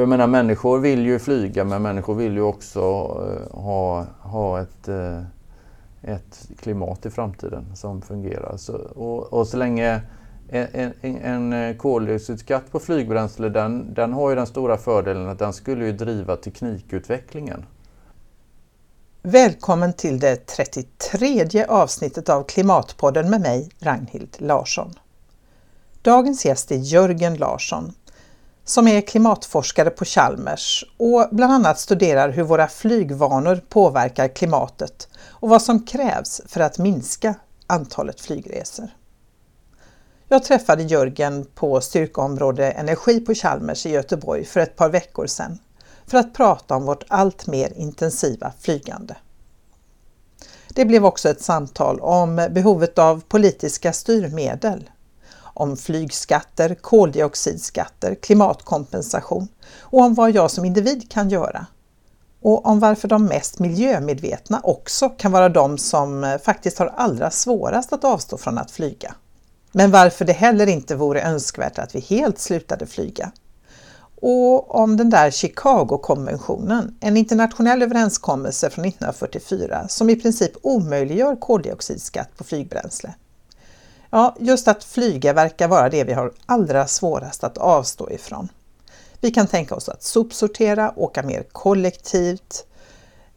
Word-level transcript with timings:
för 0.00 0.02
jag 0.02 0.08
menar, 0.08 0.26
människor 0.26 0.78
vill 0.78 1.06
ju 1.06 1.18
flyga 1.18 1.64
men 1.64 1.82
människor 1.82 2.14
vill 2.14 2.32
ju 2.32 2.42
också 2.42 2.80
eh, 2.80 3.60
ha, 3.60 4.06
ha 4.20 4.60
ett, 4.60 4.88
eh, 4.88 5.22
ett 6.02 6.48
klimat 6.60 7.06
i 7.06 7.10
framtiden 7.10 7.76
som 7.76 8.02
fungerar. 8.02 8.56
Så, 8.56 8.72
och, 8.76 9.32
och 9.32 9.46
så 9.46 9.56
länge 9.56 10.00
en, 10.48 10.92
en, 11.00 11.16
en 11.16 11.52
eh, 11.52 11.76
koldioxidskatt 11.76 12.70
på 12.72 12.80
flygbränsle 12.80 13.48
den, 13.48 13.94
den 13.94 14.12
har 14.12 14.30
ju 14.30 14.36
den 14.36 14.46
stora 14.46 14.76
fördelen 14.76 15.28
att 15.28 15.38
den 15.38 15.52
skulle 15.52 15.86
ju 15.86 15.92
driva 15.92 16.36
teknikutvecklingen. 16.36 17.66
Välkommen 19.22 19.92
till 19.92 20.18
det 20.18 20.46
33 20.46 21.64
avsnittet 21.68 22.28
av 22.28 22.42
Klimatpodden 22.42 23.30
med 23.30 23.40
mig, 23.40 23.70
Ragnhild 23.78 24.36
Larsson. 24.38 24.92
Dagens 26.02 26.44
gäst 26.44 26.70
är 26.70 26.76
Jörgen 26.76 27.34
Larsson 27.34 27.92
som 28.70 28.88
är 28.88 29.00
klimatforskare 29.00 29.90
på 29.90 30.04
Chalmers 30.04 30.84
och 30.96 31.28
bland 31.30 31.52
annat 31.52 31.80
studerar 31.80 32.28
hur 32.28 32.42
våra 32.42 32.68
flygvanor 32.68 33.60
påverkar 33.68 34.28
klimatet 34.28 35.08
och 35.28 35.48
vad 35.48 35.62
som 35.62 35.86
krävs 35.86 36.40
för 36.46 36.60
att 36.60 36.78
minska 36.78 37.34
antalet 37.66 38.20
flygresor. 38.20 38.88
Jag 40.28 40.44
träffade 40.44 40.82
Jörgen 40.82 41.46
på 41.54 41.80
styrkeområde 41.80 42.70
energi 42.70 43.20
på 43.20 43.34
Chalmers 43.34 43.86
i 43.86 43.90
Göteborg 43.90 44.44
för 44.44 44.60
ett 44.60 44.76
par 44.76 44.88
veckor 44.88 45.26
sedan 45.26 45.58
för 46.06 46.18
att 46.18 46.34
prata 46.34 46.76
om 46.76 46.84
vårt 46.84 47.04
allt 47.08 47.46
mer 47.46 47.72
intensiva 47.76 48.52
flygande. 48.60 49.16
Det 50.68 50.84
blev 50.84 51.04
också 51.06 51.28
ett 51.28 51.42
samtal 51.42 52.00
om 52.00 52.48
behovet 52.50 52.98
av 52.98 53.22
politiska 53.28 53.92
styrmedel, 53.92 54.90
om 55.54 55.76
flygskatter, 55.76 56.74
koldioxidskatter, 56.74 58.14
klimatkompensation 58.14 59.48
och 59.80 60.00
om 60.00 60.14
vad 60.14 60.30
jag 60.30 60.50
som 60.50 60.64
individ 60.64 61.10
kan 61.10 61.30
göra. 61.30 61.66
Och 62.42 62.66
om 62.66 62.80
varför 62.80 63.08
de 63.08 63.24
mest 63.24 63.58
miljömedvetna 63.58 64.60
också 64.64 65.08
kan 65.08 65.32
vara 65.32 65.48
de 65.48 65.78
som 65.78 66.24
eh, 66.24 66.38
faktiskt 66.38 66.78
har 66.78 66.86
allra 66.86 67.30
svårast 67.30 67.92
att 67.92 68.04
avstå 68.04 68.38
från 68.38 68.58
att 68.58 68.70
flyga. 68.70 69.14
Men 69.72 69.90
varför 69.90 70.24
det 70.24 70.32
heller 70.32 70.66
inte 70.66 70.94
vore 70.94 71.22
önskvärt 71.22 71.78
att 71.78 71.94
vi 71.94 72.00
helt 72.00 72.38
slutade 72.38 72.86
flyga. 72.86 73.32
Och 74.22 74.74
om 74.74 74.96
den 74.96 75.10
där 75.10 75.30
Chicago-konventionen, 75.30 76.96
en 77.00 77.16
internationell 77.16 77.82
överenskommelse 77.82 78.70
från 78.70 78.84
1944 78.84 79.88
som 79.88 80.10
i 80.10 80.16
princip 80.16 80.52
omöjliggör 80.62 81.36
koldioxidskatt 81.36 82.36
på 82.36 82.44
flygbränsle. 82.44 83.14
Ja, 84.10 84.36
just 84.40 84.68
att 84.68 84.84
flyga 84.84 85.32
verkar 85.32 85.68
vara 85.68 85.88
det 85.88 86.04
vi 86.04 86.12
har 86.12 86.32
allra 86.46 86.86
svårast 86.86 87.44
att 87.44 87.58
avstå 87.58 88.10
ifrån. 88.10 88.48
Vi 89.20 89.30
kan 89.30 89.46
tänka 89.46 89.74
oss 89.74 89.88
att 89.88 90.02
sopsortera, 90.02 90.92
åka 90.96 91.22
mer 91.22 91.42
kollektivt, 91.52 92.66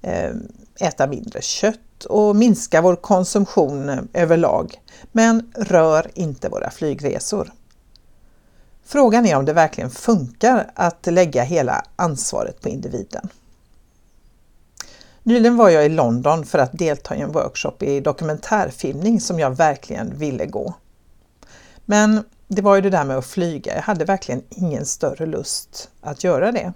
eh, 0.01 0.31
äta 0.79 1.07
mindre 1.07 1.41
kött 1.41 2.05
och 2.09 2.35
minska 2.35 2.81
vår 2.81 2.95
konsumtion 2.95 3.89
eh, 3.89 3.99
överlag, 4.13 4.81
men 5.11 5.51
rör 5.55 6.11
inte 6.13 6.49
våra 6.49 6.69
flygresor. 6.69 7.51
Frågan 8.85 9.25
är 9.25 9.37
om 9.37 9.45
det 9.45 9.53
verkligen 9.53 9.89
funkar 9.89 10.71
att 10.75 11.05
lägga 11.05 11.43
hela 11.43 11.85
ansvaret 11.95 12.61
på 12.61 12.69
individen. 12.69 13.29
Nyligen 15.23 15.57
var 15.57 15.69
jag 15.69 15.85
i 15.85 15.89
London 15.89 16.45
för 16.45 16.59
att 16.59 16.77
delta 16.77 17.15
i 17.15 17.21
en 17.21 17.31
workshop 17.31 17.75
i 17.79 17.99
dokumentärfilmning 17.99 19.21
som 19.21 19.39
jag 19.39 19.57
verkligen 19.57 20.17
ville 20.17 20.45
gå. 20.45 20.73
Men 21.85 22.23
det 22.47 22.61
var 22.61 22.75
ju 22.75 22.81
det 22.81 22.89
där 22.89 23.03
med 23.03 23.17
att 23.17 23.25
flyga, 23.25 23.75
jag 23.75 23.81
hade 23.81 24.05
verkligen 24.05 24.43
ingen 24.49 24.85
större 24.85 25.25
lust 25.25 25.89
att 26.01 26.23
göra 26.23 26.51
det. 26.51 26.73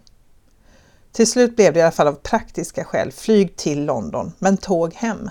Till 1.12 1.28
slut 1.28 1.56
blev 1.56 1.74
det 1.74 1.80
i 1.80 1.84
alla 1.84 1.92
fall 1.92 2.08
av 2.08 2.14
praktiska 2.14 2.84
skäl 2.84 3.12
flyg 3.12 3.56
till 3.56 3.86
London, 3.86 4.32
men 4.40 4.58
tåg 4.58 4.94
hem. 4.94 5.30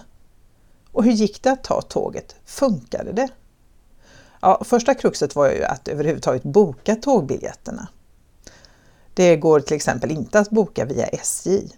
Och 0.92 1.04
hur 1.04 1.12
gick 1.12 1.42
det 1.42 1.50
att 1.50 1.64
ta 1.64 1.82
tåget? 1.82 2.36
Funkade 2.44 3.12
det? 3.12 3.28
Ja, 4.40 4.62
första 4.64 4.94
kruxet 4.94 5.36
var 5.36 5.50
ju 5.50 5.64
att 5.64 5.88
överhuvudtaget 5.88 6.42
boka 6.42 6.96
tågbiljetterna. 6.96 7.88
Det 9.14 9.36
går 9.36 9.60
till 9.60 9.76
exempel 9.76 10.10
inte 10.10 10.38
att 10.38 10.50
boka 10.50 10.84
via 10.84 11.06
SJ. 11.06 11.68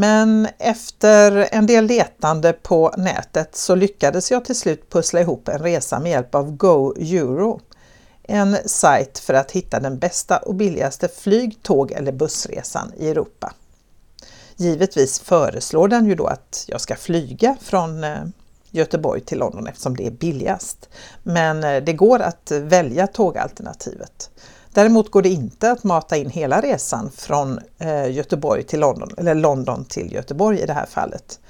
Men 0.00 0.48
efter 0.58 1.48
en 1.52 1.66
del 1.66 1.86
letande 1.86 2.52
på 2.52 2.94
nätet 2.96 3.56
så 3.56 3.74
lyckades 3.74 4.30
jag 4.30 4.44
till 4.44 4.54
slut 4.54 4.90
pussla 4.90 5.20
ihop 5.20 5.48
en 5.48 5.58
resa 5.58 6.00
med 6.00 6.10
hjälp 6.10 6.34
av 6.34 6.56
Go 6.56 6.94
Euro. 6.96 7.60
En 8.22 8.56
sajt 8.66 9.18
för 9.18 9.34
att 9.34 9.50
hitta 9.50 9.80
den 9.80 9.98
bästa 9.98 10.36
och 10.36 10.54
billigaste 10.54 11.08
flyg-, 11.08 11.58
tåg 11.62 11.92
eller 11.92 12.12
bussresan 12.12 12.92
i 12.96 13.08
Europa. 13.08 13.52
Givetvis 14.56 15.20
föreslår 15.20 15.88
den 15.88 16.06
ju 16.06 16.14
då 16.14 16.26
att 16.26 16.64
jag 16.68 16.80
ska 16.80 16.96
flyga 16.96 17.56
från 17.60 18.04
eh, 18.04 18.18
Göteborg 18.70 19.20
till 19.20 19.38
London 19.38 19.66
eftersom 19.66 19.96
det 19.96 20.06
är 20.06 20.10
billigast. 20.10 20.88
Men 21.22 21.64
eh, 21.64 21.82
det 21.82 21.92
går 21.92 22.20
att 22.20 22.50
välja 22.50 23.06
tågalternativet. 23.06 24.30
Däremot 24.78 25.10
går 25.10 25.22
det 25.22 25.28
inte 25.28 25.70
att 25.70 25.84
mata 25.84 26.16
in 26.16 26.30
hela 26.30 26.60
resan 26.60 27.10
från 27.10 27.60
eh, 27.78 28.10
Göteborg 28.10 28.62
till 28.62 28.80
London, 28.80 29.08
eller 29.16 29.34
London 29.34 29.84
till 29.84 30.12
Göteborg 30.12 30.60
i 30.60 30.66
det 30.66 30.72
här 30.72 30.86
fallet. 30.86 31.40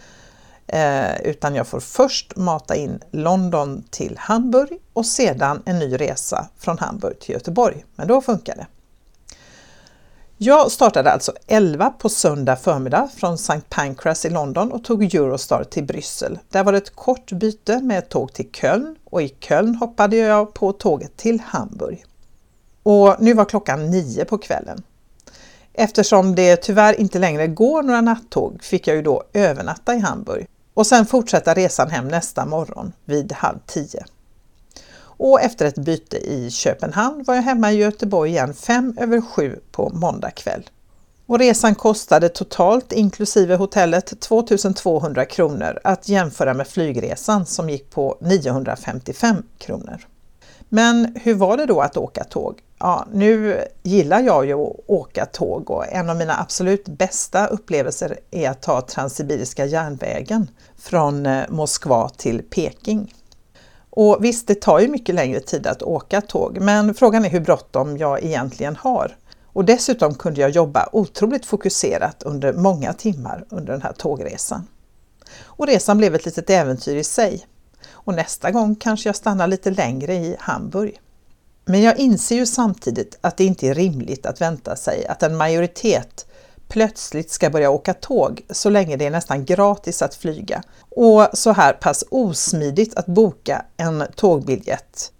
Eh, 0.66 1.20
utan 1.20 1.54
jag 1.54 1.66
får 1.66 1.80
först 1.80 2.36
mata 2.36 2.76
in 2.76 3.00
London 3.10 3.84
till 3.90 4.18
Hamburg 4.18 4.78
och 4.92 5.06
sedan 5.06 5.62
en 5.64 5.78
ny 5.78 5.96
resa 5.96 6.48
från 6.58 6.78
Hamburg 6.78 7.20
till 7.20 7.34
Göteborg. 7.34 7.84
Men 7.96 8.08
då 8.08 8.20
funkar 8.20 8.56
det. 8.56 8.66
Jag 10.36 10.72
startade 10.72 11.12
alltså 11.12 11.32
11 11.46 11.90
på 11.90 12.08
söndag 12.08 12.56
förmiddag 12.56 13.08
från 13.16 13.34
St. 13.34 13.60
Pancras 13.68 14.24
i 14.24 14.30
London 14.30 14.72
och 14.72 14.84
tog 14.84 15.14
Eurostar 15.14 15.64
till 15.64 15.84
Bryssel. 15.84 16.38
Där 16.48 16.64
var 16.64 16.72
det 16.72 16.78
ett 16.78 16.96
kort 16.96 17.32
byte 17.32 17.80
med 17.80 17.98
ett 17.98 18.08
tåg 18.08 18.32
till 18.32 18.50
Köln 18.52 18.96
och 19.04 19.22
i 19.22 19.28
Köln 19.28 19.74
hoppade 19.74 20.16
jag 20.16 20.54
på 20.54 20.72
tåget 20.72 21.16
till 21.16 21.40
Hamburg. 21.40 22.04
Och 22.91 23.16
nu 23.19 23.34
var 23.34 23.44
klockan 23.44 23.91
nio 23.91 24.25
på 24.25 24.38
kvällen. 24.38 24.82
Eftersom 25.72 26.34
det 26.34 26.56
tyvärr 26.56 27.00
inte 27.00 27.19
längre 27.19 27.47
går 27.47 27.82
några 27.82 28.00
nattåg 28.00 28.62
fick 28.62 28.87
jag 28.87 28.97
ju 28.97 29.03
då 29.03 29.22
övernatta 29.32 29.94
i 29.94 29.99
Hamburg 29.99 30.47
och 30.75 30.87
sen 30.87 31.06
fortsätta 31.06 31.54
resan 31.54 31.91
hem 31.91 32.09
nästa 32.09 32.47
morgon 32.47 32.93
vid 33.04 33.32
halv 33.32 33.59
tio. 33.66 34.04
Och 35.00 35.41
efter 35.41 35.66
ett 35.66 35.78
byte 35.78 36.16
i 36.16 36.50
Köpenhamn 36.50 37.25
var 37.26 37.34
jag 37.34 37.43
hemma 37.43 37.72
i 37.72 37.76
Göteborg 37.76 38.31
igen 38.31 38.54
fem 38.54 38.97
över 39.00 39.20
sju 39.20 39.60
på 39.72 39.91
måndag 39.94 40.31
kväll. 40.31 40.70
Och 41.26 41.38
resan 41.38 41.75
kostade 41.75 42.28
totalt 42.28 42.93
inklusive 42.93 43.55
hotellet 43.56 44.20
2200 44.20 45.25
kronor 45.25 45.81
att 45.84 46.09
jämföra 46.09 46.55
med 46.55 46.69
flygresan 46.69 47.47
som 47.47 47.70
gick 47.70 47.91
på 47.91 48.19
955 48.20 49.43
kronor. 49.59 50.06
Men 50.68 51.16
hur 51.22 51.34
var 51.34 51.56
det 51.56 51.66
då 51.66 51.80
att 51.80 51.96
åka 51.96 52.24
tåg? 52.24 52.60
Ja, 52.78 53.06
nu 53.12 53.64
gillar 53.82 54.20
jag 54.20 54.46
ju 54.46 54.52
att 54.52 54.76
åka 54.86 55.26
tåg 55.26 55.70
och 55.70 55.92
en 55.92 56.10
av 56.10 56.16
mina 56.16 56.40
absolut 56.40 56.88
bästa 56.88 57.46
upplevelser 57.46 58.18
är 58.30 58.50
att 58.50 58.62
ta 58.62 58.80
Transsibiriska 58.80 59.66
järnvägen 59.66 60.50
från 60.78 61.26
eh, 61.26 61.42
Moskva 61.48 62.08
till 62.08 62.42
Peking. 62.42 63.14
Och 63.90 64.18
visst, 64.20 64.46
det 64.46 64.60
tar 64.60 64.78
ju 64.78 64.88
mycket 64.88 65.14
längre 65.14 65.40
tid 65.40 65.66
att 65.66 65.82
åka 65.82 66.20
tåg, 66.20 66.60
men 66.60 66.94
frågan 66.94 67.24
är 67.24 67.28
hur 67.28 67.40
bråttom 67.40 67.96
jag 67.96 68.25
egentligen 68.25 68.76
har. 68.76 69.16
Och 69.46 69.64
dessutom 69.64 70.14
kunde 70.14 70.40
jag 70.40 70.50
jobba 70.50 70.88
otroligt 70.93 71.46
fokuserat 71.46 72.22
under 72.22 72.52
många 72.52 72.93
timmar 72.93 73.44
under 73.48 73.72
den 73.72 73.82
här 73.82 73.93
tågresan. 73.93 74.66
Och 75.43 75.66
resan 75.66 75.98
blev 75.98 76.14
ett 76.14 76.25
litet 76.25 76.50
äventyr 76.50 76.96
i 76.96 77.04
sig. 77.04 77.46
Och 78.08 78.14
nästa 78.14 78.50
gång 78.50 78.75
kanske 78.75 79.08
jag 79.08 79.16
stannar 79.16 79.46
lite 79.46 79.70
längre 79.70 80.14
i 80.14 80.37
Hamburg. 80.38 81.00
Men 81.64 81.82
jag 81.82 81.99
inser 81.99 82.37
ju 82.37 82.46
samtidigt 82.46 83.19
att 83.20 83.37
det 83.37 83.44
inte 83.44 83.66
är 83.66 83.75
rimligt 83.75 84.26
att 84.26 84.40
vänta 84.40 84.76
sig 84.76 85.06
att 85.06 85.22
en 85.22 85.37
majoritet 85.37 86.26
plötsligt 86.69 87.31
ska 87.31 87.50
börja 87.50 87.70
åka 87.70 87.94
tåg 87.94 88.43
så 88.50 88.70
länge 88.70 88.96
det 88.96 89.06
är 89.06 89.10
nästan 89.10 89.44
gratis 89.44 90.02
att 90.02 90.14
flyga 90.14 90.62
och 90.90 91.26
så 91.32 91.52
här 91.52 91.72
pass 91.72 92.05
osmidigt 92.10 92.96
att 92.96 93.06
boka 93.06 93.64
en 93.76 94.05
tågbiljett. 94.14 95.12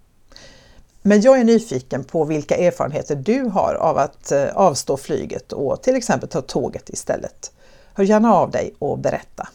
Men 1.03 1.21
jag 1.21 1.41
är 1.41 1.45
nyfiken 1.45 2.05
på 2.05 2.25
vilka 2.25 2.57
erfarenheter 2.57 3.17
du 3.17 3.43
har 3.43 3.75
av 3.75 3.99
att 3.99 4.33
eh, 4.33 4.49
avstå 4.55 4.97
flyget 4.97 5.53
och 5.53 5.83
till 5.83 5.97
exempel 5.97 6.29
ta 6.29 6.41
tåget 6.41 6.89
istället. 6.89 7.53
Hör 7.95 8.05
gärna 8.05 8.35
av 8.35 8.51
dig 8.51 8.75
och 8.79 8.99
berätta. 8.99 9.49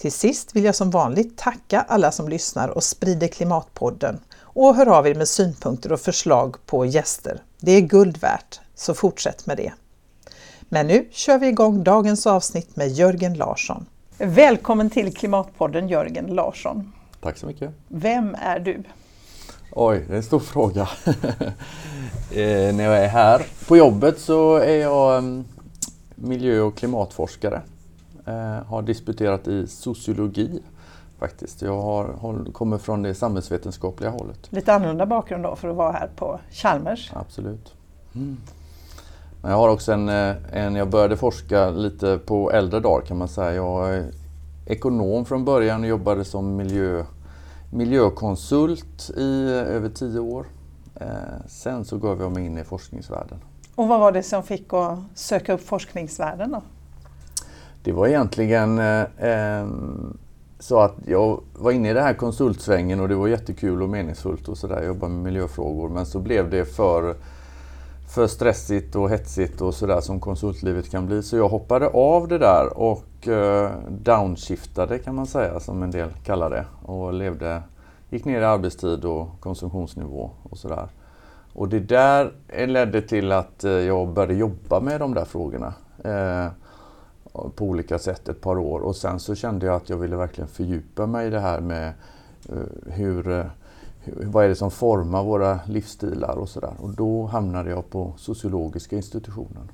Till 0.00 0.12
sist 0.12 0.56
vill 0.56 0.64
jag 0.64 0.74
som 0.74 0.90
vanligt 0.90 1.38
tacka 1.38 1.84
alla 1.88 2.12
som 2.12 2.28
lyssnar 2.28 2.68
och 2.68 2.84
sprider 2.84 3.28
Klimatpodden 3.28 4.20
och 4.40 4.74
hör 4.74 4.86
av 4.86 5.06
er 5.06 5.14
med 5.14 5.28
synpunkter 5.28 5.92
och 5.92 6.00
förslag 6.00 6.56
på 6.66 6.86
gäster. 6.86 7.42
Det 7.58 7.72
är 7.72 7.80
guld 7.80 8.18
värt, 8.18 8.60
så 8.74 8.94
fortsätt 8.94 9.46
med 9.46 9.56
det. 9.56 9.72
Men 10.60 10.86
nu 10.86 11.08
kör 11.10 11.38
vi 11.38 11.48
igång 11.48 11.84
dagens 11.84 12.26
avsnitt 12.26 12.76
med 12.76 12.88
Jörgen 12.88 13.34
Larsson. 13.34 13.86
Välkommen 14.18 14.90
till 14.90 15.14
Klimatpodden 15.14 15.88
Jörgen 15.88 16.26
Larsson. 16.26 16.92
Tack 17.20 17.38
så 17.38 17.46
mycket. 17.46 17.70
Vem 17.88 18.36
är 18.40 18.58
du? 18.60 18.82
Oj, 19.72 20.04
det 20.08 20.12
är 20.12 20.16
en 20.16 20.22
stor 20.22 20.40
fråga. 20.40 20.88
Eh, 22.32 22.74
när 22.74 22.84
jag 22.84 23.04
är 23.04 23.08
här 23.08 23.46
på 23.68 23.76
jobbet 23.76 24.20
så 24.20 24.56
är 24.56 24.76
jag 24.76 25.18
um, 25.18 25.44
miljö 26.14 26.60
och 26.60 26.76
klimatforskare. 26.76 27.62
Eh, 28.26 28.66
har 28.66 28.82
disputerat 28.82 29.48
i 29.48 29.66
sociologi 29.66 30.62
faktiskt. 31.18 31.62
Jag 31.62 31.82
har, 31.82 32.52
kommer 32.52 32.78
från 32.78 33.02
det 33.02 33.14
samhällsvetenskapliga 33.14 34.10
hållet. 34.10 34.52
Lite 34.52 34.74
annorlunda 34.74 35.06
bakgrund 35.06 35.42
då 35.42 35.56
för 35.56 35.68
att 35.68 35.76
vara 35.76 35.92
här 35.92 36.10
på 36.16 36.40
Chalmers. 36.50 37.10
Absolut. 37.14 37.74
Mm. 38.14 38.36
Men 39.42 39.50
jag 39.50 39.58
har 39.58 39.68
också 39.68 39.92
en, 39.92 40.08
eh, 40.08 40.34
en, 40.52 40.74
jag 40.74 40.90
började 40.90 41.16
forska 41.16 41.70
lite 41.70 42.18
på 42.18 42.52
äldre 42.52 42.80
dagar 42.80 43.06
kan 43.06 43.18
man 43.18 43.28
säga. 43.28 43.54
Jag 43.54 43.94
är 43.94 44.10
ekonom 44.66 45.24
från 45.24 45.44
början 45.44 45.80
och 45.80 45.88
jobbade 45.88 46.24
som 46.24 46.56
miljö, 46.56 47.04
miljökonsult 47.70 49.10
i 49.16 49.50
över 49.50 49.88
tio 49.88 50.20
år. 50.20 50.46
Eh, 50.94 51.06
sen 51.46 51.84
så 51.84 51.98
gav 51.98 52.20
jag 52.20 52.32
mig 52.32 52.46
in 52.46 52.58
i 52.58 52.64
forskningsvärlden. 52.64 53.38
Och 53.74 53.88
vad 53.88 54.00
var 54.00 54.12
det 54.12 54.22
som 54.22 54.42
fick 54.42 54.72
att 54.72 54.98
söka 55.14 55.52
upp 55.52 55.66
forskningsvärlden 55.66 56.50
då? 56.50 56.62
Det 57.82 57.92
var 57.92 58.06
egentligen 58.06 58.78
eh, 58.78 59.04
ehm, 59.18 60.16
så 60.58 60.80
att 60.80 60.94
jag 61.06 61.40
var 61.54 61.70
inne 61.70 61.90
i 61.90 61.94
den 61.94 62.04
här 62.04 62.14
konsultsvängen 62.14 63.00
och 63.00 63.08
det 63.08 63.14
var 63.14 63.28
jättekul 63.28 63.82
och 63.82 63.88
meningsfullt 63.88 64.48
och 64.48 64.58
sådär, 64.58 64.82
jobba 64.82 65.08
med 65.08 65.22
miljöfrågor. 65.22 65.88
Men 65.88 66.06
så 66.06 66.18
blev 66.18 66.50
det 66.50 66.64
för, 66.64 67.14
för 68.14 68.26
stressigt 68.26 68.96
och 68.96 69.10
hetsigt 69.10 69.60
och 69.60 69.74
sådär 69.74 70.00
som 70.00 70.20
konsultlivet 70.20 70.90
kan 70.90 71.06
bli. 71.06 71.22
Så 71.22 71.36
jag 71.36 71.48
hoppade 71.48 71.88
av 71.88 72.28
det 72.28 72.38
där 72.38 72.78
och 72.78 73.28
eh, 73.28 73.70
downshiftade 73.88 74.98
kan 74.98 75.14
man 75.14 75.26
säga, 75.26 75.60
som 75.60 75.82
en 75.82 75.90
del 75.90 76.08
kallar 76.24 76.50
det. 76.50 76.64
Och 76.82 77.12
levde, 77.12 77.62
gick 78.10 78.24
ner 78.24 78.40
i 78.40 78.44
arbetstid 78.44 79.04
och 79.04 79.28
konsumtionsnivå 79.40 80.30
och 80.42 80.58
sådär. 80.58 80.88
Och 81.52 81.68
det 81.68 81.80
där 81.80 82.32
eh, 82.48 82.68
ledde 82.68 83.02
till 83.02 83.32
att 83.32 83.64
eh, 83.64 83.72
jag 83.72 84.08
började 84.08 84.34
jobba 84.34 84.80
med 84.80 85.00
de 85.00 85.14
där 85.14 85.24
frågorna. 85.24 85.74
Eh, 86.04 86.46
på 87.32 87.64
olika 87.64 87.98
sätt 87.98 88.28
ett 88.28 88.40
par 88.40 88.58
år 88.58 88.80
och 88.80 88.96
sen 88.96 89.20
så 89.20 89.34
kände 89.34 89.66
jag 89.66 89.74
att 89.74 89.88
jag 89.88 89.96
ville 89.96 90.16
verkligen 90.16 90.48
fördjupa 90.48 91.06
mig 91.06 91.26
i 91.26 91.30
det 91.30 91.40
här 91.40 91.60
med 91.60 91.92
uh, 92.52 92.92
hur, 92.92 93.28
uh, 93.28 93.44
vad 94.04 94.44
är 94.44 94.48
det 94.48 94.54
som 94.54 94.70
formar 94.70 95.24
våra 95.24 95.60
livsstilar 95.66 96.36
och 96.36 96.48
sådär. 96.48 96.74
Och 96.78 96.90
då 96.90 97.26
hamnade 97.26 97.70
jag 97.70 97.90
på 97.90 98.12
sociologiska 98.16 98.96
institutionen. 98.96 99.70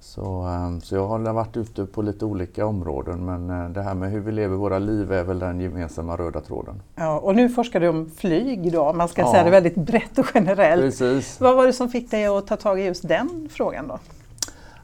Så, 0.00 0.46
um, 0.46 0.80
så 0.80 0.94
jag 0.94 1.08
har 1.08 1.32
varit 1.32 1.56
ute 1.56 1.86
på 1.86 2.02
lite 2.02 2.24
olika 2.24 2.66
områden 2.66 3.24
men 3.24 3.72
det 3.72 3.82
här 3.82 3.94
med 3.94 4.10
hur 4.10 4.20
vi 4.20 4.32
lever 4.32 4.56
våra 4.56 4.78
liv 4.78 5.12
är 5.12 5.24
väl 5.24 5.38
den 5.38 5.60
gemensamma 5.60 6.16
röda 6.16 6.40
tråden. 6.40 6.82
Ja, 6.94 7.18
och 7.18 7.36
nu 7.36 7.48
forskar 7.48 7.80
du 7.80 7.88
om 7.88 8.10
flyg 8.16 8.72
då, 8.72 8.92
man 8.92 9.08
ska 9.08 9.22
ja. 9.22 9.32
säga 9.32 9.44
det 9.44 9.50
väldigt 9.50 9.74
brett 9.74 10.18
och 10.18 10.26
generellt. 10.34 10.82
Precis. 10.82 11.40
Vad 11.40 11.56
var 11.56 11.66
det 11.66 11.72
som 11.72 11.88
fick 11.88 12.10
dig 12.10 12.26
att 12.26 12.46
ta 12.46 12.56
tag 12.56 12.80
i 12.80 12.84
just 12.84 13.08
den 13.08 13.48
frågan 13.50 13.88
då? 13.88 13.98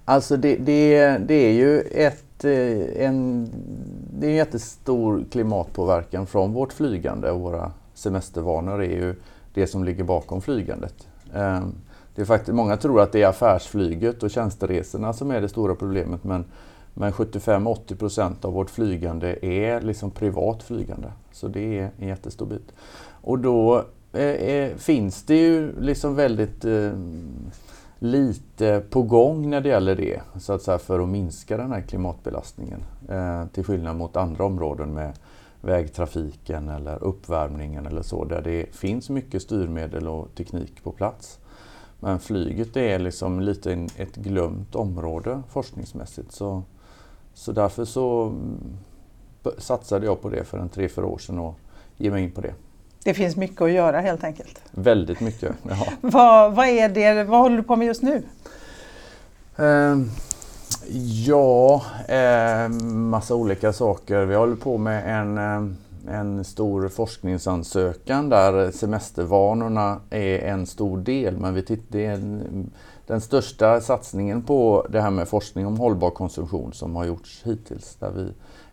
Alltså 0.04 0.36
det, 0.36 0.56
det, 0.56 1.18
det 1.18 1.34
är 1.34 1.52
ju 1.52 1.80
ett, 1.80 2.44
eh, 2.44 3.06
en, 3.06 3.48
det 4.18 4.26
är 4.26 4.30
en 4.30 4.36
jättestor 4.36 5.24
klimatpåverkan 5.30 6.26
från 6.26 6.52
vårt 6.52 6.72
flygande 6.72 7.30
och 7.30 7.40
våra 7.40 7.72
semestervanor 7.94 8.82
är 8.82 8.96
ju 8.96 9.14
det 9.54 9.66
som 9.66 9.84
ligger 9.84 10.04
bakom 10.04 10.42
flygandet. 10.42 11.08
Ehm, 11.34 11.74
det 12.14 12.22
är 12.22 12.26
faktiskt, 12.26 12.54
många 12.54 12.76
tror 12.76 13.00
att 13.00 13.12
det 13.12 13.22
är 13.22 13.28
affärsflyget 13.28 14.22
och 14.22 14.30
tjänsteresorna 14.30 15.12
som 15.12 15.30
är 15.30 15.40
det 15.40 15.48
stora 15.48 15.74
problemet 15.74 16.24
men, 16.24 16.44
men 16.94 17.12
75-80 17.12 17.96
procent 17.96 18.44
av 18.44 18.52
vårt 18.52 18.70
flygande 18.70 19.46
är 19.46 19.80
liksom 19.80 20.10
privat 20.10 20.62
flygande. 20.62 21.08
Så 21.32 21.48
det 21.48 21.78
är 21.78 21.90
en 21.98 22.08
jättestor 22.08 22.46
bit. 22.46 22.72
Och 23.06 23.38
då 23.38 23.84
är, 24.12 24.76
finns 24.76 25.22
det 25.22 25.36
ju 25.36 25.80
liksom 25.80 26.14
väldigt 26.14 26.64
eh, 26.64 26.92
lite 28.04 28.82
på 28.90 29.02
gång 29.02 29.50
när 29.50 29.60
det 29.60 29.68
gäller 29.68 29.96
det, 29.96 30.20
så 30.38 30.52
att 30.52 30.62
säga, 30.62 30.78
för 30.78 31.00
att 31.00 31.08
minska 31.08 31.56
den 31.56 31.72
här 31.72 31.80
klimatbelastningen. 31.80 32.80
Eh, 33.08 33.46
till 33.46 33.64
skillnad 33.64 33.96
mot 33.96 34.16
andra 34.16 34.44
områden 34.44 34.94
med 34.94 35.12
vägtrafiken 35.60 36.68
eller 36.68 37.04
uppvärmningen 37.04 37.86
eller 37.86 38.02
så, 38.02 38.24
där 38.24 38.42
det 38.42 38.74
finns 38.74 39.10
mycket 39.10 39.42
styrmedel 39.42 40.08
och 40.08 40.34
teknik 40.34 40.84
på 40.84 40.92
plats. 40.92 41.38
Men 42.00 42.18
flyget 42.18 42.76
är 42.76 42.98
liksom 42.98 43.40
lite 43.40 43.88
ett 43.96 44.16
glömt 44.16 44.74
område 44.74 45.42
forskningsmässigt. 45.48 46.32
Så, 46.32 46.62
så 47.34 47.52
därför 47.52 47.84
så 47.84 48.22
mm, 48.22 48.76
satsade 49.58 50.06
jag 50.06 50.22
på 50.22 50.28
det 50.28 50.44
för 50.44 50.58
en 50.58 50.68
tre, 50.68 50.88
fyra 50.88 51.06
år 51.06 51.18
sedan 51.18 51.38
och 51.38 51.54
ge 51.96 52.10
mig 52.10 52.24
in 52.24 52.30
på 52.30 52.40
det. 52.40 52.54
Det 53.04 53.14
finns 53.14 53.36
mycket 53.36 53.62
att 53.62 53.70
göra 53.70 54.00
helt 54.00 54.24
enkelt. 54.24 54.60
Väldigt 54.70 55.20
mycket. 55.20 55.52
Ja. 55.68 55.86
vad, 56.00 56.54
vad, 56.54 56.66
är 56.66 56.88
det, 56.88 57.24
vad 57.24 57.40
håller 57.40 57.56
du 57.56 57.62
på 57.62 57.76
med 57.76 57.86
just 57.86 58.02
nu? 58.02 58.22
Uh, 59.58 60.02
ja, 61.26 61.82
uh, 62.10 62.68
massa 62.92 63.34
olika 63.34 63.72
saker. 63.72 64.24
Vi 64.24 64.34
håller 64.34 64.56
på 64.56 64.78
med 64.78 65.20
en, 65.20 65.38
uh, 65.38 65.74
en 66.14 66.44
stor 66.44 66.88
forskningsansökan 66.88 68.28
där 68.28 68.70
semestervanorna 68.70 70.00
är 70.10 70.38
en 70.38 70.66
stor 70.66 70.98
del. 70.98 71.36
Men 71.36 71.54
vi 71.54 71.78
det 71.88 72.06
är 72.06 72.12
en, 72.12 72.70
den 73.06 73.20
största 73.20 73.80
satsningen 73.80 74.42
på 74.42 74.86
det 74.90 75.00
här 75.00 75.10
med 75.10 75.28
forskning 75.28 75.66
om 75.66 75.76
hållbar 75.76 76.10
konsumtion 76.10 76.72
som 76.72 76.96
har 76.96 77.04
gjorts 77.04 77.42
hittills. 77.44 77.96
Där 78.00 78.10
vi 78.10 78.32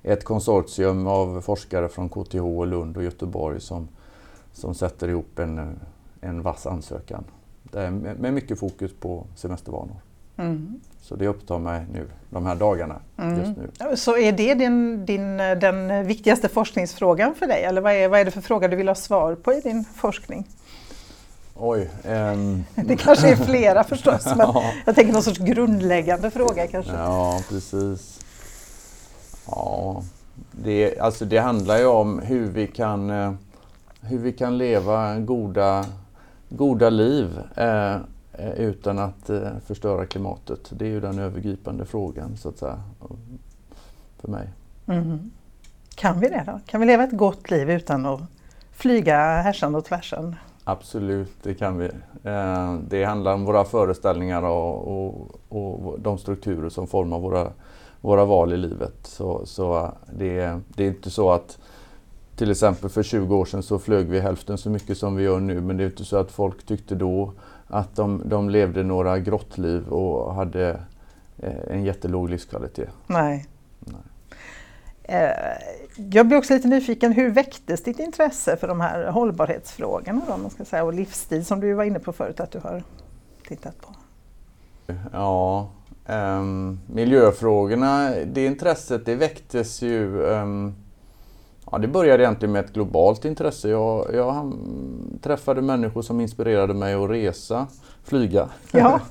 är 0.10 0.13
ett 0.13 0.24
konsortium 0.24 1.07
av 1.07 1.42
forskare 1.42 1.89
från 1.89 2.10
KTH, 2.10 2.66
Lund 2.66 2.98
och 2.98 3.04
Göteborg 3.04 3.62
som 3.62 3.88
som 4.62 4.75
sätter 4.75 5.08
ihop 5.08 5.40
en, 5.40 5.80
en 6.22 6.42
vass 6.42 6.68
ansökan. 6.68 7.24
med 8.18 8.34
mycket 8.34 8.60
fokus 8.60 8.92
på 9.00 9.25
semestervanor. 9.36 9.96
Mm. 10.38 10.80
Så 11.02 11.16
det 11.16 11.28
upptar 11.28 11.60
mig 11.60 11.86
nu 11.94 12.08
de 12.30 12.46
här 12.46 12.56
dagarna. 12.56 12.96
Mm. 13.18 13.40
just 13.40 13.58
nu. 13.58 13.96
Så 13.96 14.18
är 14.18 14.31
det 14.31 14.54
din, 14.54 15.06
din, 15.06 15.38
den 15.38 16.08
viktigaste 16.08 16.50
forskningsfrågan 16.50 17.36
för 17.36 17.48
dig? 17.48 17.63
Eller 17.63 17.81
vad 17.81 17.94
är, 17.94 18.08
vad 18.08 18.19
är 18.19 18.25
det 18.25 18.31
för 18.31 18.42
fråga 18.42 18.68
du 18.68 18.75
vill 18.75 18.88
ha 18.88 18.96
svar 18.96 19.36
på 19.36 19.54
i 19.54 19.62
din 19.62 19.84
forskning? 19.96 20.48
Oj. 21.56 21.90
Um... 22.06 22.63
Det 22.75 22.96
kanske 22.96 23.30
är 23.30 23.36
flera 23.36 23.84
förstås, 23.84 24.25
men 24.38 24.39
ja. 24.39 24.63
jag 24.86 24.96
tänker 24.96 25.13
någon 25.13 25.24
sorts 25.24 25.39
grundläggande 25.39 26.32
fråga 26.32 26.68
kanske. 26.68 26.91
Ja, 26.91 27.41
precis. 27.50 28.20
Ja, 29.48 30.03
det, 30.51 31.00
alltså 31.00 31.25
det 31.25 31.38
handlar 31.38 31.77
ju 31.77 31.86
om 31.86 32.20
hur 32.20 32.50
vi 32.50 32.68
kan 32.68 33.10
eh, 33.10 33.34
hur 34.01 34.17
vi 34.17 34.34
kan 34.34 34.58
leva 34.58 35.20
goda, 35.20 35.86
goda 36.50 36.89
liv 36.89 37.39
eh, 37.55 37.96
eh, 38.34 38.51
utan 38.58 39.00
att 39.00 39.29
eh, 39.29 39.50
förstöra 39.65 40.05
klimatet. 40.05 40.72
Det 40.72 40.86
är 40.86 40.89
ju 40.89 41.00
den 41.00 41.20
övergripande 41.20 41.86
frågan 41.86 42.38
så 42.38 42.50
att 42.50 42.58
säga 42.58 42.84
för 44.17 44.27
mig. 44.27 44.48
Mm. 44.88 45.31
Kan 45.96 46.20
vi 46.20 46.29
det 46.29 46.43
då? 46.46 46.60
Kan 46.65 46.81
vi 46.81 46.88
leva 46.88 47.03
ett 47.03 47.17
gott 47.17 47.51
liv 47.51 47.70
utan 47.70 48.05
att 48.05 48.22
flyga 48.72 49.17
härsan 49.41 49.75
och 49.75 49.86
tvärsan? 49.86 50.36
Absolut, 50.63 51.43
det 51.43 51.53
kan 51.53 51.77
vi. 51.77 51.86
Eh, 52.24 52.75
det 52.89 53.03
handlar 53.03 53.34
om 53.34 53.46
våra 53.46 53.63
föreställningar 53.63 54.43
och, 54.43 54.88
och, 54.88 55.31
och, 55.50 56.00
de 56.00 56.17
strukturer 56.17 56.70
som 56.70 56.88
formar 56.88 57.20
våra, 57.20 57.48
våra 58.01 58.25
val 58.25 58.53
i 58.53 58.58
livet. 58.58 58.96
Så, 59.03 59.46
så 59.46 59.91
det, 60.13 60.60
det 60.67 60.84
är 60.84 60.88
inte 60.88 61.10
så 61.10 61.31
att 61.31 61.58
till 62.41 62.51
exempel 62.51 62.89
för 62.89 63.03
20 63.03 63.36
år 63.36 63.45
sedan 63.45 63.63
så 63.63 63.79
flög 63.79 64.10
vi 64.10 64.19
hälften 64.19 64.57
så 64.57 64.69
mycket 64.69 64.98
som 64.98 65.15
vi 65.15 65.24
gör 65.24 65.39
nu 65.39 65.62
men 65.62 65.77
det 65.77 65.83
är 65.83 65.86
inte 65.86 66.05
så 66.05 66.17
att 66.17 66.31
folk 66.31 66.65
tyckte 66.65 66.95
då 66.95 67.33
att 67.67 67.95
de, 67.95 68.21
de 68.25 68.50
levde 68.50 68.83
några 68.83 69.19
grottliv 69.19 69.88
och 69.88 70.33
hade 70.33 70.69
eh, 71.38 71.71
en 71.71 71.83
jättelåg 71.83 72.29
livskvalitet. 72.29 72.89
Nej. 73.07 73.48
Nej. 73.79 74.01
Eh, 75.03 75.31
jag 75.95 76.27
blir 76.27 76.38
också 76.38 76.53
lite 76.53 76.67
nyfiken, 76.67 77.12
hur 77.12 77.29
väcktes 77.29 77.83
ditt 77.83 78.00
intresse 78.00 78.57
för 78.57 78.67
de 78.67 78.81
här 78.81 79.07
hållbarhetsfrågorna 79.07 80.21
då, 80.27 80.38
man 80.38 80.50
ska 80.50 80.65
säga, 80.65 80.83
och 80.83 80.93
livsstil 80.93 81.45
som 81.45 81.60
du 81.60 81.74
var 81.74 81.83
inne 81.83 82.00
på 82.00 82.13
förut 82.13 82.39
att 82.39 82.51
du 82.51 82.60
har 82.60 82.83
tittat 83.48 83.81
på? 83.81 83.93
Ja, 85.12 85.69
um, 86.07 86.79
miljöfrågorna, 86.88 88.10
det 88.25 88.45
intresset 88.45 89.05
det 89.05 89.15
väcktes 89.15 89.81
ju 89.81 90.21
um, 90.21 90.75
Ja, 91.72 91.78
det 91.78 91.88
började 91.88 92.24
egentligen 92.24 92.51
med 92.51 92.66
ett 92.66 92.74
globalt 92.74 93.25
intresse. 93.25 93.70
Jag, 93.70 94.08
jag 94.13 94.54
träffade 95.22 95.62
människor 95.62 96.01
som 96.01 96.22
inspirerade 96.22 96.74
mig 96.74 96.94
att 96.94 97.10
resa, 97.10 97.68
flyga. 98.04 98.50
Ja. 98.72 99.00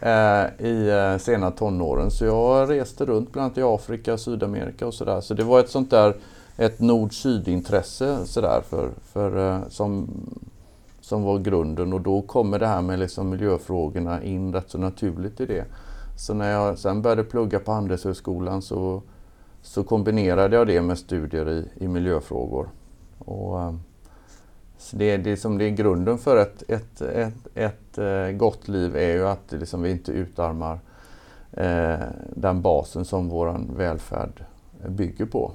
Eh, 0.00 0.66
i 0.66 0.88
eh, 0.90 1.18
sena 1.18 1.50
tonåren. 1.50 2.10
Så 2.10 2.24
jag 2.24 2.70
reste 2.70 3.04
runt 3.04 3.32
bland 3.32 3.44
annat 3.44 3.58
i 3.58 3.62
Afrika, 3.62 4.18
Sydamerika 4.18 4.86
och 4.86 4.94
sådär. 4.94 5.20
Så 5.20 5.34
det 5.34 5.44
var 5.44 5.60
ett 5.60 5.70
sånt 5.70 5.90
där 5.90 6.14
ett 6.56 6.80
nord-syd-intresse 6.80 8.26
sådär 8.26 8.62
för, 8.68 8.90
för, 9.12 9.52
eh, 9.54 9.68
som, 9.68 10.08
som 11.00 11.22
var 11.22 11.38
grunden 11.38 11.92
och 11.92 12.00
då 12.00 12.22
kommer 12.22 12.58
det 12.58 12.66
här 12.66 12.82
med 12.82 12.98
liksom 12.98 13.30
miljöfrågorna 13.30 14.22
in 14.22 14.52
rätt 14.52 14.70
så 14.70 14.78
naturligt 14.78 15.40
i 15.40 15.46
det. 15.46 15.64
Så 16.18 16.34
när 16.34 16.50
jag 16.50 16.78
sen 16.78 17.02
började 17.02 17.24
plugga 17.24 17.58
på 17.58 17.72
Handelshögskolan 17.72 18.62
så 18.62 19.02
så 19.66 19.84
kombinerade 19.84 20.56
jag 20.56 20.66
det 20.66 20.80
med 20.80 20.98
studier 20.98 21.50
i, 21.50 21.84
i 21.84 21.88
miljöfrågor. 21.88 22.68
Och, 23.18 23.74
Så 24.78 24.96
det, 24.96 25.16
det, 25.16 25.36
som 25.36 25.58
det 25.58 25.64
är 25.64 25.70
grunden 25.70 26.18
för 26.18 26.36
ett, 26.36 26.62
ett, 26.68 27.00
ett, 27.00 27.46
ett 27.54 27.98
eh, 27.98 28.36
gott 28.36 28.68
liv 28.68 28.96
är 28.96 29.12
ju 29.12 29.28
att 29.28 29.52
liksom 29.52 29.82
vi 29.82 29.90
inte 29.90 30.12
utarmar 30.12 30.78
eh, 31.52 32.06
den 32.34 32.62
basen 32.62 33.04
som 33.04 33.28
vår 33.28 33.60
välfärd 33.76 34.44
bygger 34.88 35.26
på. 35.26 35.52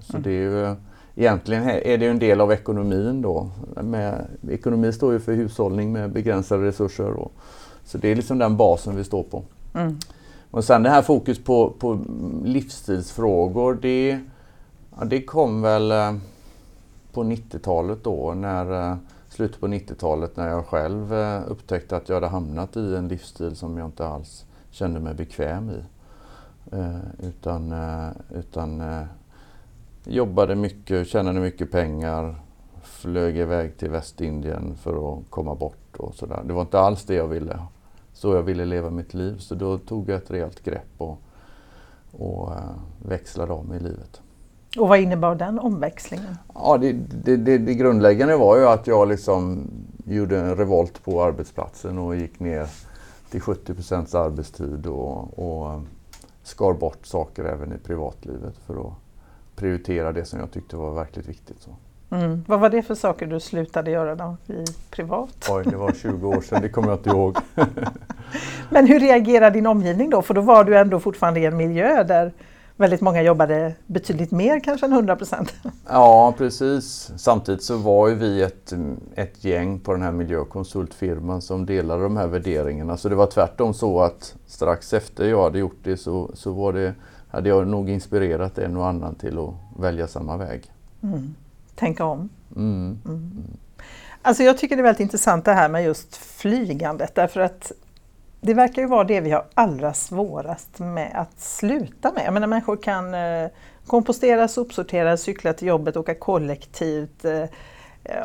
Så 0.00 0.16
mm. 0.16 0.22
det 0.22 0.30
är 0.30 0.42
ju, 0.42 0.76
egentligen 1.14 1.62
är 1.62 1.98
det 1.98 2.06
en 2.06 2.18
del 2.18 2.40
av 2.40 2.52
ekonomin 2.52 3.22
då. 3.22 3.50
Med, 3.82 4.26
ekonomi 4.50 4.92
står 4.92 5.12
ju 5.12 5.20
för 5.20 5.32
hushållning 5.32 5.92
med 5.92 6.12
begränsade 6.12 6.64
resurser. 6.66 7.10
Och, 7.10 7.32
så 7.84 7.98
det 7.98 8.08
är 8.08 8.16
liksom 8.16 8.38
den 8.38 8.56
basen 8.56 8.96
vi 8.96 9.04
står 9.04 9.22
på. 9.22 9.42
Mm. 9.74 9.98
Och 10.56 10.64
sen 10.64 10.82
det 10.82 10.90
här 10.90 11.02
fokus 11.02 11.44
på, 11.44 11.70
på 11.70 11.98
livsstilsfrågor, 12.44 13.78
det, 13.82 14.20
ja, 14.98 15.04
det 15.04 15.22
kom 15.22 15.62
väl 15.62 15.90
eh, 15.90 16.14
på 17.12 17.24
90-talet 17.24 18.04
då, 18.04 18.34
när, 18.34 18.90
eh, 18.90 18.96
slutet 19.28 19.60
på 19.60 19.66
90-talet 19.66 20.36
när 20.36 20.48
jag 20.48 20.66
själv 20.66 21.14
eh, 21.14 21.40
upptäckte 21.48 21.96
att 21.96 22.08
jag 22.08 22.16
hade 22.16 22.26
hamnat 22.26 22.76
i 22.76 22.96
en 22.96 23.08
livsstil 23.08 23.56
som 23.56 23.78
jag 23.78 23.86
inte 23.86 24.06
alls 24.06 24.44
kände 24.70 25.00
mig 25.00 25.14
bekväm 25.14 25.70
i. 25.70 25.84
Utan, 27.18 27.74
utan 28.30 28.82
jobbade 30.04 30.54
mycket, 30.54 31.08
tjänade 31.08 31.40
mycket 31.40 31.70
pengar, 31.70 32.34
flög 32.82 33.36
iväg 33.36 33.78
till 33.78 33.90
Västindien 33.90 34.76
för 34.76 35.18
att 35.18 35.30
komma 35.30 35.54
bort 35.54 35.96
och 35.96 36.14
sådär. 36.14 36.42
Det 36.44 36.52
var 36.52 36.62
inte 36.62 36.78
alls 36.78 37.04
det 37.04 37.14
jag 37.14 37.26
ville 37.26 37.58
så 38.16 38.34
jag 38.34 38.42
ville 38.42 38.64
leva 38.64 38.90
mitt 38.90 39.14
liv. 39.14 39.38
Så 39.38 39.54
då 39.54 39.78
tog 39.78 40.08
jag 40.08 40.16
ett 40.16 40.30
rejält 40.30 40.64
grepp 40.64 40.92
och, 40.98 41.18
och 42.12 42.50
uh, 42.50 42.58
växlade 43.08 43.52
om 43.52 43.72
i 43.72 43.78
livet. 43.78 44.20
Och 44.78 44.88
vad 44.88 44.98
innebar 44.98 45.34
den 45.34 45.58
omväxlingen? 45.58 46.36
Ja, 46.54 46.78
det, 46.78 46.92
det, 46.92 47.36
det, 47.36 47.58
det, 47.58 47.74
grundläggande 47.74 48.36
var 48.36 48.58
ju 48.58 48.66
att 48.66 48.86
jag 48.86 49.08
liksom 49.08 49.70
gjorde 50.04 50.38
en 50.38 50.56
revolt 50.56 51.04
på 51.04 51.22
arbetsplatsen 51.22 51.98
och 51.98 52.16
gick 52.16 52.40
ner 52.40 52.68
till 53.30 53.40
70 53.40 53.74
procents 53.74 54.14
arbetstid 54.14 54.86
och, 54.86 55.38
och 55.38 55.72
eh, 55.72 55.80
skar 56.42 56.72
bort 56.72 57.06
saker 57.06 57.44
även 57.44 57.72
i 57.72 57.78
privatlivet 57.78 58.54
för 58.66 58.86
att 58.86 58.92
prioritera 59.56 60.12
det 60.12 60.24
som 60.24 60.40
jag 60.40 60.50
tyckte 60.50 60.76
var 60.76 60.94
verkligt 60.94 61.28
viktigt. 61.28 61.60
Så. 61.60 61.70
Mm. 62.10 62.44
Vad 62.46 62.60
var 62.60 62.70
det 62.70 62.82
för 62.82 62.94
saker 62.94 63.26
du 63.26 63.40
slutade 63.40 63.90
göra 63.90 64.14
då, 64.14 64.36
i 64.46 64.64
privat? 64.90 65.48
Oj, 65.50 65.64
det 65.64 65.76
var 65.76 65.92
20 65.92 66.28
år 66.28 66.40
sedan, 66.40 66.62
det 66.62 66.68
kommer 66.68 66.88
jag 66.88 66.98
inte 66.98 67.10
ihåg. 67.10 67.36
Men 68.70 68.86
hur 68.86 69.00
reagerade 69.00 69.56
din 69.56 69.66
omgivning 69.66 70.10
då? 70.10 70.22
För 70.22 70.34
då 70.34 70.40
var 70.40 70.64
du 70.64 70.78
ändå 70.78 71.00
fortfarande 71.00 71.40
i 71.40 71.44
en 71.44 71.56
miljö 71.56 72.04
där 72.04 72.32
väldigt 72.76 73.00
många 73.00 73.22
jobbade 73.22 73.74
betydligt 73.86 74.30
mer 74.30 74.60
kanske 74.60 74.86
än 74.86 74.92
100 74.92 75.16
procent. 75.16 75.54
Ja, 75.88 76.34
precis. 76.38 77.10
Samtidigt 77.16 77.62
så 77.62 77.76
var 77.76 78.08
ju 78.08 78.14
vi 78.14 78.42
ett, 78.42 78.72
ett 79.14 79.44
gäng 79.44 79.80
på 79.80 79.92
den 79.92 80.02
här 80.02 80.12
miljökonsultfirman 80.12 81.42
som 81.42 81.66
delade 81.66 82.02
de 82.02 82.16
här 82.16 82.26
värderingarna. 82.26 82.96
Så 82.96 83.08
det 83.08 83.14
var 83.14 83.26
tvärtom 83.26 83.74
så 83.74 84.00
att 84.00 84.34
strax 84.46 84.92
efter 84.92 85.28
jag 85.28 85.42
hade 85.42 85.58
gjort 85.58 85.78
det 85.82 85.96
så, 85.96 86.30
så 86.34 86.52
var 86.52 86.72
det, 86.72 86.94
hade 87.28 87.48
jag 87.48 87.66
nog 87.66 87.90
inspirerat 87.90 88.58
en 88.58 88.76
och 88.76 88.86
annan 88.86 89.14
till 89.14 89.38
att 89.38 89.80
välja 89.80 90.06
samma 90.06 90.36
väg. 90.36 90.72
Mm 91.02 91.34
tänka 91.76 92.04
om. 92.04 92.28
Mm. 92.56 92.98
Mm. 93.04 93.56
Alltså 94.22 94.42
jag 94.42 94.58
tycker 94.58 94.76
det 94.76 94.80
är 94.80 94.84
väldigt 94.84 95.00
intressant 95.00 95.44
det 95.44 95.52
här 95.52 95.68
med 95.68 95.84
just 95.84 96.16
flygandet 96.16 97.14
därför 97.14 97.40
att 97.40 97.72
det 98.40 98.54
verkar 98.54 98.82
ju 98.82 98.88
vara 98.88 99.04
det 99.04 99.20
vi 99.20 99.30
har 99.30 99.44
allra 99.54 99.94
svårast 99.94 100.78
med 100.78 101.12
att 101.14 101.40
sluta 101.40 102.12
med. 102.12 102.22
Jag 102.26 102.34
menar 102.34 102.46
människor 102.46 102.76
kan 102.76 103.14
eh, 103.14 103.48
kompostera, 103.86 104.48
sopsortera, 104.48 105.16
cykla 105.16 105.52
till 105.52 105.68
jobbet, 105.68 105.96
åka 105.96 106.14
kollektivt, 106.14 107.24
eh, 107.24 107.44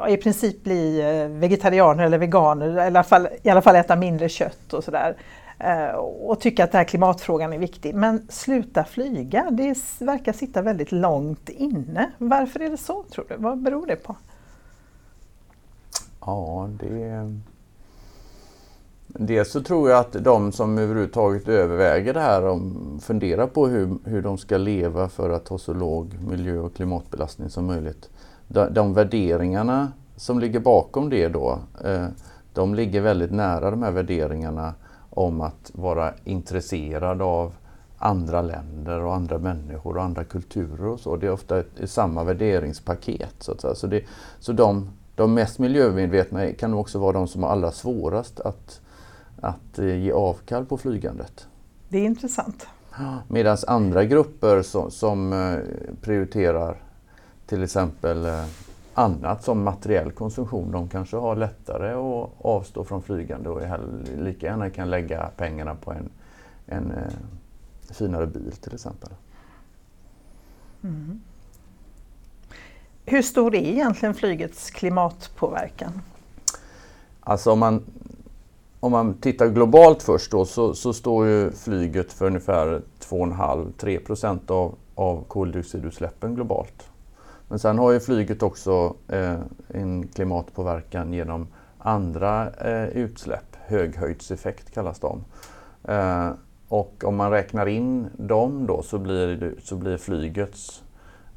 i 0.09 0.17
princip 0.17 0.63
bli 0.63 1.01
eh, 1.01 1.27
vegetarianer 1.27 2.03
eller 2.03 2.17
veganer, 2.17 2.77
i 2.77 2.81
alla 2.81 3.03
fall, 3.03 3.27
i 3.43 3.49
alla 3.49 3.61
fall 3.61 3.75
äta 3.75 3.95
mindre 3.95 4.29
kött 4.29 4.73
och 4.73 4.83
sådär. 4.83 5.15
Eh, 5.63 5.95
och 5.95 6.39
tycka 6.39 6.63
att 6.63 6.71
den 6.71 6.79
här 6.79 6.85
klimatfrågan 6.85 7.53
är 7.53 7.57
viktig. 7.57 7.95
Men 7.95 8.27
sluta 8.29 8.83
flyga, 8.83 9.51
det 9.51 9.77
verkar 9.99 10.33
sitta 10.33 10.61
väldigt 10.61 10.91
långt 10.91 11.49
inne. 11.49 12.11
Varför 12.17 12.59
är 12.59 12.69
det 12.69 12.77
så 12.77 13.03
tror 13.03 13.25
du? 13.29 13.35
Vad 13.37 13.57
beror 13.57 13.85
det 13.85 13.95
på? 13.95 14.15
Ja, 16.25 16.69
det... 16.79 17.37
Dels 19.07 19.51
så 19.51 19.61
tror 19.61 19.89
jag 19.89 19.99
att 19.99 20.13
de 20.23 20.51
som 20.51 20.77
överhuvudtaget 20.77 21.47
överväger 21.47 22.13
det 22.13 22.19
här 22.19 22.45
och 22.45 22.59
funderar 23.01 23.47
på 23.47 23.67
hur, 23.67 23.97
hur 24.05 24.21
de 24.21 24.37
ska 24.37 24.57
leva 24.57 25.09
för 25.09 25.29
att 25.29 25.47
ha 25.47 25.57
så 25.57 25.73
låg 25.73 26.17
miljö 26.29 26.59
och 26.59 26.73
klimatbelastning 26.73 27.49
som 27.49 27.65
möjligt. 27.65 28.09
De, 28.47 28.73
de 28.73 28.93
värderingarna 28.93 29.91
som 30.15 30.39
ligger 30.39 30.59
bakom 30.59 31.09
det 31.09 31.27
då, 31.27 31.59
eh, 31.85 32.05
de 32.53 32.75
ligger 32.75 33.01
väldigt 33.01 33.31
nära 33.31 33.71
de 33.71 33.83
här 33.83 33.91
värderingarna 33.91 34.73
om 35.11 35.41
att 35.41 35.71
vara 35.73 36.13
intresserad 36.23 37.21
av 37.21 37.53
andra 37.97 38.41
länder 38.41 38.99
och 38.99 39.15
andra 39.15 39.37
människor 39.37 39.97
och 39.97 40.03
andra 40.03 40.23
kulturer 40.23 40.87
och 40.87 40.99
så. 40.99 41.15
Det 41.15 41.27
är 41.27 41.31
ofta 41.31 41.59
ett, 41.59 41.89
samma 41.89 42.23
värderingspaket. 42.23 43.35
Så, 43.39 43.51
att 43.51 43.61
säga. 43.61 43.75
så, 43.75 43.87
det, 43.87 44.03
så 44.39 44.53
de, 44.53 44.89
de 45.15 45.33
mest 45.33 45.59
miljömedvetna 45.59 46.53
kan 46.53 46.73
också 46.73 46.99
vara 46.99 47.11
de 47.11 47.27
som 47.27 47.43
har 47.43 47.49
allra 47.49 47.71
svårast 47.71 48.39
att, 48.39 48.81
att 49.41 49.79
eh, 49.79 49.95
ge 49.95 50.11
avkall 50.11 50.65
på 50.65 50.77
flygandet. 50.77 51.47
Det 51.89 51.97
är 51.97 52.05
intressant. 52.05 52.67
Medan 53.27 53.57
andra 53.67 54.05
grupper 54.05 54.61
som, 54.61 54.91
som 54.91 55.33
eh, 55.33 55.57
prioriterar 56.01 56.83
till 57.45 57.63
exempel 57.63 58.25
eh, 58.25 58.43
annat 59.01 59.43
som 59.43 59.63
materiell 59.63 60.11
konsumtion. 60.11 60.71
De 60.71 60.89
kanske 60.89 61.17
har 61.17 61.35
lättare 61.35 61.91
att 61.91 62.29
avstå 62.45 62.83
från 62.83 63.01
flygande 63.01 63.49
och 63.49 63.61
lika 64.17 64.47
gärna 64.47 64.69
kan 64.69 64.89
lägga 64.89 65.29
pengarna 65.37 65.75
på 65.75 65.91
en, 65.91 66.09
en 66.65 66.91
eh, 66.91 67.93
finare 67.93 68.27
bil 68.27 68.51
till 68.51 68.73
exempel. 68.73 69.09
Mm. 70.83 71.21
Hur 73.05 73.21
stor 73.21 73.55
är 73.55 73.61
egentligen 73.61 74.15
flygets 74.15 74.71
klimatpåverkan? 74.71 76.01
Alltså 77.19 77.51
om 77.51 77.59
man, 77.59 77.83
om 78.79 78.91
man 78.91 79.13
tittar 79.13 79.47
globalt 79.47 80.03
först 80.03 80.31
då, 80.31 80.45
så, 80.45 80.73
så 80.73 80.93
står 80.93 81.27
ju 81.27 81.51
flyget 81.51 82.13
för 82.13 82.25
ungefär 82.25 82.81
2,5-3 82.99 84.05
procent 84.05 84.51
av, 84.51 84.75
av 84.95 85.23
koldioxidutsläppen 85.27 86.35
globalt. 86.35 86.90
Men 87.51 87.59
sen 87.59 87.79
har 87.79 87.91
ju 87.91 87.99
flyget 87.99 88.43
också 88.43 88.95
eh, 89.07 89.39
en 89.67 90.07
klimatpåverkan 90.07 91.13
genom 91.13 91.47
andra 91.77 92.49
eh, 92.49 92.87
utsläpp. 92.87 93.55
Höghöjdseffekt 93.65 94.73
kallas 94.73 94.99
de. 94.99 95.23
Eh, 95.83 96.29
och 96.67 97.03
om 97.03 97.15
man 97.15 97.31
räknar 97.31 97.67
in 97.67 98.07
dem 98.17 98.67
då 98.67 98.81
så 98.81 98.99
blir, 98.99 99.55
så 99.63 99.75
blir 99.75 99.97
flygets 99.97 100.83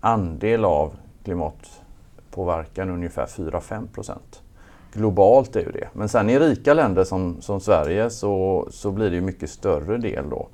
andel 0.01 0.65
av 0.65 0.93
klimatpåverkan 1.25 2.91
ungefär 2.91 3.27
4-5 3.27 3.89
procent. 3.89 4.43
Globalt 4.93 5.57
är 5.57 5.61
ju 5.61 5.73
det. 5.73 5.89
Men 5.93 6.09
sen 6.09 6.31
i 6.31 6.39
rika 6.39 6.75
länder 6.75 7.05
som, 7.05 7.41
som 7.41 7.61
Sverige 7.61 8.11
så, 8.11 8.67
så 8.71 8.91
blir 8.91 9.11
det 9.11 9.17
ju 9.17 9.23
mycket 9.23 9.51
större 9.51 9.99
del 9.99 10.31
då. 10.31 10.49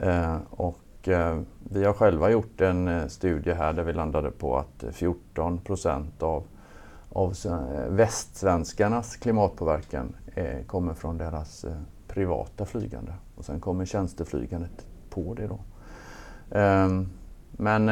Eh, 0.00 0.36
och 0.50 0.78
och 0.98 1.08
eh, 1.08 1.40
vi 1.58 1.84
har 1.84 1.92
själva 1.92 2.30
gjort 2.30 2.60
en 2.60 2.88
eh, 2.88 3.06
studie 3.06 3.52
här 3.52 3.72
där 3.72 3.82
vi 3.82 3.92
landade 3.92 4.30
på 4.30 4.56
att 4.56 4.84
14 4.92 5.58
procent 5.58 6.22
av, 6.22 6.44
av 7.12 7.34
eh, 7.46 7.88
västsvenskarnas 7.88 9.16
klimatpåverkan 9.16 10.16
kommer 10.66 10.94
från 10.94 11.18
deras 11.18 11.64
privata 12.08 12.66
flygande. 12.66 13.12
Och 13.34 13.44
sen 13.44 13.60
kommer 13.60 13.84
tjänsteflygandet 13.84 14.86
på 15.10 15.34
det 15.34 15.46
då. 15.46 15.58
Ehm, 16.58 17.08
men, 17.50 17.88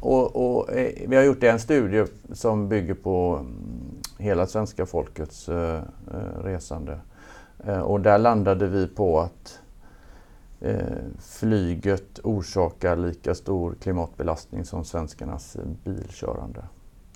och, 0.00 0.36
och, 0.36 0.68
vi 1.06 1.16
har 1.16 1.22
gjort 1.22 1.42
en 1.42 1.58
studie 1.58 2.04
som 2.32 2.68
bygger 2.68 2.94
på 2.94 3.36
mm, 3.40 4.02
hela 4.18 4.46
svenska 4.46 4.86
folkets 4.86 5.48
resande. 6.42 7.00
Och 7.84 8.00
där 8.00 8.18
landade 8.18 8.66
vi 8.66 8.86
på 8.86 9.20
att 9.20 9.60
flyget 11.18 12.20
orsakar 12.22 12.96
lika 12.96 13.34
stor 13.34 13.76
klimatbelastning 13.80 14.64
som 14.64 14.84
svenskarnas 14.84 15.56
bilkörande. 15.84 16.64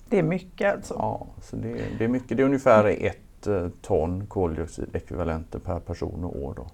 Det 0.08 0.18
är 0.18 0.22
mycket 0.22 0.74
alltså? 0.74 0.94
Ja, 0.98 1.26
så 1.42 1.56
det, 1.56 1.84
det 1.98 2.04
är 2.04 2.08
mycket. 2.08 2.36
Det 2.36 2.42
är 2.42 2.44
ungefär 2.44 2.84
ett 2.84 3.46
eh, 3.46 3.68
ton 3.82 4.26
koldioxidekvivalenter 4.26 5.58
per 5.58 5.80
person 5.80 6.24
och 6.24 6.42
år. 6.42 6.54
Då. 6.56 6.66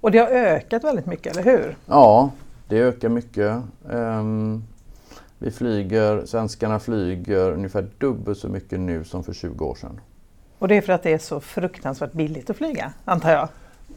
Och 0.00 0.10
det 0.10 0.18
har 0.18 0.28
ökat 0.28 0.84
väldigt 0.84 1.06
mycket, 1.06 1.36
eller 1.36 1.58
hur? 1.58 1.76
Ja, 1.86 2.30
det 2.68 2.78
ökar 2.78 3.08
mycket. 3.08 3.62
Um, 3.82 4.64
vi 5.38 5.50
flyger, 5.50 6.26
svenskarna 6.26 6.80
flyger 6.80 7.52
ungefär 7.52 7.86
dubbelt 7.98 8.38
så 8.38 8.48
mycket 8.48 8.80
nu 8.80 9.04
som 9.04 9.24
för 9.24 9.32
20 9.32 9.64
år 9.64 9.74
sedan. 9.74 10.00
Och 10.58 10.68
det 10.68 10.76
är 10.76 10.80
för 10.80 10.92
att 10.92 11.02
det 11.02 11.12
är 11.12 11.18
så 11.18 11.40
fruktansvärt 11.40 12.12
billigt 12.12 12.50
att 12.50 12.56
flyga, 12.56 12.92
antar 13.04 13.30
jag? 13.30 13.48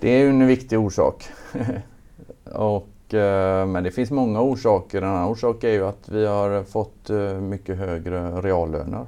Det 0.01 0.09
är 0.09 0.29
en 0.29 0.47
viktig 0.47 0.79
orsak. 0.79 1.29
Och, 2.53 3.13
eh, 3.13 3.65
men 3.65 3.83
det 3.83 3.91
finns 3.91 4.11
många 4.11 4.41
orsaker. 4.41 5.01
En 5.01 5.07
annan 5.09 5.29
orsak 5.29 5.63
är 5.63 5.69
ju 5.71 5.85
att 5.87 6.09
vi 6.09 6.25
har 6.25 6.63
fått 6.63 7.09
eh, 7.09 7.17
mycket 7.33 7.77
högre 7.77 8.41
reallöner. 8.41 9.05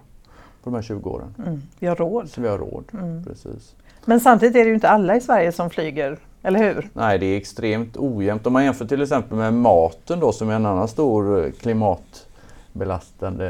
på 0.64 0.70
de 0.70 0.74
här 0.76 0.82
20 0.82 1.10
åren. 1.10 1.36
Mm. 1.46 1.62
Vi 1.80 1.88
har 1.88 1.96
råd. 1.96 2.30
Så 2.30 2.42
vi 2.42 2.48
har 2.48 2.58
råd, 2.58 2.84
Mm. 2.94 3.24
precis. 3.24 3.76
Men 4.06 4.20
samtidigt 4.20 4.56
är 4.56 4.60
det 4.60 4.68
ju 4.68 4.74
inte 4.74 4.90
alla 4.90 5.16
i 5.16 5.22
Sverige 5.22 5.52
som 5.52 5.70
flyger, 5.70 6.18
eller 6.44 6.60
hur? 6.60 6.90
Nej, 6.94 7.20
det 7.20 7.26
är 7.26 7.38
extremt 7.38 7.98
ojämnt. 7.98 8.48
Om 8.48 8.54
man 8.54 8.64
jämför 8.66 8.86
till 8.86 9.02
exempel 9.02 9.38
med 9.38 9.54
maten 9.54 10.20
då 10.20 10.32
som 10.32 10.50
är 10.50 10.54
en 10.56 10.66
annan 10.66 10.88
stor 10.88 11.46
eh, 11.46 11.52
klimatbelastande 11.52 13.50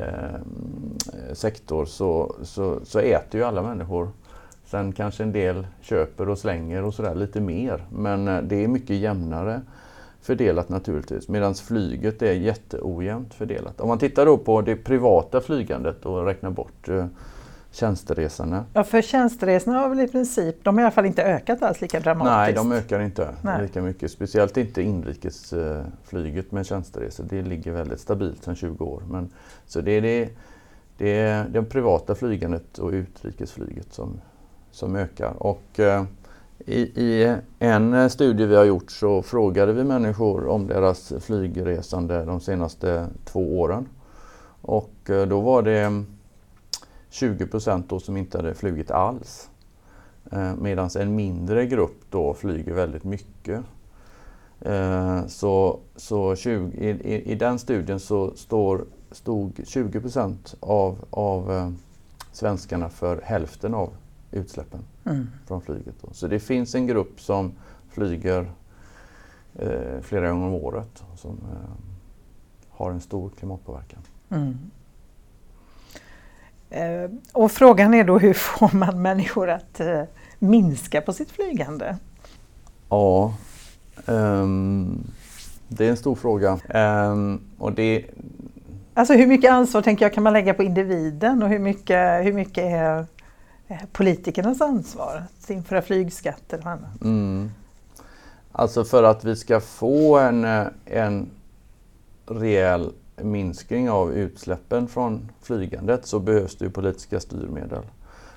eh, 1.30 1.34
sektor 1.34 1.86
så, 1.86 2.36
så, 2.44 2.80
så 2.86 3.00
äter 3.00 3.40
ju 3.42 3.46
alla 3.48 3.62
människor. 3.64 4.10
Sen 4.74 4.92
kanske 4.92 5.24
en 5.24 5.32
del 5.32 5.68
köper 5.82 6.30
och 6.30 6.38
slänger 6.38 6.84
och 6.84 6.94
sådär 6.94 7.16
lite 7.16 7.42
mer. 7.42 7.86
Men 7.92 8.28
eh, 8.28 8.42
det 8.42 8.64
är 8.64 8.68
mycket 8.68 8.96
jämnare 8.96 9.62
fördelat 10.22 10.70
naturligtvis. 10.70 11.28
Medan 11.28 11.56
flyget 11.56 12.22
är 12.22 12.34
jätteojämnt 12.34 13.34
fördelat. 13.34 13.82
Om 13.82 13.88
man 13.88 13.98
tittar 13.98 14.26
då 14.26 14.38
på 14.38 14.62
det 14.62 14.76
privata 14.76 15.42
flygandet 15.42 16.06
och 16.06 16.26
räknar 16.26 16.50
bort 16.50 16.90
eh, 16.90 17.06
tjänsteresorna. 17.72 18.66
Ja, 18.74 18.84
för 18.84 19.02
tjänsteresorna 19.02 19.80
har 19.80 19.90
väl 19.90 20.00
i 20.00 20.08
princip, 20.08 20.64
de 20.64 20.76
har 20.76 20.82
i 20.82 20.86
alla 20.86 20.92
fall 20.92 21.06
inte 21.06 21.24
ökat 21.24 21.64
alls 21.64 21.82
lika 21.82 22.00
dramatiskt. 22.00 22.36
Nej, 22.36 22.54
de 22.54 22.72
ökar 22.72 23.00
inte 23.00 23.30
Nej. 23.42 23.62
lika 23.62 23.82
mycket. 23.82 24.12
Speciellt 24.12 24.58
inte 24.58 24.82
inrikesflyget 24.82 26.52
med 26.52 26.66
tjänsteresor. 26.66 27.26
Det 27.30 27.42
ligger 27.42 27.72
väldigt 27.72 28.00
stabilt 28.00 28.44
sedan 28.44 28.56
20 28.56 28.86
år. 28.86 29.04
Men, 29.10 29.30
så 29.68 29.82
det 29.82 29.92
är 29.92 30.02
det, 30.02 30.30
det, 30.98 31.10
är 31.10 31.46
det 31.50 31.64
privata 31.64 32.16
flygandet 32.16 32.78
och 32.78 32.92
utrikesflyget 32.92 33.94
som, 33.94 34.20
som 34.74 34.96
ökar. 34.96 35.34
Och, 35.38 35.80
eh, 35.80 36.04
i, 36.66 36.82
I 36.82 37.38
en 37.60 37.94
eh, 37.94 38.08
studie 38.08 38.46
vi 38.46 38.56
har 38.56 38.64
gjort 38.64 38.92
så 38.92 39.22
frågade 39.22 39.74
vi 39.74 39.84
människor 39.84 40.48
om 40.48 40.68
deras 40.68 41.14
flygresande 41.20 42.26
de 42.26 42.40
senaste 42.40 43.08
två 43.26 43.60
åren. 43.60 43.88
Och 44.62 45.10
eh, 45.10 45.28
då 45.28 45.42
var 45.42 45.62
det 45.62 46.04
20 47.10 47.48
procent 47.48 47.90
då 47.90 48.00
som 48.00 48.18
inte 48.18 48.38
hade 48.38 48.54
flugit 48.54 48.92
alls. 48.92 49.50
Eh, 50.32 50.56
Medan 50.56 50.90
en 51.00 51.16
mindre 51.16 51.66
grupp 51.66 52.02
då 52.10 52.34
flyger 52.34 52.74
väldigt 52.74 53.04
mycket. 53.04 53.62
Så, 55.28 55.80
så 55.96 56.36
20, 56.36 56.78
i, 56.78 56.90
i, 56.90 57.32
i 57.32 57.36
den 57.36 57.60
studien 57.60 58.00
så 58.00 58.32
står, 58.36 58.86
stod 59.12 59.62
20 59.66 60.02
procent 60.02 60.56
av, 60.60 60.98
av 61.10 61.74
svenskarna 62.32 62.90
för 62.90 63.22
hälften 63.24 63.74
av 63.74 63.90
utsläppen 64.34 64.80
Mm. 65.06 65.28
från 65.48 65.62
flyget. 65.62 65.96
Då. 66.02 66.08
Så 66.14 66.28
det 66.28 66.40
finns 66.40 66.76
en 66.76 66.88
grupp 66.88 67.22
som 67.22 67.52
flyger 67.90 68.52
eh, 69.56 70.02
flera 70.02 70.30
gånger 70.32 70.48
om 70.48 70.54
året 70.54 71.04
som 71.16 71.32
eh, 71.32 71.70
har 72.70 72.92
en 72.92 73.02
stor 73.02 73.30
klimatpåverkan. 73.40 74.00
Mm. 74.30 74.58
Eh, 76.70 77.12
och 77.34 77.52
frågan 77.52 77.94
är 77.94 78.04
då 78.04 78.20
hur 78.20 78.34
får 78.34 78.78
man 78.78 79.02
människor 79.02 79.50
att 79.50 79.80
eh, 79.80 80.04
minska 80.40 81.02
på 81.02 81.14
sitt 81.14 81.32
flygande? 81.32 81.98
Ja, 82.90 83.34
ehm, 84.06 85.04
det 85.68 85.86
är 85.86 85.90
en 85.90 85.98
stor 85.98 86.16
fråga. 86.16 86.60
Ehm, 86.70 87.42
och 87.58 87.74
det, 87.74 88.06
Alltså 88.96 89.14
hur 89.14 89.28
mycket 89.28 89.52
ansvar 89.52 89.82
tänker 89.82 90.06
jag 90.06 90.14
kan 90.14 90.24
man 90.24 90.34
lägga 90.34 90.54
på 90.54 90.64
individen 90.64 91.44
och 91.44 91.50
hur 91.50 91.60
mycket, 91.60 92.26
hur 92.26 92.34
mycket 92.34 92.64
är 92.64 93.06
Eh, 93.74 93.88
politikernas 93.92 94.62
ansvar 94.62 95.24
att 95.42 95.50
införa 95.50 95.82
flygskatter 95.82 96.60
och 96.60 96.66
annat? 96.66 97.02
mm, 97.02 97.52
alltså 98.52 98.84
för 98.84 99.04
att 99.04 99.24
vi 99.24 99.36
ska 99.36 99.60
få 99.60 100.18
en, 100.18 100.44
eh, 100.44 100.68
en 100.86 101.30
rejäl 102.26 102.92
minskning 103.16 103.90
av 103.90 104.14
utsläppen 104.14 104.88
från 104.88 105.32
flygandet 105.42 106.06
så 106.06 106.20
behövs 106.20 106.58
det 106.58 106.66
ju 106.66 106.72
politiska 106.72 107.20
styrmedel. 107.20 107.84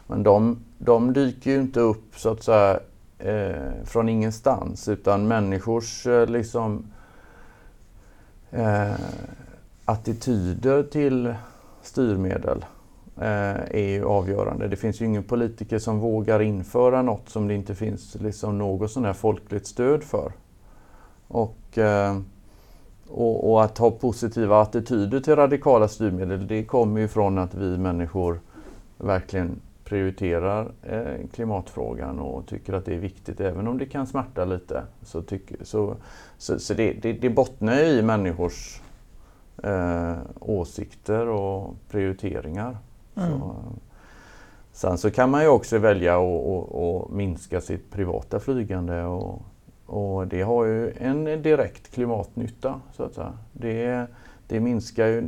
Men 0.06 0.22
de, 0.22 0.58
de 0.78 1.12
dyker 1.12 1.50
ju 1.50 1.60
inte 1.60 1.80
upp 1.80 2.18
så 2.18 2.30
att 2.30 2.42
säga 2.42 2.80
eh, 3.18 3.84
från 3.84 4.08
ingenstans 4.08 4.88
utan 4.88 5.28
människors 5.28 6.06
eh, 6.06 6.26
liksom 6.26 6.86
eh, 8.50 8.94
attityder 9.84 10.82
till 10.82 11.34
styrmedel 11.82 12.64
Eh, 13.20 13.60
är 13.70 13.88
ju 13.88 14.04
avgörande. 14.04 14.68
Det 14.68 14.76
finns 14.76 15.00
ju 15.00 15.04
ingen 15.04 15.22
politiker 15.22 15.78
som 15.78 15.98
vågar 15.98 16.40
införa 16.40 17.02
något 17.02 17.28
som 17.28 17.48
det 17.48 17.54
inte 17.54 17.74
finns 17.74 18.16
liksom 18.20 18.58
något 18.58 18.90
sån 18.90 19.04
här 19.04 19.12
folkligt 19.12 19.66
stöd 19.66 20.02
för. 20.02 20.32
Och, 21.28 21.78
eh, 21.78 22.18
och, 23.08 23.52
och 23.52 23.64
att 23.64 23.78
ha 23.78 23.90
positiva 23.90 24.62
attityder 24.62 25.20
till 25.20 25.36
radikala 25.36 25.88
styrmedel 25.88 26.46
det 26.46 26.64
kommer 26.64 27.00
ju 27.00 27.08
från 27.08 27.38
att 27.38 27.54
vi 27.54 27.78
människor 27.78 28.40
verkligen 28.98 29.60
prioriterar 29.84 30.72
eh, 30.82 31.26
klimatfrågan 31.34 32.18
och 32.18 32.46
tycker 32.46 32.72
att 32.72 32.84
det 32.84 32.94
är 32.94 32.98
viktigt 32.98 33.40
även 33.40 33.68
om 33.68 33.78
det 33.78 33.86
kan 33.86 34.06
smärta 34.06 34.44
lite. 34.44 34.82
Så, 35.02 35.22
tycker, 35.22 35.56
så, 35.64 35.96
så, 36.38 36.58
så 36.58 36.74
det, 36.74 36.92
det, 36.92 37.12
det 37.12 37.30
bottnar 37.30 37.74
ju 37.74 37.86
i 37.86 38.02
människors 38.02 38.80
eh, 39.62 40.14
åsikter 40.40 41.28
och 41.28 41.74
prioriteringar. 41.88 42.76
Mm. 43.16 43.38
Så, 43.38 43.56
sen 44.72 44.98
så 44.98 45.10
kan 45.10 45.30
man 45.30 45.42
ju 45.42 45.48
också 45.48 45.78
välja 45.78 46.18
att 46.18 47.10
minska 47.10 47.60
sitt 47.60 47.90
privata 47.90 48.40
flygande 48.40 49.04
och, 49.04 49.42
och 49.86 50.26
det 50.26 50.42
har 50.42 50.64
ju 50.64 50.92
en 50.98 51.24
direkt 51.24 51.94
klimatnytta 51.94 52.80
så 52.92 53.02
att 53.02 53.14
säga. 53.14 53.32
Det, 53.52 54.06
det 54.48 54.60
minskar 54.60 55.06
ju, 55.06 55.22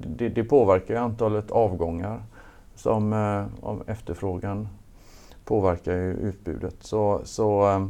det, 0.00 0.28
det 0.28 0.44
påverkar 0.44 0.94
ju 0.94 1.00
antalet 1.00 1.50
avgångar 1.50 2.22
som 2.74 3.12
eh, 3.12 3.74
efterfrågan 3.86 4.68
påverkar 5.44 5.92
ju 5.92 6.12
utbudet. 6.12 6.76
Så, 6.80 7.20
så, 7.24 7.70
eh, 7.70 7.86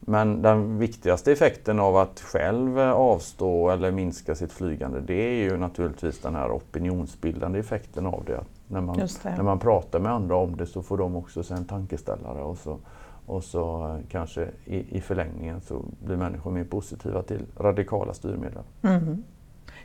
men 0.00 0.42
den 0.42 0.78
viktigaste 0.78 1.32
effekten 1.32 1.80
av 1.80 1.96
att 1.96 2.20
själv 2.20 2.78
avstå 2.78 3.70
eller 3.70 3.90
minska 3.90 4.34
sitt 4.34 4.52
flygande 4.52 5.00
det 5.00 5.14
är 5.14 5.42
ju 5.50 5.56
naturligtvis 5.56 6.20
den 6.20 6.34
här 6.34 6.50
opinionsbildande 6.56 7.58
effekten 7.58 8.06
av 8.06 8.22
det. 8.26 8.38
Att 8.38 8.46
När 8.68 8.80
man, 8.80 8.96
det. 8.96 9.08
när 9.24 9.42
man 9.42 9.58
pratar 9.58 9.98
med 9.98 10.12
andra 10.12 10.36
om 10.36 10.56
det 10.56 10.66
så 10.66 10.82
får 10.82 10.98
de 10.98 11.16
också 11.16 11.42
en 11.54 11.64
tankeställare 11.64 12.42
och 12.42 12.58
så, 12.58 12.78
och 13.26 13.44
så 13.44 13.96
kanske 14.10 14.48
i, 14.64 14.96
i 14.96 15.00
förlängningen 15.00 15.60
så 15.60 15.82
blir 16.04 16.16
människor 16.16 16.50
mer 16.50 16.64
positiva 16.64 17.22
till 17.22 17.46
radikala 17.58 18.14
styrmedel. 18.14 18.62
Mhm. 18.80 19.24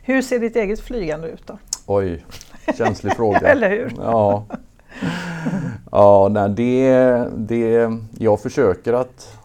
Hur 0.02 0.22
ser 0.22 0.38
ditt 0.38 0.56
eget 0.56 0.80
flygande 0.80 1.28
ut 1.28 1.46
då? 1.46 1.58
Oj, 1.86 2.24
känslig 2.78 3.12
fråga. 3.16 3.38
Eller 3.52 3.70
hur? 3.70 3.92
Ja, 3.96 4.44
ja 5.92 6.28
nej, 6.30 6.48
det, 6.50 6.92
det, 7.36 7.90
jag 8.18 8.40
försöker 8.40 8.92
att 8.92 9.38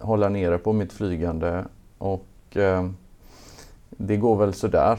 hålla 0.00 0.28
nere 0.28 0.58
på 0.58 0.72
mitt 0.72 0.92
flygande 0.92 1.64
och 1.98 2.56
eh, 2.56 2.88
det 3.90 4.16
går 4.16 4.36
väl 4.36 4.54
sådär 4.54 4.98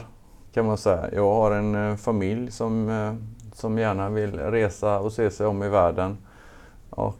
kan 0.52 0.66
man 0.66 0.78
säga. 0.78 1.08
Jag 1.12 1.34
har 1.34 1.50
en 1.50 1.74
eh, 1.74 1.96
familj 1.96 2.50
som, 2.50 2.88
eh, 2.88 3.14
som 3.54 3.78
gärna 3.78 4.08
vill 4.08 4.38
resa 4.38 4.98
och 4.98 5.12
se 5.12 5.30
sig 5.30 5.46
om 5.46 5.62
i 5.62 5.68
världen. 5.68 6.18
Och 6.90 7.16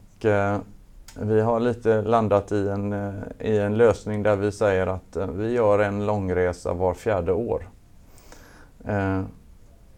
vi 1.20 1.40
har 1.40 1.60
lite 1.60 2.02
landat 2.02 2.52
i 2.52 2.68
en, 2.68 2.92
i 3.38 3.58
en 3.58 3.76
lösning 3.76 4.22
där 4.22 4.36
vi 4.36 4.52
säger 4.52 4.86
att 4.86 5.16
vi 5.32 5.52
gör 5.52 5.78
en 5.78 6.06
långresa 6.06 6.72
var 6.72 6.94
fjärde 6.94 7.32
år. 7.32 7.68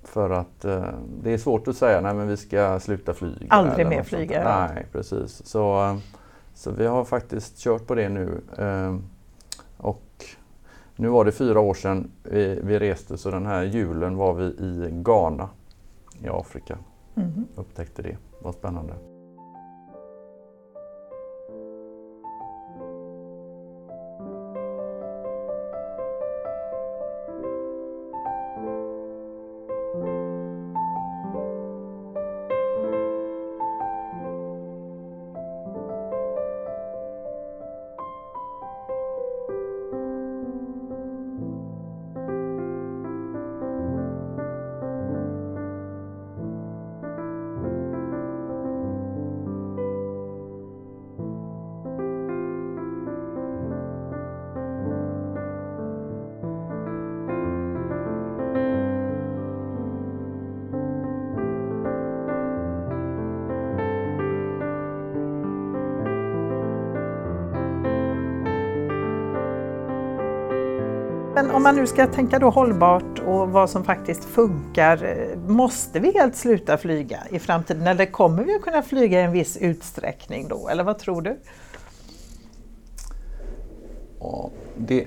För 0.05 0.31
att 0.31 0.65
eh, 0.65 0.85
det 1.23 1.33
är 1.33 1.39
svårt 1.39 1.69
att 1.69 1.77
säga 1.77 2.01
nej 2.01 2.15
men 2.15 2.29
vi 2.29 2.37
ska 2.37 2.81
sluta 2.81 3.15
flyga. 3.15 3.47
Aldrig 3.49 3.87
mer 3.87 4.03
flyga. 4.03 4.69
Nej, 4.69 4.87
precis. 4.93 5.47
Så, 5.47 5.97
så 6.63 6.71
vi 6.71 6.87
har 6.87 7.05
faktiskt 7.05 7.59
kört 7.59 7.87
på 7.87 7.95
det 7.95 8.09
nu. 8.09 8.41
Eh, 8.59 8.97
och 9.77 10.25
nu 10.97 11.09
var 11.09 11.25
det 11.25 11.33
fyra 11.33 11.61
år 11.61 11.75
sedan 11.75 12.11
vi, 12.23 12.61
vi 12.63 12.79
reste 12.79 13.19
så 13.19 13.31
den 13.31 13.47
här 13.47 13.63
julen 13.63 14.17
var 14.17 14.35
vi 14.35 14.45
i 14.45 14.89
Ghana 14.93 15.49
i 16.23 16.29
Afrika. 16.29 16.79
Mhm. 17.15 17.47
Upptäckte 17.57 18.03
det. 18.03 18.17
Vad 18.43 18.55
spännande. 18.55 19.12
Men 71.43 71.51
om 71.51 71.63
man 71.63 71.77
nu 71.77 71.87
ska 71.87 72.07
tänka 72.07 72.39
då 72.39 72.51
hållbart 72.51 73.19
och 73.27 73.49
vad 73.49 73.71
som 73.71 73.85
faktiskt 73.85 74.25
funkar, 74.25 75.05
eh, 75.05 75.39
måste 75.39 76.01
vi 76.01 76.13
helt 76.13 76.37
sluta 76.37 76.77
flyga 76.77 77.19
i 77.31 77.39
framtiden 77.39 77.87
eller 77.87 78.07
kommer 78.07 78.45
vi 78.45 78.55
att 78.55 78.63
kunna 78.63 78.83
flyga 78.83 79.21
i 79.21 79.23
en 79.23 79.33
viss 79.33 79.57
utsträckning 79.57 80.49
då, 80.49 80.69
eller 80.69 80.85
vad 80.85 80.99
tror 80.99 81.23
du? 81.23 81.37
Ja, 84.21 84.51
det, 84.77 85.07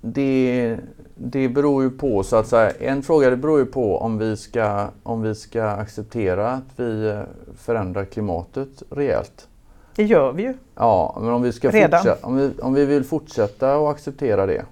det, 0.00 0.76
det 1.14 1.48
beror 1.48 1.82
ju 1.82 1.90
på 1.90 2.22
så 2.22 2.36
att 2.36 2.46
säga. 2.46 2.70
En 2.70 3.02
fråga 3.02 3.30
det 3.30 3.36
beror 3.36 3.58
ju 3.58 3.66
på 3.66 3.98
om 3.98 4.18
vi 4.18 4.36
ska, 4.36 4.88
om 5.02 5.22
vi 5.22 5.34
ska 5.34 5.64
acceptera 5.64 6.50
att 6.50 6.68
vi 6.76 7.08
eh, 7.08 7.20
förändrar 7.58 8.04
klimatet 8.04 8.82
rejält. 8.90 9.48
Det 9.94 10.04
gör 10.04 10.32
vi 10.32 10.42
ju. 10.42 10.54
Ja, 10.74 11.18
men 11.20 11.32
om 11.32 11.42
vi, 11.42 11.52
ska 11.52 11.70
Redan. 11.70 12.00
fortsätta, 12.00 12.26
om 12.26 12.36
vi, 12.36 12.50
om 12.62 12.74
vi 12.74 12.84
vill 12.84 13.04
fortsätta 13.04 13.76
att 13.76 13.94
acceptera 13.94 14.46
det, 14.46 14.64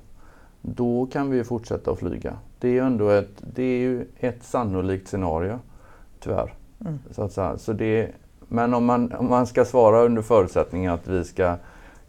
då 0.66 1.07
kan 1.07 1.31
vi 1.31 1.37
ju 1.37 1.44
fortsätta 1.44 1.90
att 1.90 1.98
flyga. 1.98 2.37
Det 2.59 2.68
är 2.68 2.72
ju 2.72 2.79
ändå 2.79 3.09
ett, 3.09 3.42
det 3.55 3.62
är 3.62 3.79
ju 3.79 4.07
ett 4.16 4.42
sannolikt 4.42 5.09
scenario, 5.09 5.59
tyvärr. 6.20 6.55
Mm. 6.81 6.98
Så 7.11 7.22
att 7.22 7.33
säga. 7.33 7.59
Så 7.59 7.72
det, 7.72 8.11
men 8.48 8.74
om 8.74 8.85
man, 8.85 9.12
om 9.12 9.29
man 9.29 9.46
ska 9.46 9.64
svara 9.64 10.03
under 10.03 10.22
förutsättning 10.22 10.87
att 10.87 11.09
vi 11.09 11.24
ska 11.24 11.57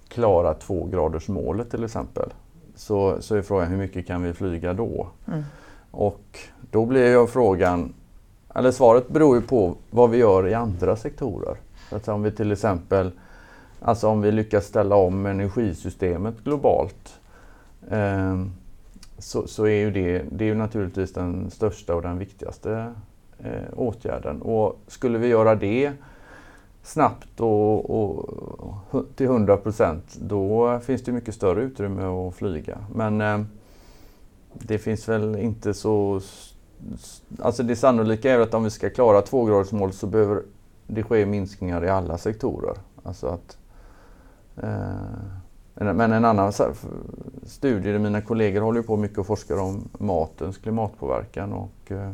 klara 0.07 0.53
två 0.53 0.85
graders 0.85 1.27
målet 1.27 1.71
till 1.71 1.83
exempel, 1.83 2.33
så, 2.75 3.21
så 3.21 3.35
är 3.35 3.41
frågan 3.41 3.67
hur 3.67 3.77
mycket 3.77 4.07
kan 4.07 4.23
vi 4.23 4.33
flyga 4.33 4.73
då? 4.73 5.07
Mm. 5.27 5.43
Och 5.91 6.39
då 6.71 6.85
blir 6.85 7.07
ju 7.07 7.27
frågan, 7.27 7.93
eller 8.55 8.71
svaret 8.71 9.09
beror 9.09 9.35
ju 9.35 9.41
på 9.41 9.75
vad 9.89 10.09
vi 10.09 10.17
gör 10.17 10.47
i 10.47 10.53
andra 10.53 10.95
sektorer. 10.95 11.57
Så 11.89 11.95
att 11.95 12.07
om 12.07 12.23
vi 12.23 12.31
till 12.31 12.51
exempel, 12.51 13.11
alltså 13.81 14.07
om 14.07 14.21
vi 14.21 14.31
lyckas 14.31 14.65
ställa 14.65 14.95
om 14.95 15.25
energisystemet 15.25 16.43
globalt 16.43 17.19
Ehm, 17.89 18.51
så, 19.17 19.47
så 19.47 19.65
är 19.65 19.79
ju 19.79 19.91
det, 19.91 20.25
det 20.31 20.45
är 20.45 20.49
ju 20.49 20.55
naturligtvis 20.55 21.13
den 21.13 21.51
största 21.51 21.95
och 21.95 22.01
den 22.01 22.17
viktigaste 22.17 22.93
eh, 23.39 23.73
åtgärden. 23.75 24.41
Och 24.41 24.79
skulle 24.87 25.17
vi 25.17 25.27
göra 25.27 25.55
det 25.55 25.91
snabbt 26.83 27.39
och, 27.39 27.89
och, 27.89 28.29
och 28.89 29.05
till 29.15 29.25
100 29.25 29.57
procent, 29.57 30.15
då 30.21 30.79
finns 30.79 31.03
det 31.03 31.11
mycket 31.11 31.35
större 31.35 31.61
utrymme 31.61 32.03
att 32.03 32.35
flyga. 32.35 32.77
Men 32.93 33.21
eh, 33.21 33.41
det 34.53 34.77
finns 34.77 35.09
väl 35.09 35.35
inte 35.35 35.73
så... 35.73 36.21
Alltså 37.39 37.63
det 37.63 37.75
sannolika 37.75 38.31
är 38.31 38.39
att 38.39 38.53
om 38.53 38.63
vi 38.63 38.69
ska 38.69 38.89
klara 38.89 39.21
tvågradersmålet 39.21 39.95
så 39.95 40.07
behöver 40.07 40.41
det 40.87 41.03
ske 41.03 41.25
minskningar 41.25 41.85
i 41.85 41.89
alla 41.89 42.17
sektorer. 42.17 42.77
Alltså 43.03 43.27
att, 43.27 43.57
eh, 44.55 45.44
men 45.75 46.11
en 46.11 46.25
annan 46.25 46.53
studie 47.43 47.91
där 47.91 47.99
mina 47.99 48.21
kollegor 48.21 48.61
håller 48.61 48.81
på 48.81 48.97
mycket 48.97 49.17
och 49.17 49.27
forskar 49.27 49.57
om 49.57 49.89
matens 49.99 50.57
klimatpåverkan 50.57 51.53
och 51.53 51.91
eh, 51.91 52.11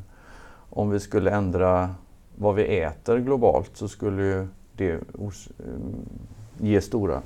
om 0.70 0.90
vi 0.90 1.00
skulle 1.00 1.32
ändra 1.32 1.96
vad 2.36 2.56
vi 2.56 2.80
äter 2.80 3.18
globalt 3.18 3.72
så 3.74 3.88
skulle 3.88 4.48
det 4.76 4.92
eh, 4.92 5.00
ge 6.58 6.82
stora 6.82 7.22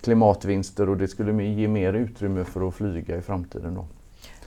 klimatvinster 0.00 0.88
och 0.88 0.96
det 0.96 1.08
skulle 1.08 1.44
ge 1.44 1.68
mer 1.68 1.92
utrymme 1.92 2.44
för 2.44 2.68
att 2.68 2.74
flyga 2.74 3.16
i 3.16 3.22
framtiden. 3.22 3.74
Då. 3.74 3.84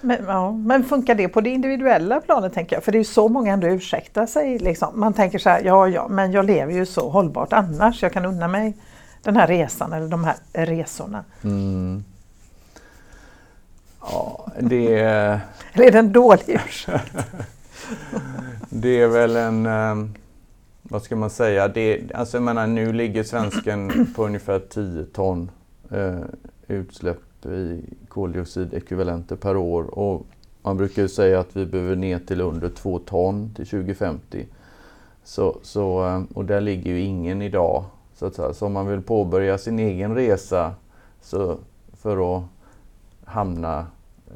Men, 0.01 0.17
ja, 0.27 0.51
men 0.51 0.83
funkar 0.83 1.15
det 1.15 1.27
på 1.27 1.41
det 1.41 1.49
individuella 1.49 2.21
planet 2.21 2.53
tänker 2.53 2.75
jag? 2.75 2.83
För 2.83 2.91
det 2.91 2.95
är 2.95 2.99
ju 2.99 3.05
så 3.05 3.27
många 3.27 3.53
ändå 3.53 3.67
ursäktar 3.67 4.25
sig. 4.25 4.59
Liksom. 4.59 4.99
Man 4.99 5.13
tänker 5.13 5.39
så 5.39 5.49
här, 5.49 5.61
ja 5.63 5.87
ja, 5.87 6.07
men 6.07 6.31
jag 6.31 6.45
lever 6.45 6.73
ju 6.73 6.85
så 6.85 7.09
hållbart 7.09 7.53
annars. 7.53 8.03
Jag 8.03 8.13
kan 8.13 8.25
unna 8.25 8.47
mig 8.47 8.73
den 9.23 9.35
här 9.35 9.47
resan 9.47 9.93
eller 9.93 10.07
de 10.07 10.23
här 10.23 10.35
resorna. 10.53 11.23
Mm. 11.43 12.03
Ja, 14.01 14.47
det... 14.59 14.99
Eller 15.73 15.85
är 15.87 15.91
det 15.91 15.99
en 15.99 16.11
dålig 16.11 16.59
ursäkt? 16.65 17.15
det 18.69 19.01
är 19.01 19.07
väl 19.07 19.35
en... 19.35 19.67
Vad 20.81 21.03
ska 21.03 21.15
man 21.15 21.29
säga? 21.29 21.67
Det, 21.67 22.11
alltså 22.13 22.37
jag 22.37 22.43
menar, 22.43 22.67
nu 22.67 22.93
ligger 22.93 23.23
svensken 23.23 24.07
på 24.15 24.25
ungefär 24.25 24.59
10 24.59 25.05
ton 25.05 25.51
eh, 25.91 26.19
utsläpp 26.67 27.45
i 27.45 27.81
koldioxidekvivalenter 28.07 29.35
per 29.35 29.57
år. 29.57 29.83
Och 29.99 30.25
man 30.61 30.77
brukar 30.77 31.01
ju 31.01 31.07
säga 31.07 31.39
att 31.39 31.55
vi 31.55 31.65
behöver 31.65 31.95
ner 31.95 32.19
till 32.19 32.41
under 32.41 32.69
2 32.69 32.99
ton 32.99 33.53
till 33.55 33.67
2050. 33.67 34.45
Så, 35.23 35.57
så, 35.61 36.23
och 36.33 36.45
där 36.45 36.61
ligger 36.61 36.91
ju 36.91 36.99
ingen 36.99 37.41
idag. 37.41 37.85
Så, 38.21 38.43
att 38.43 38.57
så 38.57 38.65
om 38.65 38.73
man 38.73 38.87
vill 38.87 39.01
påbörja 39.01 39.57
sin 39.57 39.79
egen 39.79 40.15
resa 40.15 40.73
så 41.21 41.57
för 41.93 42.37
att 42.37 42.43
hamna 43.25 43.85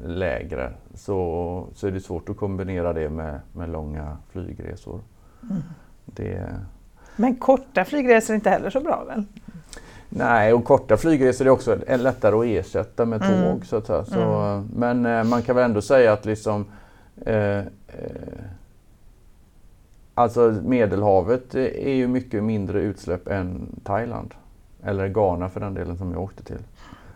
lägre 0.04 0.72
så, 0.94 1.66
så 1.74 1.86
är 1.86 1.90
det 1.90 2.00
svårt 2.00 2.28
att 2.28 2.36
kombinera 2.36 2.92
det 2.92 3.08
med, 3.08 3.40
med 3.52 3.68
långa 3.68 4.16
flygresor. 4.32 5.00
Mm. 5.42 5.62
Det... 6.04 6.54
Men 7.16 7.36
korta 7.36 7.84
flygresor 7.84 8.32
är 8.32 8.34
inte 8.34 8.50
heller 8.50 8.70
så 8.70 8.80
bra 8.80 9.04
väl? 9.04 9.24
Nej, 10.08 10.52
och 10.52 10.64
korta 10.64 10.96
flygresor 10.96 11.46
är 11.46 11.50
också 11.50 11.78
lättare 11.86 12.36
att 12.36 12.66
ersätta 12.66 13.04
med 13.04 13.20
tåg. 13.20 13.30
Mm. 13.30 13.62
Så 13.62 13.76
att 13.76 13.86
säga. 13.86 14.04
Så, 14.04 14.20
mm. 14.20 14.68
Men 14.76 15.06
eh, 15.06 15.24
man 15.24 15.42
kan 15.42 15.56
väl 15.56 15.64
ändå 15.64 15.82
säga 15.82 16.12
att 16.12 16.24
liksom 16.24 16.66
eh, 17.24 17.58
eh, 17.58 17.64
Alltså 20.18 20.54
Medelhavet 20.64 21.54
är 21.54 21.94
ju 21.94 22.08
mycket 22.08 22.44
mindre 22.44 22.80
utsläpp 22.80 23.28
än 23.28 23.80
Thailand. 23.84 24.34
Eller 24.82 25.08
Ghana 25.08 25.48
för 25.48 25.60
den 25.60 25.74
delen 25.74 25.98
som 25.98 26.12
jag 26.12 26.22
åkte 26.22 26.44
till. 26.44 26.62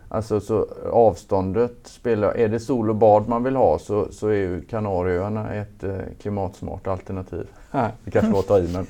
Alltså 0.09 0.39
så 0.39 0.67
avståndet 0.91 1.73
spelar, 1.83 2.37
är 2.37 2.47
det 2.47 2.59
sol 2.59 2.89
och 2.89 2.95
bad 2.95 3.27
man 3.27 3.43
vill 3.43 3.55
ha 3.55 3.79
så, 3.79 4.11
så 4.11 4.27
är 4.27 4.33
ju 4.33 4.61
Kanarieöarna 4.61 5.53
ett 5.53 5.83
eh, 5.83 5.97
klimatsmart 6.21 6.87
alternativ. 6.87 7.47
det 8.03 8.11
kanske 8.11 8.31
var 8.31 8.39
att 8.39 8.47
ta 8.47 8.59
i 8.59 8.73
men, 8.73 8.87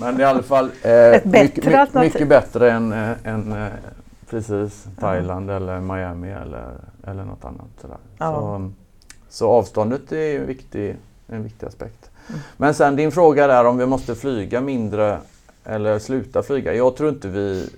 men 0.00 0.20
i 0.20 0.24
alla 0.24 0.42
fall 0.42 0.64
eh, 0.82 1.12
mycket, 1.24 1.64
mycket, 1.64 1.94
mycket, 1.94 2.28
bättre 2.28 2.72
än, 2.72 2.92
äh, 2.92 3.10
än 3.24 3.52
äh, 3.52 3.68
precis 4.30 4.86
Thailand 5.00 5.50
mm. 5.50 5.62
eller 5.62 5.80
Miami 5.80 6.30
eller, 6.30 6.70
eller 7.06 7.24
något 7.24 7.44
annat. 7.44 7.68
Sådär. 7.80 7.96
Ja. 8.18 8.34
Så, 8.34 8.70
så 9.28 9.50
avståndet 9.50 10.12
är 10.12 10.40
en 10.40 10.46
viktig, 10.46 10.96
en 11.26 11.42
viktig 11.42 11.66
aspekt. 11.66 12.10
Mm. 12.28 12.40
Men 12.56 12.74
sen 12.74 12.96
din 12.96 13.12
fråga 13.12 13.46
där 13.46 13.64
om 13.64 13.78
vi 13.78 13.86
måste 13.86 14.14
flyga 14.14 14.60
mindre 14.60 15.20
eller 15.64 15.98
sluta 15.98 16.42
flyga. 16.42 16.74
Jag 16.74 16.96
tror 16.96 17.08
inte 17.08 17.28
vi 17.28 17.68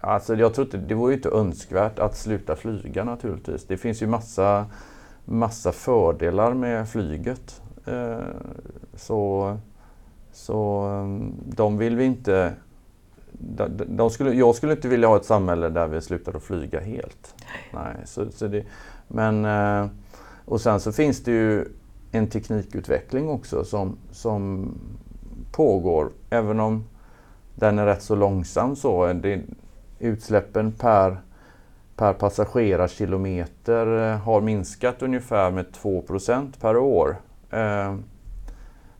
Alltså 0.00 0.34
jag 0.34 0.54
tror 0.54 0.66
inte, 0.66 0.76
det 0.76 0.94
vore 0.94 1.12
ju 1.12 1.16
inte 1.16 1.28
önskvärt 1.28 1.98
att 1.98 2.16
sluta 2.16 2.56
flyga 2.56 3.04
naturligtvis. 3.04 3.64
Det 3.66 3.76
finns 3.76 4.02
ju 4.02 4.06
massa, 4.06 4.66
massa 5.24 5.72
fördelar 5.72 6.54
med 6.54 6.88
flyget. 6.88 7.62
Eh, 7.86 8.18
så, 8.94 9.56
så 10.32 10.78
mm, 10.80 11.34
de 11.46 11.78
vill 11.78 11.96
vi 11.96 12.04
inte... 12.04 12.52
De, 13.86 14.10
skulle, 14.10 14.32
jag 14.32 14.54
skulle 14.54 14.72
inte 14.72 14.88
vilja 14.88 15.08
ha 15.08 15.16
ett 15.16 15.24
samhälle 15.24 15.68
där 15.68 15.86
vi 15.86 16.00
slutar 16.00 16.36
att 16.36 16.42
flyga 16.42 16.80
helt. 16.80 17.34
Nej, 17.72 17.96
så, 18.04 18.30
så 18.30 18.46
det, 18.46 18.64
men, 19.08 19.44
eh, 19.44 19.86
och 20.44 20.60
sen 20.60 20.80
så 20.80 20.92
finns 20.92 21.22
det 21.22 21.30
ju 21.30 21.68
en 22.12 22.26
teknikutveckling 22.26 23.28
också 23.28 23.64
som, 23.64 23.96
som 24.10 24.72
pågår. 25.52 26.10
Även 26.30 26.60
om 26.60 26.84
den 27.54 27.78
är 27.78 27.86
rätt 27.86 28.02
så 28.02 28.14
långsam 28.14 28.76
så. 28.76 29.12
Det, 29.12 29.40
utsläppen 29.98 30.72
per, 30.72 31.16
per 31.96 32.12
passagerarkilometer 32.12 34.12
eh, 34.12 34.18
har 34.18 34.40
minskat 34.40 35.02
ungefär 35.02 35.50
med 35.50 35.66
2% 35.82 36.60
per 36.60 36.76
år 36.76 37.16
eh, 37.50 37.94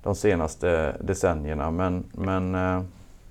de 0.03 0.15
senaste 0.15 0.97
decennierna. 1.01 1.71
Men, 1.71 2.05
men 2.13 2.55
eh, 2.55 2.83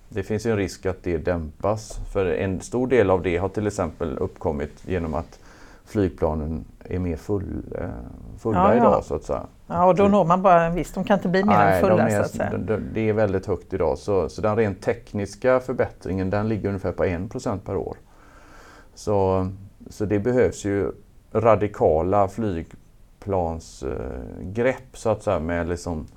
det 0.09 0.23
finns 0.23 0.45
en 0.45 0.57
risk 0.57 0.85
att 0.85 1.03
det 1.03 1.17
dämpas. 1.17 1.99
För 2.13 2.25
en 2.25 2.61
stor 2.61 2.87
del 2.87 3.09
av 3.09 3.21
det 3.21 3.37
har 3.37 3.49
till 3.49 3.67
exempel 3.67 4.17
uppkommit 4.17 4.83
genom 4.85 5.13
att 5.13 5.39
flygplanen 5.85 6.65
är 6.83 6.99
mer 6.99 7.17
full, 7.17 7.63
fulla 8.39 8.57
ja, 8.57 8.75
ja. 8.75 8.77
idag 8.77 9.03
så 9.03 9.15
att 9.15 9.23
säga. 9.23 9.45
Ja, 9.69 9.85
och 9.85 9.95
då 9.95 10.07
når 10.07 10.25
man 10.25 10.41
bara 10.41 10.65
en 10.65 10.75
viss, 10.75 10.91
de 10.91 11.03
kan 11.03 11.17
inte 11.17 11.29
bli 11.29 11.43
mer 11.43 11.55
än 11.55 11.81
fulla 11.81 12.09
är, 12.09 12.09
så 12.09 12.21
att 12.21 12.31
säga. 12.31 12.57
De, 12.57 12.81
det 12.93 13.09
är 13.09 13.13
väldigt 13.13 13.45
högt 13.45 13.73
idag 13.73 13.97
så, 13.97 14.29
så 14.29 14.41
den 14.41 14.55
rent 14.55 14.81
tekniska 14.81 15.59
förbättringen 15.59 16.29
den 16.29 16.49
ligger 16.49 16.67
ungefär 16.67 16.91
på 16.91 17.03
1 17.03 17.21
per 17.65 17.75
år. 17.75 17.97
Så, 18.93 19.49
så 19.89 20.05
det 20.05 20.19
behövs 20.19 20.65
ju 20.65 20.91
radikala 21.33 22.27
flygplansgrepp 22.27 24.97
så 24.97 25.09
att 25.09 25.23
säga 25.23 25.39
med 25.39 25.69
liksom 25.69 26.07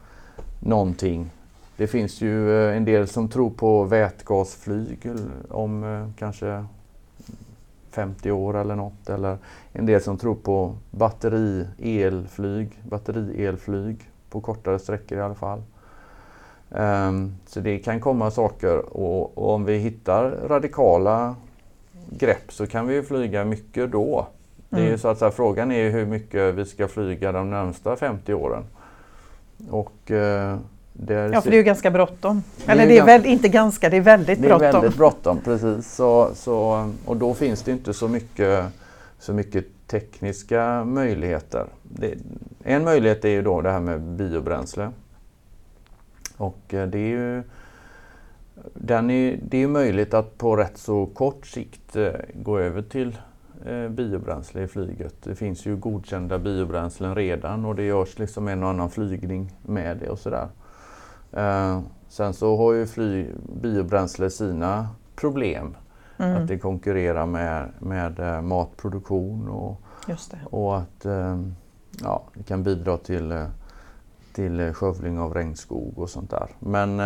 någonting. 0.61 1.31
Det 1.77 1.87
finns 1.87 2.21
ju 2.21 2.67
eh, 2.69 2.77
en 2.77 2.85
del 2.85 3.09
som 3.09 3.29
tror 3.29 3.51
på 3.51 3.85
vätgasflyg 3.85 5.11
om 5.51 5.85
eh, 5.85 6.09
kanske 6.19 6.65
50 7.93 8.31
år 8.31 8.57
eller 8.57 8.77
något. 8.77 9.09
Eller 9.09 9.39
en 9.73 9.87
del 9.87 10.01
som 10.01 10.19
tror 10.19 10.35
på 10.35 10.77
batteri-elflyg, 10.91 12.83
batteri-elflyg 12.83 13.97
på 14.31 14.41
kortare 14.41 14.79
sträckor 14.79 15.19
i 15.19 15.21
alla 15.21 15.35
fall. 15.35 15.63
Um, 16.69 17.35
så 17.47 17.61
det 17.61 17.79
kan 17.79 18.01
komma 18.01 18.31
saker 18.31 18.97
och, 18.97 19.39
och, 19.39 19.55
om 19.55 19.65
vi 19.65 19.77
hittar 19.77 20.31
radikala 20.31 21.37
grepp 22.11 22.53
så 22.53 22.67
kan 22.67 22.87
vi 22.87 23.03
flyga 23.03 23.45
mycket 23.45 23.93
då. 23.93 24.27
Det 24.69 24.81
är 24.81 24.91
ju 24.91 24.99
så 24.99 25.09
att 25.09 25.19
så 25.19 25.25
här, 25.25 25.33
frågan 25.33 25.73
är 25.73 25.91
hur 25.91 26.07
mycket 26.07 26.55
vi 26.55 26.65
ska 26.65 26.89
flyga 26.89 27.33
de 27.33 27.51
närmsta 27.51 27.97
50 27.97 28.35
åren. 28.35 28.65
Och, 29.71 30.11
eh, 30.11 30.59
ja, 30.93 31.41
för 31.41 31.51
det 31.51 31.57
är 31.57 31.59
ju 31.59 31.63
ganska 31.63 31.91
bråttom. 31.91 32.43
Eller 32.67 32.87
det 32.87 32.99
är, 32.99 33.05
väl, 33.05 33.27
inte 33.27 33.49
ganska, 33.49 33.89
det 33.89 33.97
är 33.97 34.01
väldigt 34.01 34.39
bråttom. 34.39 34.59
Det 34.59 34.67
är 34.67 34.73
väldigt 34.73 34.97
bråttom, 34.97 35.41
precis. 35.45 35.95
Så, 35.95 36.31
så, 36.35 36.91
och 37.05 37.17
då 37.17 37.35
finns 37.35 37.63
det 37.63 37.73
inte 37.73 37.95
så 37.95 38.09
mycket, 38.09 38.65
så 39.19 39.33
mycket 39.33 39.67
tekniska 39.87 40.85
möjligheter. 40.85 41.67
Det, 41.83 42.15
en 42.65 42.85
möjlighet 42.85 43.25
är 43.25 43.29
ju 43.29 43.43
då 43.43 43.61
det 43.61 43.71
här 43.71 43.81
med 43.81 44.01
biobränsle. 44.01 44.91
Och 46.37 46.75
eh, 46.75 46.87
det 46.89 46.99
är 46.99 47.09
ju 47.09 47.43
den 48.75 49.11
är, 49.11 49.39
det 49.43 49.63
är 49.63 49.67
möjligt 49.67 50.15
att 50.15 50.39
på 50.39 50.57
rätt 50.57 50.79
så 50.79 51.07
kort 51.07 51.47
sikt 51.47 51.97
eh, 51.97 52.13
gå 52.35 52.59
över 52.59 52.83
till 52.83 53.19
eh, 53.67 53.89
biobränsle 53.89 54.63
i 54.63 54.69
flyget. 54.69 55.15
Det 55.23 55.35
finns 55.35 55.67
ju 55.67 55.77
godkända 55.77 56.39
biobränslen 56.39 57.15
redan 57.15 57.65
och 57.65 57.75
det 57.75 57.83
görs 57.83 58.19
liksom 58.19 58.49
en 58.49 58.63
och 58.63 58.69
annan 58.69 58.91
flygning 58.91 59.53
med 59.63 59.97
det 59.97 60.09
och 60.09 60.19
sådär. 60.19 60.49
Eh, 61.33 61.81
sen 62.09 62.35
så 62.35 62.57
har 62.57 62.73
ju 62.73 62.87
fly, 62.87 63.27
biobränsle 63.63 64.31
sina 64.31 64.89
problem. 65.17 65.77
Mm. 66.19 66.43
Att 66.43 66.49
det 66.49 66.59
konkurrerar 66.59 67.27
med, 67.27 67.69
med 67.79 68.21
eh, 68.21 68.43
matproduktion 68.43 69.49
och, 69.49 69.81
och 70.45 70.79
att 70.79 71.05
eh, 71.05 71.41
ja, 72.03 72.23
det 72.35 72.43
kan 72.43 72.63
bidra 72.63 72.97
till, 72.97 73.45
till 74.33 74.75
skövling 74.75 75.19
av 75.19 75.35
regnskog 75.35 75.99
och 75.99 76.11
sånt 76.11 76.31
där. 76.31 76.49
Men 76.59 77.01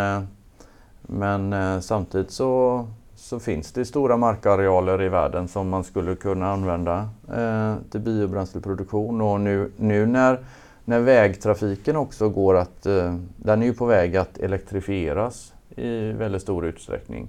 men 1.09 1.83
samtidigt 1.83 2.31
så, 2.31 2.87
så 3.15 3.41
finns 3.41 3.73
det 3.73 3.85
stora 3.85 4.17
markarealer 4.17 5.03
i 5.03 5.09
världen 5.09 5.49
som 5.49 5.69
man 5.69 5.85
skulle 5.85 6.15
kunna 6.15 6.53
använda 6.53 7.09
eh, 7.35 7.75
till 7.91 8.01
biobränsleproduktion. 8.01 9.21
Och 9.21 9.41
nu, 9.41 9.71
nu 9.77 10.07
när, 10.07 10.39
när 10.89 11.01
vägtrafiken 11.01 11.97
också 11.97 12.29
går 12.29 12.57
att, 12.57 12.87
eh, 12.87 13.17
den 13.37 13.63
är 13.63 13.67
ju 13.67 13.75
på 13.75 13.87
väg 13.87 14.17
att 14.17 14.39
elektrifieras 14.39 15.55
i 15.77 16.13
väldigt 16.13 16.43
stor 16.43 16.67
utsträckning. 16.67 17.29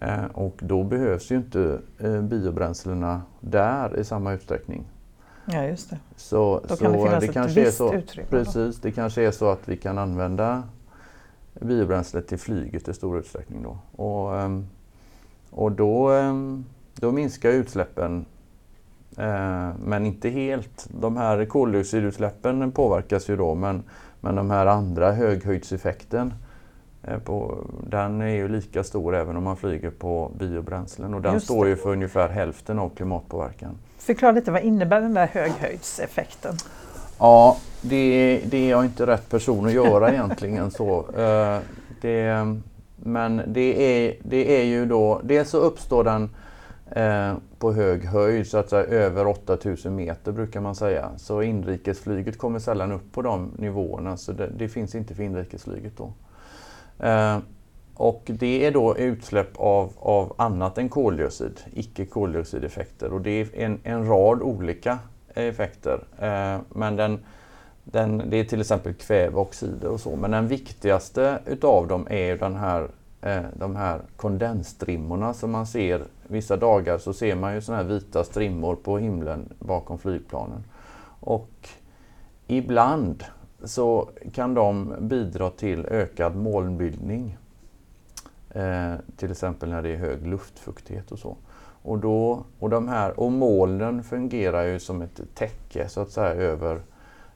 Eh, 0.00 0.24
och 0.24 0.54
då 0.58 0.84
behövs 0.84 1.32
ju 1.32 1.36
inte 1.36 1.78
eh, 1.98 2.20
biobränslena 2.22 3.22
där 3.40 3.98
i 3.98 4.04
samma 4.04 4.32
utsträckning. 4.32 4.84
Ja, 5.44 5.64
just 5.64 5.90
det. 5.90 5.98
Så, 6.16 6.60
då 6.68 6.76
kan 6.76 6.76
så 6.76 6.84
det 6.92 6.98
finnas 6.98 7.20
det 7.20 7.26
ett 7.26 7.34
kanske 7.34 7.60
visst 7.60 7.80
är 7.80 7.86
så, 7.86 7.94
utrymme. 7.94 8.28
Precis, 8.30 8.80
det 8.80 8.92
kanske 8.92 9.22
är 9.22 9.30
så 9.30 9.50
att 9.50 9.68
vi 9.68 9.76
kan 9.76 9.98
använda 9.98 10.62
biobränsle 11.60 12.22
till 12.22 12.38
flyget 12.38 12.88
i 12.88 12.94
stor 12.94 13.18
utsträckning. 13.18 13.62
Då. 13.62 14.04
Och, 14.04 14.40
ehm, 14.40 14.66
och 15.50 15.72
då, 15.72 16.10
ehm, 16.10 16.64
då 16.94 17.12
minskar 17.12 17.50
utsläppen 17.50 18.24
men 19.84 20.06
inte 20.06 20.28
helt. 20.28 20.88
De 21.00 21.16
här 21.16 21.44
koldioxidutsläppen 21.44 22.72
påverkas 22.72 23.30
ju 23.30 23.36
då 23.36 23.54
men, 23.54 23.82
men 24.20 24.34
de 24.34 24.50
här 24.50 24.66
andra 24.66 25.12
höghöjdseffekten 25.12 26.34
eh, 27.02 27.18
på, 27.18 27.58
den 27.86 28.20
är 28.20 28.34
ju 28.34 28.48
lika 28.48 28.84
stor 28.84 29.14
även 29.14 29.36
om 29.36 29.44
man 29.44 29.56
flyger 29.56 29.90
på 29.90 30.30
biobränslen 30.38 31.14
och 31.14 31.22
den 31.22 31.34
Just 31.34 31.44
står 31.44 31.68
ju 31.68 31.76
för 31.76 31.92
ungefär 31.92 32.28
hälften 32.28 32.78
av 32.78 32.88
klimatpåverkan. 32.88 33.78
Förklara 33.98 34.32
lite, 34.32 34.50
vad 34.50 34.62
innebär 34.62 35.00
den 35.00 35.14
där 35.14 35.26
höghöjdseffekten? 35.26 36.54
Ja, 37.18 37.56
det, 37.80 38.40
det 38.46 38.56
är 38.56 38.70
jag 38.70 38.84
inte 38.84 39.06
rätt 39.06 39.30
person 39.30 39.66
att 39.66 39.72
göra 39.72 40.10
egentligen. 40.12 40.70
så. 40.70 40.98
Uh, 40.98 41.58
det, 42.00 42.46
men 42.96 43.42
det 43.46 44.06
är, 44.06 44.16
det 44.22 44.60
är 44.60 44.64
ju 44.64 44.86
då, 44.86 45.20
dels 45.24 45.50
så 45.50 45.58
uppstår 45.58 46.04
den 46.04 46.30
eh, 46.96 47.34
på 47.58 47.72
hög 47.72 48.04
höjd, 48.04 48.46
så 48.46 48.58
att 48.58 48.70
säga 48.70 48.84
över 48.84 49.26
8000 49.26 49.94
meter 49.94 50.32
brukar 50.32 50.60
man 50.60 50.74
säga. 50.74 51.10
Så 51.16 51.42
inrikesflyget 51.42 52.38
kommer 52.38 52.58
sällan 52.58 52.92
upp 52.92 53.12
på 53.12 53.22
de 53.22 53.50
nivåerna, 53.58 54.16
så 54.16 54.32
det, 54.32 54.50
det 54.58 54.68
finns 54.68 54.94
inte 54.94 55.14
för 55.14 55.22
inrikesflyget 55.22 55.92
då. 55.96 56.12
Eh, 57.06 57.38
och 57.94 58.22
det 58.26 58.66
är 58.66 58.70
då 58.70 58.96
utsläpp 58.96 59.56
av, 59.56 59.92
av 59.98 60.34
annat 60.38 60.78
än 60.78 60.88
koldioxid, 60.88 61.60
icke 61.72 62.04
koldioxideffekter. 62.04 63.12
Och 63.12 63.20
det 63.20 63.30
är 63.30 63.48
en, 63.54 63.80
en 63.82 64.06
rad 64.06 64.42
olika 64.42 64.98
effekter. 65.34 66.04
Eh, 66.18 66.60
men 66.68 66.96
den, 66.96 67.18
den, 67.84 68.22
det 68.30 68.36
är 68.36 68.44
till 68.44 68.60
exempel 68.60 68.94
kväveoxider 68.94 69.88
och 69.88 70.00
så. 70.00 70.16
Men 70.16 70.30
den 70.30 70.48
viktigaste 70.48 71.38
utav 71.46 71.88
dem 71.88 72.06
är 72.10 72.36
den 72.36 72.56
här, 72.56 72.88
Eh, 73.22 73.42
de 73.54 73.76
här 73.76 74.00
kondensstrimmorna 74.16 75.34
som 75.34 75.50
man 75.50 75.66
ser 75.66 76.04
vissa 76.26 76.56
dagar 76.56 76.98
så 76.98 77.12
ser 77.12 77.36
man 77.36 77.54
ju 77.54 77.60
sådana 77.60 77.82
här 77.82 77.90
vita 77.90 78.24
strimmor 78.24 78.76
på 78.76 78.98
himlen 78.98 79.52
bakom 79.58 79.98
flygplanen. 79.98 80.64
Och 81.20 81.68
ibland 82.46 83.24
så 83.64 84.08
kan 84.32 84.54
de 84.54 84.94
bidra 85.00 85.50
till 85.50 85.86
ökad 85.86 86.36
molnbildning. 86.36 87.38
Eh, 88.50 88.94
till 89.16 89.30
exempel 89.30 89.68
när 89.68 89.82
det 89.82 89.88
är 89.88 89.96
hög 89.96 90.26
luftfuktighet 90.26 91.12
och 91.12 91.18
så. 91.18 91.36
Och, 91.82 91.98
då, 91.98 92.44
och, 92.58 92.70
de 92.70 92.88
här, 92.88 93.20
och 93.20 93.32
molnen 93.32 94.02
fungerar 94.02 94.62
ju 94.62 94.80
som 94.80 95.02
ett 95.02 95.20
täcke 95.34 95.88
så 95.88 96.00
att 96.00 96.10
säga 96.10 96.34
över 96.34 96.80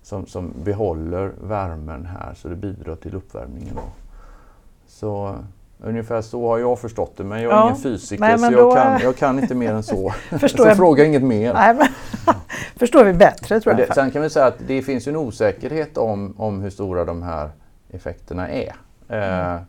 som, 0.02 0.26
som 0.26 0.52
behåller 0.64 1.32
värmen 1.40 2.06
här 2.06 2.34
så 2.34 2.48
det 2.48 2.56
bidrar 2.56 2.96
till 2.96 3.14
uppvärmningen. 3.14 3.74
Då. 3.74 3.82
Så 4.86 5.36
ungefär 5.78 6.22
så 6.22 6.48
har 6.48 6.58
jag 6.58 6.78
förstått 6.78 7.16
det 7.16 7.24
men 7.24 7.42
jag 7.42 7.52
är 7.52 7.56
ja. 7.56 7.64
ingen 7.64 7.76
fysiker 7.76 8.20
Nej, 8.20 8.38
så 8.38 8.52
jag, 8.52 8.76
kan, 8.76 9.00
jag 9.00 9.16
kan 9.16 9.38
inte 9.38 9.54
mer 9.54 9.72
än 9.72 9.82
så. 9.82 10.14
så 10.48 10.66
jag... 10.66 10.76
fråga 10.76 11.04
inget 11.04 11.22
mer. 11.22 11.54
Nej, 11.54 11.74
men 11.74 11.86
förstår 12.76 13.04
vi 13.04 13.12
bättre 13.12 13.60
tror 13.60 13.78
jag. 13.78 13.88
Det, 13.88 13.94
sen 13.94 14.10
kan 14.10 14.22
vi 14.22 14.30
säga 14.30 14.46
att 14.46 14.58
det 14.66 14.82
finns 14.82 15.06
en 15.06 15.16
osäkerhet 15.16 15.98
om, 15.98 16.34
om 16.38 16.60
hur 16.60 16.70
stora 16.70 17.04
de 17.04 17.22
här 17.22 17.50
effekterna 17.90 18.48
är. 18.48 18.74
Mm. 19.08 19.54
Eh, 19.54 19.60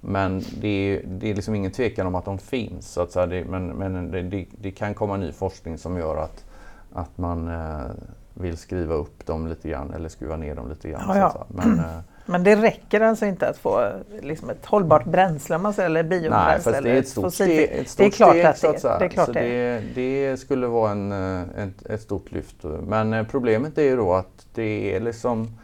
men 0.00 0.42
det 0.60 0.68
är, 0.68 1.02
det 1.06 1.30
är 1.30 1.34
liksom 1.34 1.54
ingen 1.54 1.72
tvekan 1.72 2.06
om 2.06 2.14
att 2.14 2.24
de 2.24 2.38
finns. 2.38 2.92
Så 2.92 3.02
att 3.02 3.12
säga, 3.12 3.26
det, 3.26 3.44
men 3.44 3.66
men 3.66 4.10
det, 4.10 4.46
det, 4.50 4.70
kan 4.70 4.94
komma 4.94 5.16
ny 5.16 5.32
forskning 5.32 5.78
som 5.78 5.98
gör 5.98 6.16
att, 6.16 6.44
att 6.92 7.18
man 7.18 7.48
eh, 7.48 7.90
vill 8.34 8.56
skriva 8.56 8.94
upp 8.94 9.26
dem 9.26 9.46
lite 9.46 9.68
grann 9.68 9.92
eller 9.94 10.08
skruva 10.08 10.36
ner 10.36 10.54
dem 10.54 10.68
lite 10.68 10.88
grann. 10.88 11.02
Ja, 11.08 11.16
ja. 11.16 11.46
Men, 11.48 11.78
äh, 11.78 11.98
men 12.30 12.44
det 12.44 12.56
räcker 12.56 13.00
alltså 13.00 13.26
inte 13.26 13.48
att 13.48 13.58
få 13.58 13.92
liksom 14.20 14.50
ett 14.50 14.66
hållbart 14.66 15.04
bränsle 15.04 15.56
om 15.56 15.62
man 15.62 15.74
säger, 15.74 15.90
eller 15.90 16.02
biobränsle? 16.02 16.46
Nej, 16.46 16.60
fast 16.60 16.82
det 16.82 16.90
är 16.90 16.98
ett 16.98 17.08
stort 17.08 17.34
steg. 17.34 17.70
Ett 17.72 17.88
stort 17.88 17.98
det 17.98 18.06
är 18.06 18.10
klart 18.10 18.56
steg, 18.56 18.70
att 18.70 18.82
det, 18.82 18.88
är. 18.88 18.98
det, 18.98 19.04
är 19.04 19.08
klart 19.08 19.26
så 19.26 19.32
det, 19.32 19.82
det 19.94 20.36
skulle 20.36 20.66
vara 20.66 20.90
en, 20.90 21.12
ett, 21.12 21.86
eh, 21.86 21.94
ett 21.94 22.02
stort 22.02 22.32
lyft. 22.32 22.56
Men 22.86 23.12
eh, 23.12 23.26
problemet 23.26 23.78
är 23.78 23.82
ju 23.82 23.96
då 23.96 24.14
att 24.14 24.46
det 24.54 24.96
är 24.96 25.00
liksom 25.00 25.58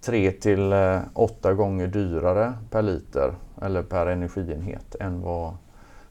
tre 0.00 0.30
till 0.30 0.74
åtta 1.12 1.54
gånger 1.54 1.86
dyrare 1.86 2.52
per 2.70 2.82
liter 2.82 3.34
eller 3.62 3.82
per 3.82 4.06
energienhet 4.06 4.94
än 5.00 5.22
vad 5.22 5.56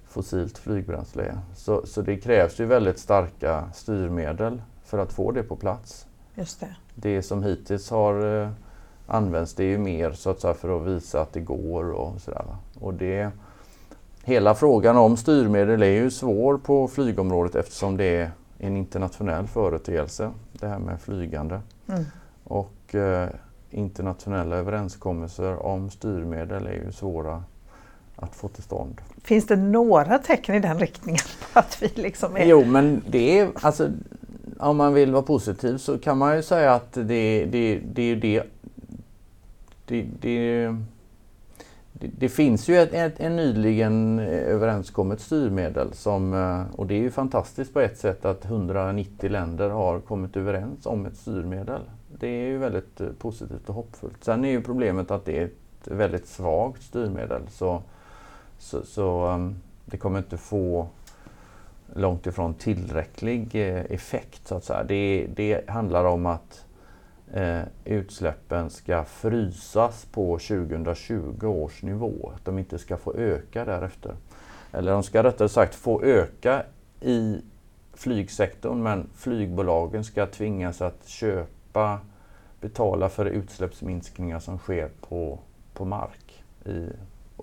fossilt 0.08 0.58
flygbränsle 0.58 1.24
är. 1.24 1.38
Så, 1.56 1.86
så 1.86 2.02
det 2.02 2.18
krävs 2.18 2.60
ju 2.60 2.66
väldigt 2.66 3.00
starka 3.00 3.64
styrmedel 3.74 4.62
för 4.86 4.98
att 4.98 5.14
få 5.14 5.32
det 5.32 5.44
på 5.44 5.56
plats. 5.56 6.08
Just 6.36 6.60
det. 6.60 6.76
det 6.96 7.22
som 7.22 7.44
hittills 7.44 7.90
har 7.90 8.48
använts 9.08 9.54
det 9.54 9.64
är 9.64 9.68
ju 9.68 9.78
mer 9.78 10.12
så 10.12 10.30
att 10.30 10.42
säga, 10.42 10.54
för 10.54 10.78
att 10.78 10.88
visa 10.88 11.22
att 11.22 11.34
det 11.34 11.40
går 11.40 11.92
och 11.92 12.22
sådär. 12.22 12.46
Och 12.80 12.94
det, 12.94 13.32
hela 14.24 14.56
frågan 14.56 14.98
om 14.98 15.18
styrmedel 15.18 15.84
är 15.84 15.88
ju 15.88 16.12
svår 16.12 16.58
på 16.58 16.88
flygområdet 16.88 17.56
eftersom 17.56 17.98
det 17.98 18.18
är 18.18 18.32
en 18.58 18.78
internationell 18.78 19.48
företeelse, 19.48 20.32
det 20.52 20.68
här 20.68 20.80
med 20.80 21.02
flygande. 21.02 21.62
Mm. 21.88 22.04
Och 22.44 22.96
eh, 22.96 23.30
internationella 23.72 24.56
överenskommelser 24.56 25.66
om 25.66 25.90
styrmedel 25.90 26.68
är 26.68 26.74
ju 26.74 26.92
svåra 26.92 27.44
att 28.16 28.36
få 28.36 28.48
till 28.48 28.64
stånd. 28.64 29.02
Finns 29.24 29.48
det 29.48 29.56
några 29.56 30.20
tecken 30.20 30.56
i 30.56 30.60
den 30.60 30.80
riktningen? 30.80 31.22
Att 31.54 31.78
vi 31.82 31.92
liksom 31.96 32.36
är... 32.36 32.46
Jo, 32.46 32.66
men 32.66 33.02
det 33.10 33.40
är, 33.40 33.50
alltså, 33.62 33.90
om 34.60 34.78
man 34.78 34.94
vill 34.94 35.12
vara 35.12 35.24
positiv 35.24 35.78
så 35.78 35.98
kan 35.98 36.18
man 36.18 36.36
ju 36.36 36.44
säga 36.44 36.74
att 36.74 36.94
det, 36.94 37.46
det, 37.46 37.82
det, 37.94 38.16
det, 38.16 38.44
det, 39.94 40.06
det, 40.22 40.76
det 41.94 42.30
finns 42.30 42.68
ju 42.68 42.78
ett, 42.78 42.94
ett, 42.94 43.20
en 43.20 43.36
nyligen 43.36 44.20
överenskommet 44.20 45.22
styrmedel 45.22 45.94
som, 45.94 46.34
eh, 46.34 46.80
och 46.80 46.88
det 46.88 46.96
är 46.96 47.00
ju 47.00 47.12
fantastiskt 47.12 47.74
på 47.74 47.80
ett 47.80 47.98
sätt 47.98 48.26
att 48.26 48.46
190 48.46 49.30
länder 49.30 49.70
har 49.70 50.00
kommit 50.00 50.38
överens 50.38 50.86
om 50.86 51.06
ett 51.06 51.18
styrmedel. 51.18 51.82
Det 52.20 52.28
är 52.28 52.48
ju 52.48 52.58
väldigt 52.58 53.02
eh, 53.02 53.08
positivt 53.20 53.70
och 53.70 53.76
hoppfullt. 53.76 54.24
Sen 54.24 54.46
är 54.46 54.50
ju 54.50 54.62
problemet 54.62 55.12
att 55.12 55.26
det 55.26 55.40
är 55.40 55.46
ett 55.46 55.88
väldigt 55.88 56.28
svagt 56.28 56.84
styrmedel 56.84 57.42
så, 57.50 57.82
så, 58.58 58.86
så 58.86 59.26
ehm, 59.26 59.56
det 59.86 59.98
kommer 59.98 60.18
inte 60.18 60.38
få 60.38 60.88
långt 61.96 62.28
ifrån 62.28 62.54
tillräcklig 62.54 63.56
eh, 63.56 63.86
effekt. 63.92 64.48
Så 64.48 64.56
att 64.56 64.64
säga. 64.64 64.84
Det, 64.84 65.28
det 65.36 65.70
handlar 65.70 66.06
om 66.06 66.26
att 66.26 66.66
eh, 67.34 67.62
utsläppen 67.86 68.70
ska 68.70 69.04
frysas 69.04 70.06
på 70.06 70.40
2020 70.40 71.48
års 71.48 71.84
nivå. 71.84 72.32
Att 72.36 72.46
de 72.46 72.60
inte 72.60 72.80
ska 72.80 72.98
få 72.98 73.14
öka 73.14 73.66
därefter. 73.66 74.16
Eller 74.72 74.92
de 74.92 75.04
ska 75.04 75.24
rättare 75.24 75.50
sagt 75.50 75.76
få 75.76 76.04
öka 76.04 76.64
i 77.02 77.42
flygsektorn 77.94 78.84
men 78.84 79.10
flygbolagen 79.16 80.04
ska 80.04 80.26
tvingas 80.26 80.82
att 80.82 81.08
köpa, 81.08 82.00
betala 82.62 83.10
för 83.10 83.26
utsläppsminskningar 83.26 84.40
som 84.40 84.58
sker 84.58 84.90
på, 85.02 85.40
på 85.74 85.86
mark 85.86 86.44
i 86.66 86.88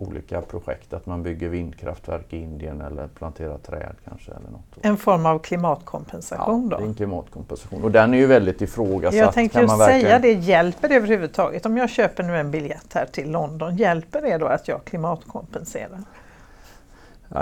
olika 0.01 0.43
projekt. 0.43 0.93
Att 0.93 1.07
man 1.07 1.23
bygger 1.23 1.49
vindkraftverk 1.49 2.33
i 2.33 2.37
Indien 2.37 2.81
eller 2.81 3.09
planterar 3.09 3.59
träd 3.59 3.95
kanske. 4.09 4.31
Eller 4.31 4.51
något. 4.51 4.79
En 4.81 4.97
form 4.97 5.27
av 5.27 5.39
klimatkompensation 5.39 6.69
ja, 6.71 6.77
då? 6.77 6.77
det 6.77 6.85
är 6.85 6.89
en 6.89 6.95
klimatkompensation 6.95 7.83
och 7.83 7.91
den 7.91 8.15
är 8.15 8.19
ju 8.19 8.27
väldigt 8.27 8.63
ifrågasatt. 8.63 9.19
Jag 9.19 9.33
tänkte 9.33 9.61
ju 9.61 9.67
verkligen... 9.67 10.01
säga 10.01 10.19
det, 10.19 10.33
hjälper 10.33 10.89
det 10.89 10.95
överhuvudtaget? 10.95 11.67
Om 11.67 11.77
jag 11.77 11.91
köper 11.91 12.23
nu 12.23 12.37
en 12.37 12.51
biljett 12.51 12.95
här 12.95 13.07
till 13.07 13.31
London, 13.31 13.77
hjälper 13.77 14.23
det 14.23 14.39
då 14.39 14.47
att 14.47 14.69
jag 14.69 14.85
klimatkompenserar? 14.85 16.03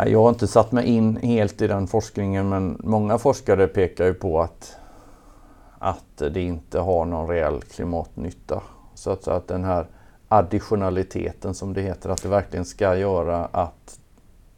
Jag 0.07 0.23
har 0.23 0.29
inte 0.29 0.47
satt 0.47 0.73
mig 0.73 0.87
in 0.87 1.16
helt 1.16 1.62
i 1.62 1.66
den 1.66 1.87
forskningen 1.87 2.49
men 2.49 2.77
många 2.85 3.18
forskare 3.18 3.66
pekar 3.66 4.05
ju 4.05 4.14
på 4.14 4.40
att, 4.40 4.77
att 5.79 6.16
det 6.16 6.40
inte 6.40 6.79
har 6.79 7.05
någon 7.05 7.29
reell 7.29 7.62
klimatnytta. 7.62 8.62
Så 8.94 9.11
att, 9.11 9.25
så 9.25 9.31
att 9.31 9.49
den 9.49 9.64
här 9.64 9.87
additionaliteten 10.29 11.55
som 11.55 11.75
det 11.75 11.83
heter, 11.83 12.11
att 12.11 12.23
det 12.23 12.29
verkligen 12.29 12.64
ska 12.64 12.97
göra 12.97 13.45
att 13.45 13.99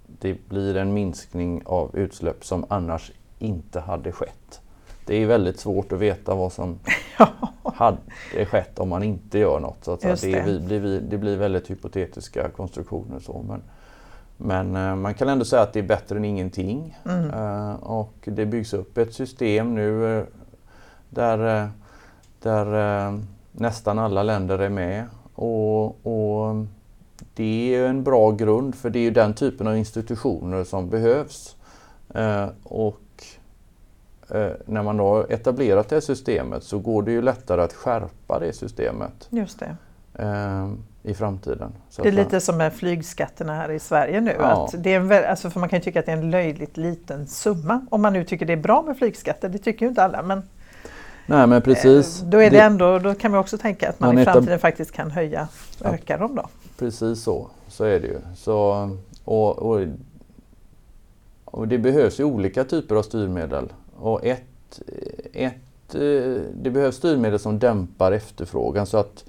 det 0.07 0.49
blir 0.49 0.77
en 0.77 0.95
minskning 0.95 1.63
av 1.65 1.97
utsläpp 1.97 2.45
som 2.45 2.65
annars 2.69 3.13
inte 3.39 3.81
hade 3.81 4.13
skett. 4.13 4.61
Det 5.07 5.17
är 5.17 5.27
väldigt 5.27 5.61
svårt 5.61 5.93
att 5.93 5.99
veta 5.99 6.35
vad 6.35 6.53
som 6.53 6.79
hade 7.75 8.47
skett 8.47 8.79
om 8.79 8.89
man 8.89 9.03
inte 9.03 9.39
gör 9.39 9.61
något. 9.61 9.85
Så 9.85 9.93
att 9.93 10.01
det. 10.01 10.23
Det, 10.23 10.81
blir, 10.81 11.01
det 11.01 11.19
blir 11.19 11.37
väldigt 11.37 11.71
hypotetiska 11.71 12.49
konstruktioner. 12.49 13.19
Så, 13.19 13.45
men, 13.49 13.63
men 14.37 14.77
uh, 14.77 14.97
man 14.97 15.15
kan 15.15 15.29
ändå 15.29 15.45
säga 15.45 15.63
att 15.63 15.73
det 15.73 15.79
är 15.79 15.83
bättre 15.85 16.17
än 16.17 16.25
ingenting. 16.25 16.99
Mm. 17.05 17.31
Uh, 17.31 17.75
och 17.75 18.15
det 18.25 18.47
byggs 18.47 18.73
upp 18.75 18.99
ett 18.99 19.15
system 19.15 19.75
nu 19.75 19.91
uh, 19.91 20.25
där, 21.09 21.71
där 22.43 23.21
nästan 23.53 23.99
alla 23.99 24.23
länder 24.23 24.59
är 24.59 24.69
med 24.69 25.07
och, 25.41 26.07
och, 26.07 26.67
det 27.35 27.75
är 27.75 27.89
en 27.89 28.05
bra 28.05 28.31
grund 28.31 28.75
för 28.75 28.91
det 28.91 28.99
är 28.99 29.11
den 29.11 29.35
typen 29.35 29.67
av 29.67 29.77
institutioner 29.77 30.65
som 30.65 30.91
behövs. 30.91 31.57
Eh, 32.15 32.49
och 32.63 33.25
eh, 34.31 34.51
när 34.67 34.83
man 34.83 34.97
då 34.97 35.27
etablerat 35.29 35.89
det 35.89 36.01
systemet 36.01 36.65
så 36.65 36.79
går 36.79 37.03
det 37.03 37.13
ju 37.13 37.23
lättare 37.23 37.63
att 37.63 37.73
skärpa 37.73 38.39
det 38.39 38.53
systemet. 38.53 39.29
Just 39.31 39.61
det. 39.61 39.77
Eh, 40.15 40.71
I 41.03 41.15
framtiden. 41.15 41.73
Så 41.91 42.03
det 42.03 42.09
är 42.09 42.13
lite 42.13 42.41
som 42.41 42.57
med 42.57 42.73
flygskatterna 42.73 43.55
här 43.55 43.71
i 43.71 43.79
Sverige 43.79 44.21
nu. 44.21 44.37
Ja. 44.39 44.65
Att 44.65 44.83
det 44.83 44.95
är 44.95 45.01
en, 45.01 45.31
alltså 45.31 45.51
för 45.51 45.61
man 45.61 45.69
kan 45.69 45.79
ju 45.79 45.83
tycka 45.83 46.01
att 46.01 46.07
det 46.07 46.13
är 46.13 46.17
en 46.17 46.31
löjligt 46.31 46.77
liten 46.77 47.27
summa. 47.27 47.87
Om 47.91 48.03
man 48.03 48.13
nu 48.13 48.25
tycker 48.25 48.47
det 48.47 48.53
är 48.53 48.57
bra 48.57 48.83
med 48.83 48.99
flygskatter, 48.99 49.49
det 49.49 49.59
tycker 49.59 49.87
ju 49.87 49.89
inte 49.89 50.03
alla. 50.03 50.23
Men 50.23 50.43
Nej 51.31 51.47
men 51.47 51.63
precis. 51.63 52.23
Eh, 52.23 52.29
då, 52.29 52.39
är 52.39 52.51
det 52.51 52.61
ändå, 52.61 52.99
då 52.99 53.15
kan 53.15 53.31
man 53.31 53.41
också 53.41 53.59
tänka 53.59 53.89
att 53.89 54.01
man, 54.01 54.15
man 54.15 54.23
i 54.23 54.25
framtiden 54.25 54.59
faktiskt 54.59 54.93
kan 54.93 55.11
höja, 55.11 55.49
ja, 55.83 55.91
öka 55.91 56.17
dem 56.17 56.35
då. 56.35 56.49
Precis 56.79 57.23
så, 57.23 57.47
så 57.69 57.85
är 57.85 58.01
det 58.01 58.07
ju. 58.07 58.19
Så, 58.37 58.91
och, 59.25 59.59
och, 59.59 59.87
och 61.45 61.69
det 61.69 61.79
behövs 61.79 62.21
ju 62.21 62.25
olika 62.25 62.65
typer 62.65 62.95
av 62.95 63.03
styrmedel. 63.03 63.73
Och 63.97 64.27
ett, 64.27 64.81
ett, 65.33 65.95
eh, 65.95 66.43
det 66.55 66.71
behövs 66.71 66.97
styrmedel 66.97 67.39
som 67.39 67.59
dämpar 67.59 68.13
efterfrågan 68.13 68.87
så 68.87 68.99
att, 68.99 69.25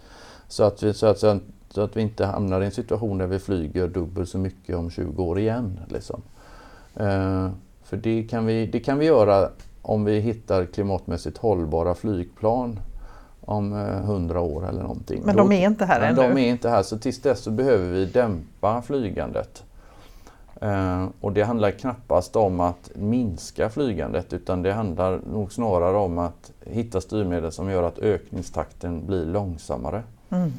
så 0.48 0.64
att, 0.64 0.84
vi, 0.84 0.94
så 0.94 1.08
att, 1.08 1.20
så 1.70 1.82
att 1.82 1.98
vi 1.98 2.02
inte 2.02 2.26
hamnar 2.26 2.62
i 2.62 2.66
en 2.66 2.72
situation 2.72 3.18
där 3.18 3.28
vi 3.28 3.40
flyger 3.40 3.88
dubbelt 3.88 4.30
så 4.30 4.38
mycket 4.38 4.76
om 4.76 4.90
20 4.90 5.24
år 5.24 5.40
igen. 5.40 5.80
Liksom. 5.90 6.22
Uh, 7.00 7.50
för 7.84 7.98
det 7.98 8.24
kan, 8.24 8.46
vi, 8.46 8.66
det 8.66 8.80
kan 8.80 9.00
vi 9.00 9.06
göra 9.06 9.50
om 9.82 10.06
vi 10.06 10.20
hittar 10.20 10.66
klimatmässigt 10.66 11.38
hållbara 11.38 11.96
flygplan 11.96 12.80
om 13.42 13.74
eh, 13.74 14.06
hundra 14.06 14.40
år 14.40 14.70
eller 14.70 14.82
någonting. 14.82 15.22
Men 15.26 15.36
de 15.36 15.52
är 15.52 15.68
inte 15.68 15.86
här 15.86 16.02
ännu? 16.02 16.16
De 16.16 16.38
är 16.38 16.50
inte 16.50 16.70
här, 16.70 16.84
så 16.84 16.98
tills 16.98 17.22
dess 17.22 17.40
så 17.40 17.52
behöver 17.52 17.90
vi 17.90 18.06
dämpa 18.06 18.82
flygandet. 18.82 19.64
Eh, 20.62 21.06
och 21.22 21.32
det 21.32 21.44
handlar 21.44 21.72
knappast 21.72 22.36
om 22.36 22.60
att 22.60 22.92
minska 22.96 23.70
flygandet 23.70 24.34
utan 24.34 24.62
det 24.62 24.74
handlar 24.74 25.20
nog 25.34 25.54
snarare 25.54 25.98
om 25.98 26.18
att 26.18 26.52
hitta 26.66 27.02
styrmedel 27.02 27.52
som 27.52 27.70
gör 27.70 27.84
att 27.84 28.00
ökningstakten 28.00 29.06
blir 29.06 29.26
långsammare. 29.26 30.04
Mm. 30.30 30.52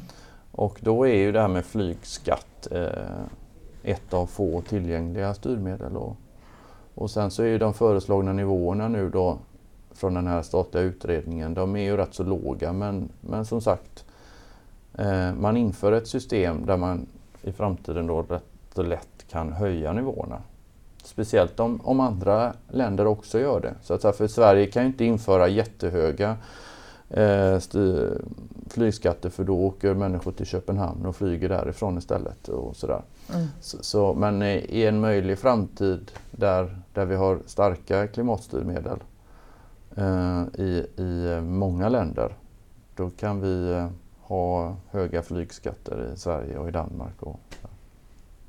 Och 0.51 0.79
då 0.81 1.07
är 1.07 1.15
ju 1.15 1.31
det 1.31 1.41
här 1.41 1.47
med 1.47 1.65
flygskatt 1.65 2.67
eh, 2.71 2.87
ett 3.83 4.13
av 4.13 4.25
få 4.25 4.61
tillgängliga 4.61 5.33
styrmedel. 5.33 5.97
Och 5.97 6.15
och 6.95 7.11
sen 7.11 7.31
så 7.31 7.43
är 7.43 7.47
ju 7.47 7.57
de 7.57 7.73
föreslagna 7.73 8.33
nivåerna 8.33 8.87
nu 8.87 9.09
då 9.09 9.37
från 9.91 10.13
den 10.13 10.27
här 10.27 10.41
statliga 10.41 10.83
utredningen, 10.83 11.53
de 11.53 11.75
är 11.75 11.83
ju 11.83 11.97
rätt 11.97 12.13
så 12.13 12.23
låga 12.23 12.73
men, 12.73 13.09
men 13.21 13.45
som 13.45 13.61
sagt 13.61 14.05
eh, 14.97 15.33
man 15.33 15.57
inför 15.57 15.91
ett 15.91 16.07
system 16.07 16.65
där 16.65 16.77
man 16.77 17.07
i 17.41 17.51
framtiden 17.51 18.07
då 18.07 18.21
rätt 18.21 18.43
så 18.75 18.83
lätt 18.83 19.25
kan 19.29 19.53
höja 19.53 19.93
nivåerna. 19.93 20.41
Speciellt 21.03 21.59
om, 21.59 21.81
om 21.83 21.99
andra 21.99 22.53
länder 22.69 23.07
också 23.07 23.39
gör 23.39 23.59
det. 23.59 23.73
Så 23.81 23.93
att 23.93 24.15
för 24.15 24.27
Sverige 24.27 24.65
kan 24.65 24.83
ju 24.83 24.87
inte 24.87 25.05
införa 25.05 25.47
jättehöga 25.47 26.37
flygskatter 28.69 29.29
för 29.29 29.43
då 29.43 29.59
åker 29.59 29.93
människor 29.93 30.31
till 30.31 30.45
Köpenhamn 30.45 31.05
och 31.05 31.15
flyger 31.15 31.49
därifrån 31.49 31.97
istället. 31.97 32.47
Och 32.47 32.75
sådär. 32.75 33.01
Mm. 33.33 33.47
Så, 33.61 33.77
så, 33.81 34.13
men 34.13 34.41
i 34.43 34.83
en 34.83 34.99
möjlig 34.99 35.39
framtid 35.39 36.11
där, 36.31 36.79
där 36.93 37.05
vi 37.05 37.15
har 37.15 37.39
starka 37.45 38.07
klimatstyrmedel 38.07 38.99
eh, 39.95 40.43
i, 40.57 40.87
i 40.97 41.41
många 41.41 41.89
länder, 41.89 42.35
då 42.95 43.09
kan 43.09 43.41
vi 43.41 43.71
eh, 43.71 43.87
ha 44.21 44.75
höga 44.91 45.21
flygskatter 45.21 46.11
i 46.13 46.19
Sverige 46.19 46.57
och 46.57 46.67
i 46.67 46.71
Danmark. 46.71 47.21
Och, 47.23 47.39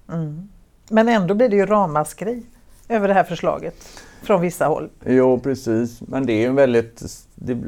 mm. 0.09 0.49
Men 0.89 1.09
ändå 1.09 1.35
blir 1.35 1.49
det 1.49 1.57
ju 1.57 1.67
ramaskri 1.67 2.43
över 2.89 3.09
det 3.09 3.15
här 3.15 3.25
förslaget 3.25 3.75
från 4.23 4.41
vissa 4.41 4.67
håll. 4.67 4.91
Jo 5.07 5.41
precis, 5.41 6.01
men 6.01 6.27
det 6.27 6.33
är 6.33 6.49
en 6.49 6.55
väldigt, 6.55 7.03
det, 7.35 7.59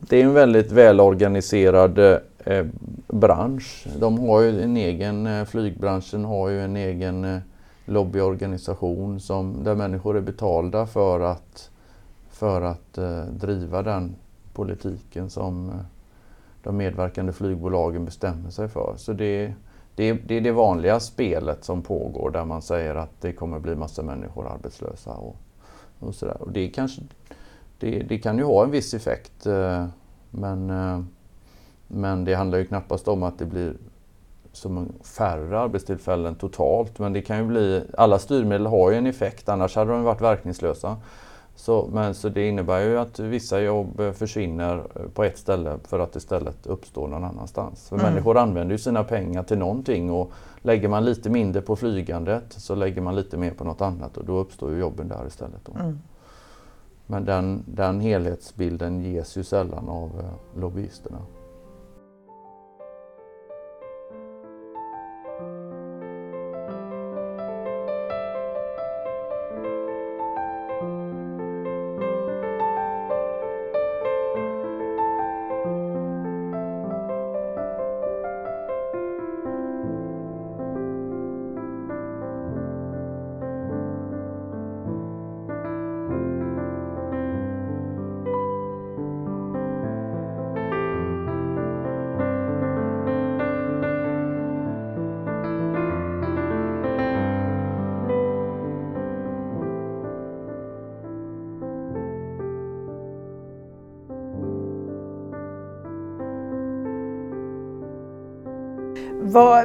det 0.00 0.16
är 0.16 0.24
en 0.24 0.34
väldigt 0.34 0.72
välorganiserad 0.72 1.98
eh, 1.98 2.66
bransch. 3.08 3.86
De 3.98 4.18
har 4.18 4.40
ju 4.40 4.62
en 4.62 4.76
egen, 4.76 5.26
eh, 5.26 5.44
flygbranschen 5.44 6.24
har 6.24 6.48
ju 6.48 6.60
en 6.60 6.76
egen 6.76 7.24
eh, 7.24 7.38
lobbyorganisation 7.84 9.20
som, 9.20 9.64
där 9.64 9.74
människor 9.74 10.16
är 10.16 10.20
betalda 10.20 10.86
för 10.86 11.20
att, 11.20 11.70
för 12.30 12.62
att 12.62 12.98
eh, 12.98 13.24
driva 13.24 13.82
den 13.82 14.16
politiken 14.52 15.30
som 15.30 15.68
eh, 15.68 15.74
de 16.62 16.76
medverkande 16.76 17.32
flygbolagen 17.32 18.04
bestämmer 18.04 18.50
sig 18.50 18.68
för. 18.68 18.94
Så 18.96 19.12
det, 19.12 19.52
det, 19.94 20.12
det 20.12 20.34
är 20.34 20.40
det 20.40 20.52
vanliga 20.52 21.00
spelet 21.00 21.64
som 21.64 21.82
pågår 21.82 22.30
där 22.30 22.44
man 22.44 22.62
säger 22.62 22.94
att 22.94 23.20
det 23.20 23.32
kommer 23.32 23.58
bli 23.58 23.74
massa 23.74 24.02
människor 24.02 24.48
arbetslösa. 24.48 25.10
Och, 25.10 25.36
och 25.98 26.14
sådär. 26.14 26.42
Och 26.42 26.52
det, 26.52 26.68
kanske, 26.68 27.02
det, 27.78 27.98
det, 27.98 28.18
kan 28.18 28.38
ju 28.38 28.44
ha 28.44 28.64
en 28.64 28.70
viss 28.70 28.94
effekt 28.94 29.46
eh, 29.46 29.86
men, 30.30 30.70
eh, 30.70 31.00
men 31.88 32.24
det 32.24 32.34
handlar 32.34 32.58
ju 32.58 32.66
knappast 32.66 33.08
om 33.08 33.22
att 33.22 33.38
det 33.38 33.44
blir 33.44 33.74
som 34.52 34.88
färre 35.02 35.58
arbetstillfällen 35.58 36.34
totalt. 36.34 36.98
Men 36.98 37.12
det 37.12 37.22
kan 37.22 37.38
ju 37.38 37.44
bli, 37.44 37.82
alla 37.98 38.18
styrmedel 38.18 38.66
har 38.66 38.90
ju 38.90 38.96
en 38.96 39.06
effekt 39.06 39.48
annars 39.48 39.76
hade 39.76 39.92
de 39.92 40.02
varit 40.02 40.20
verkningslösa. 40.20 40.96
Så, 41.56 41.88
men, 41.92 42.14
så 42.14 42.28
det 42.28 42.48
innebär 42.48 42.80
ju 42.80 42.98
att 42.98 43.18
vissa 43.18 43.60
jobb 43.60 44.14
försvinner 44.14 44.82
på 45.14 45.24
ett 45.24 45.38
ställe 45.38 45.78
för 45.84 45.98
att 45.98 46.16
istället 46.16 46.66
uppstå 46.66 47.06
någon 47.06 47.24
annanstans. 47.24 47.88
För 47.88 47.96
mm. 47.96 48.10
Människor 48.10 48.36
använder 48.36 48.74
ju 48.74 48.78
sina 48.78 49.04
pengar 49.04 49.42
till 49.42 49.58
någonting 49.58 50.10
och 50.10 50.32
lägger 50.62 50.88
man 50.88 51.04
lite 51.04 51.30
mindre 51.30 51.62
på 51.62 51.76
flygandet 51.76 52.44
så 52.48 52.74
lägger 52.74 53.00
man 53.00 53.16
lite 53.16 53.36
mer 53.36 53.50
på 53.50 53.64
något 53.64 53.80
annat 53.80 54.16
och 54.16 54.24
då 54.24 54.38
uppstår 54.38 54.72
ju 54.72 54.78
jobben 54.78 55.08
där 55.08 55.26
istället. 55.26 55.68
Mm. 55.74 55.98
Men 57.06 57.24
den, 57.24 57.64
den 57.66 58.00
helhetsbilden 58.00 59.00
ges 59.00 59.36
ju 59.36 59.44
sällan 59.44 59.88
av 59.88 60.20
eh, 60.20 60.60
lobbyisterna. 60.60 61.18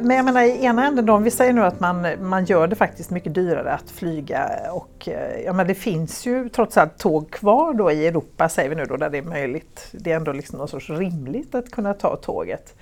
Men 0.02 0.16
jag 0.16 0.24
menar 0.24 0.42
i 0.42 0.64
ena 0.64 0.86
änden 0.86 1.06
då, 1.06 1.12
om 1.12 1.22
vi 1.22 1.30
säger 1.30 1.52
nu 1.52 1.64
att 1.64 1.80
man, 1.80 2.06
man 2.20 2.44
gör 2.44 2.66
det 2.66 2.76
faktiskt 2.76 3.10
mycket 3.10 3.34
dyrare 3.34 3.72
att 3.72 3.90
flyga 3.90 4.50
och 4.72 5.08
eh, 5.08 5.40
ja, 5.44 5.52
men 5.52 5.66
det 5.66 5.74
finns 5.74 6.26
ju 6.26 6.48
trots 6.48 6.76
allt 6.76 6.98
tåg 6.98 7.30
kvar 7.30 7.74
då 7.74 7.90
i 7.90 8.06
Europa 8.06 8.48
säger 8.48 8.68
vi 8.68 8.74
nu 8.74 8.84
då 8.84 8.96
där 8.96 9.10
det 9.10 9.18
är 9.18 9.22
möjligt. 9.22 9.88
Det 9.92 10.12
är 10.12 10.16
ändå 10.16 10.32
liksom 10.32 10.58
någon 10.58 10.68
sorts 10.68 10.90
rimligt 10.90 11.54
att 11.54 11.70
kunna 11.70 11.94
ta 11.94 12.16
tåget. 12.16 12.74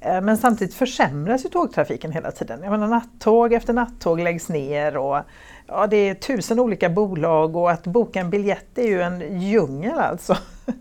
Eh, 0.00 0.20
men 0.20 0.38
samtidigt 0.38 0.74
försämras 0.74 1.44
ju 1.44 1.48
tågtrafiken 1.48 2.12
hela 2.12 2.30
tiden. 2.30 2.62
Jag 2.62 2.70
menar 2.70 2.88
nattåg 2.88 3.52
efter 3.52 3.72
nattåg 3.72 4.20
läggs 4.20 4.48
ner 4.48 4.96
och 4.96 5.18
ja, 5.66 5.86
det 5.86 5.96
är 5.96 6.14
tusen 6.14 6.60
olika 6.60 6.88
bolag 6.88 7.56
och 7.56 7.70
att 7.70 7.86
boka 7.86 8.20
en 8.20 8.30
biljett 8.30 8.78
är 8.78 8.86
ju 8.86 9.02
en 9.02 9.40
djungel 9.40 9.98
alltså. 9.98 10.36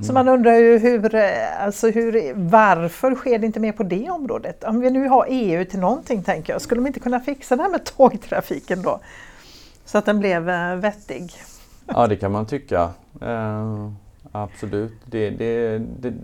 Så 0.00 0.12
man 0.12 0.28
undrar 0.28 0.54
ju 0.54 0.78
hur, 0.78 1.14
eh, 1.14 1.62
alltså 1.62 1.90
hur, 1.90 2.34
varför 2.34 3.14
sker 3.14 3.38
det 3.38 3.46
inte 3.46 3.60
mer 3.60 3.72
på 3.72 3.82
det 3.82 4.10
området? 4.10 4.64
Om 4.64 4.80
vi 4.80 4.90
nu 4.90 5.08
har 5.08 5.26
EU 5.28 5.64
till 5.64 5.80
någonting 5.80 6.22
tänker 6.22 6.52
jag, 6.52 6.62
skulle 6.62 6.80
de 6.80 6.86
inte 6.86 7.00
kunna 7.00 7.20
fixa 7.20 7.56
det 7.56 7.62
här 7.62 7.70
med 7.70 7.84
tågtrafiken 7.96 8.82
då? 8.82 9.00
Så 9.84 9.98
att 9.98 10.06
den 10.06 10.18
blev 10.18 10.50
eh, 10.50 10.76
vettig. 10.76 11.32
Ja 11.86 12.06
det 12.06 12.16
kan 12.16 12.32
man 12.32 12.46
tycka. 12.46 12.90
Eh, 13.22 13.90
absolut. 14.32 14.92
Det, 15.04 15.30
det, 15.30 15.78
det, 15.78 16.14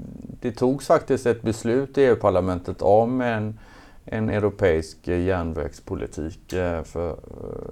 det 0.40 0.52
togs 0.52 0.86
faktiskt 0.86 1.26
ett 1.26 1.42
beslut 1.42 1.98
i 1.98 2.02
EU-parlamentet 2.04 2.82
om 2.82 3.20
en, 3.20 3.58
en 4.04 4.30
europeisk 4.30 5.08
järnvägspolitik 5.08 6.52
eh, 6.52 6.82
för, 6.82 7.16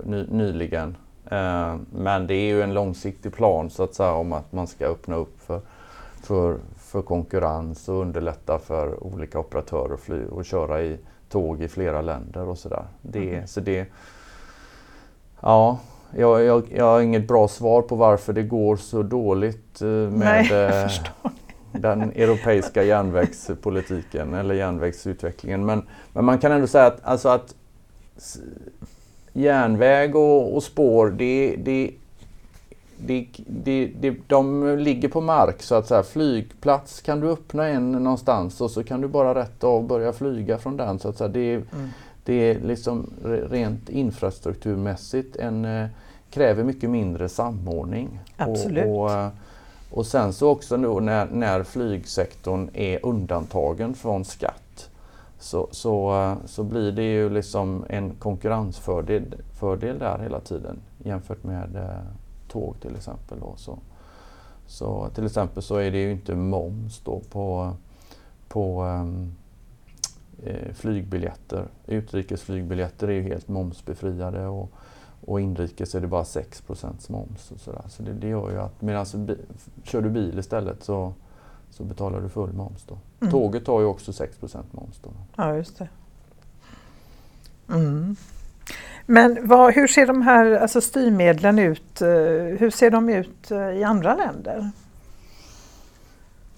ny, 0.05 0.27
nyligen. 0.31 0.97
Men 1.93 2.27
det 2.27 2.35
är 2.35 2.49
ju 2.49 2.63
en 2.63 2.75
långsiktig 2.75 3.35
plan 3.35 3.71
så 3.71 3.83
att 3.83 3.95
säga 3.95 4.13
om 4.13 4.33
att 4.33 4.53
man 4.53 4.67
ska 4.67 4.87
öppna 4.87 5.17
upp 5.17 5.41
för 5.47 5.61
för, 6.23 6.59
för 6.77 7.03
konkurrens 7.03 7.89
och 7.89 8.01
underlätta 8.01 8.59
för 8.59 9.05
olika 9.05 9.39
operatörer 9.39 9.95
att 9.95 10.01
fly 10.01 10.25
och 10.25 10.45
köra 10.45 10.83
i 10.83 10.99
tåg 11.29 11.63
i 11.63 11.69
flera 11.69 12.01
länder 12.01 12.49
och 12.49 12.59
sådär. 12.59 12.85
Det, 13.03 13.35
mm. 13.35 13.47
så 13.47 13.61
det, 13.61 13.87
ja, 15.41 15.79
jag, 16.17 16.43
jag, 16.43 16.73
jag 16.77 16.85
har 16.85 17.01
inget 17.01 17.29
bra 17.29 17.49
svar 17.49 17.83
på 17.83 17.97
varför 17.97 18.33
det 18.33 18.43
går 18.43 18.77
så 18.77 19.03
dåligt 19.03 19.83
eh, 19.83 19.89
med 19.89 20.47
Nej, 20.51 20.85
eh, 20.85 20.91
den 21.73 22.03
europeiska 22.03 22.83
järnvägspolitiken 22.83 24.35
eller 24.35 24.55
järnvägsutvecklingen. 24.55 25.67
Men, 25.67 25.87
men 26.13 26.25
man 26.25 26.39
kan 26.39 26.53
ändå 26.53 26.67
säga 26.67 26.87
att, 26.87 27.05
alltså 27.05 27.29
att 27.29 27.55
järnväg 29.33 30.17
och, 30.17 30.57
och 30.57 30.63
spår, 30.63 31.11
det, 31.11 31.57
det 31.57 31.91
det, 33.07 33.27
det, 33.47 33.93
det, 34.01 34.17
de 34.27 34.77
ligger 34.79 35.09
på 35.09 35.21
mark 35.21 35.63
så 35.63 35.75
att 35.75 35.87
säga. 35.87 36.03
Flygplats 36.03 37.01
kan 37.01 37.21
du 37.21 37.31
öppna 37.31 37.69
en 37.69 37.93
någonstans 37.93 38.61
och 38.61 38.71
så 38.71 38.85
kan 38.85 39.01
du 39.01 39.09
bara 39.09 39.35
rätt 39.35 39.65
av 39.65 39.87
börja 39.87 40.13
flyga 40.13 40.59
från 40.59 40.77
den. 40.77 40.99
Så 40.99 41.09
att 41.09 41.17
säga. 41.19 41.29
Det, 41.29 41.55
mm. 41.55 41.89
det 42.25 42.35
är 42.35 42.61
liksom 42.61 43.11
rent 43.51 43.89
infrastrukturmässigt 43.89 45.37
en, 45.37 45.65
eh, 45.65 45.87
kräver 46.31 46.65
mycket 46.65 46.91
mindre 46.91 47.29
samordning. 47.29 48.21
Absolut. 48.37 48.85
Och, 48.85 49.05
och, 49.05 49.11
eh, 49.11 49.29
och 49.91 50.07
sen 50.07 50.33
så 50.33 50.51
också 50.51 50.77
när, 50.77 51.27
när 51.27 51.63
flygsektorn 51.63 52.69
är 52.73 53.07
undantagen 53.07 53.95
från 53.95 54.25
skatt 54.25 54.91
så, 55.39 55.69
så, 55.71 56.23
eh, 56.23 56.37
så 56.47 56.65
blir 56.65 56.93
det 56.93 57.03
ju 57.03 57.31
liksom 57.31 57.85
en 57.89 58.11
konkurrensfördel 58.11 59.35
fördel 59.61 59.99
där 59.99 60.19
hela 60.19 60.41
tiden 60.41 60.77
jämfört 61.05 61.45
med 61.45 61.77
tåg 62.53 62.81
till 62.81 62.97
exempel. 62.97 63.41
Då, 63.41 63.55
så, 63.57 63.79
så 64.67 65.09
till 65.15 65.27
exempel 65.27 65.63
så 65.63 65.77
är 65.77 65.91
det 65.91 65.99
ju 65.99 66.13
inte 66.13 66.35
moms 66.35 67.01
då 67.05 67.21
på, 67.31 67.73
på 68.49 68.85
um, 68.85 69.35
eh, 70.43 70.73
flygbiljetter. 70.73 71.69
Utrikesflygbiljetter 71.87 73.09
är 73.09 73.13
ju 73.13 73.23
helt 73.23 73.49
momsbefriade 73.49 74.47
och, 74.47 74.71
och 75.27 75.41
inrikes 75.41 75.95
är 75.95 76.01
det 76.01 76.07
bara 76.07 76.25
6 76.25 76.63
moms. 77.09 77.51
Och 77.51 77.61
så 77.61 77.73
där. 77.73 77.85
så 77.89 78.03
det, 78.03 78.13
det 78.13 78.29
gör 78.29 78.51
ju 78.51 78.61
att 78.61 78.83
medan 78.83 79.07
kör 79.83 80.03
du 80.03 80.11
bil 80.11 80.39
istället 80.39 80.83
så, 80.83 81.15
så 81.71 81.85
betalar 81.85 82.21
du 82.21 82.29
full 82.29 82.53
moms. 82.53 82.85
Då. 82.85 82.99
Mm. 83.21 83.33
Tåget 83.33 83.67
har 83.67 83.81
ju 83.81 83.87
också 83.87 84.11
6% 84.11 84.65
moms. 84.71 85.01
Då. 85.03 85.11
Ja, 85.37 85.57
just 85.57 85.79
det. 85.79 85.89
Mm. 87.69 88.17
Men 89.07 89.49
vad, 89.49 89.75
hur 89.75 89.87
ser 89.87 90.07
de 90.07 90.23
här 90.23 90.53
alltså 90.53 90.81
styrmedlen 90.81 91.59
ut? 91.59 92.03
Eh, 92.03 92.09
hur 92.59 92.71
ser 92.71 92.91
de 92.91 93.09
ut 93.09 93.51
eh, 93.51 93.71
i 93.71 93.85
andra 93.85 94.15
länder? 94.15 94.71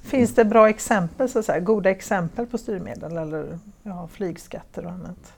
Finns 0.03 0.35
det 0.35 0.45
bra 0.45 0.69
exempel, 0.69 1.29
så 1.29 1.39
att 1.39 1.45
säga, 1.45 1.61
goda 1.61 1.91
exempel 1.91 2.47
på 2.47 2.59
styrmedel 2.59 3.17
eller 3.17 3.59
ja, 3.83 4.09
flygskatter 4.13 4.85
och 4.85 4.91
annat? 4.91 5.33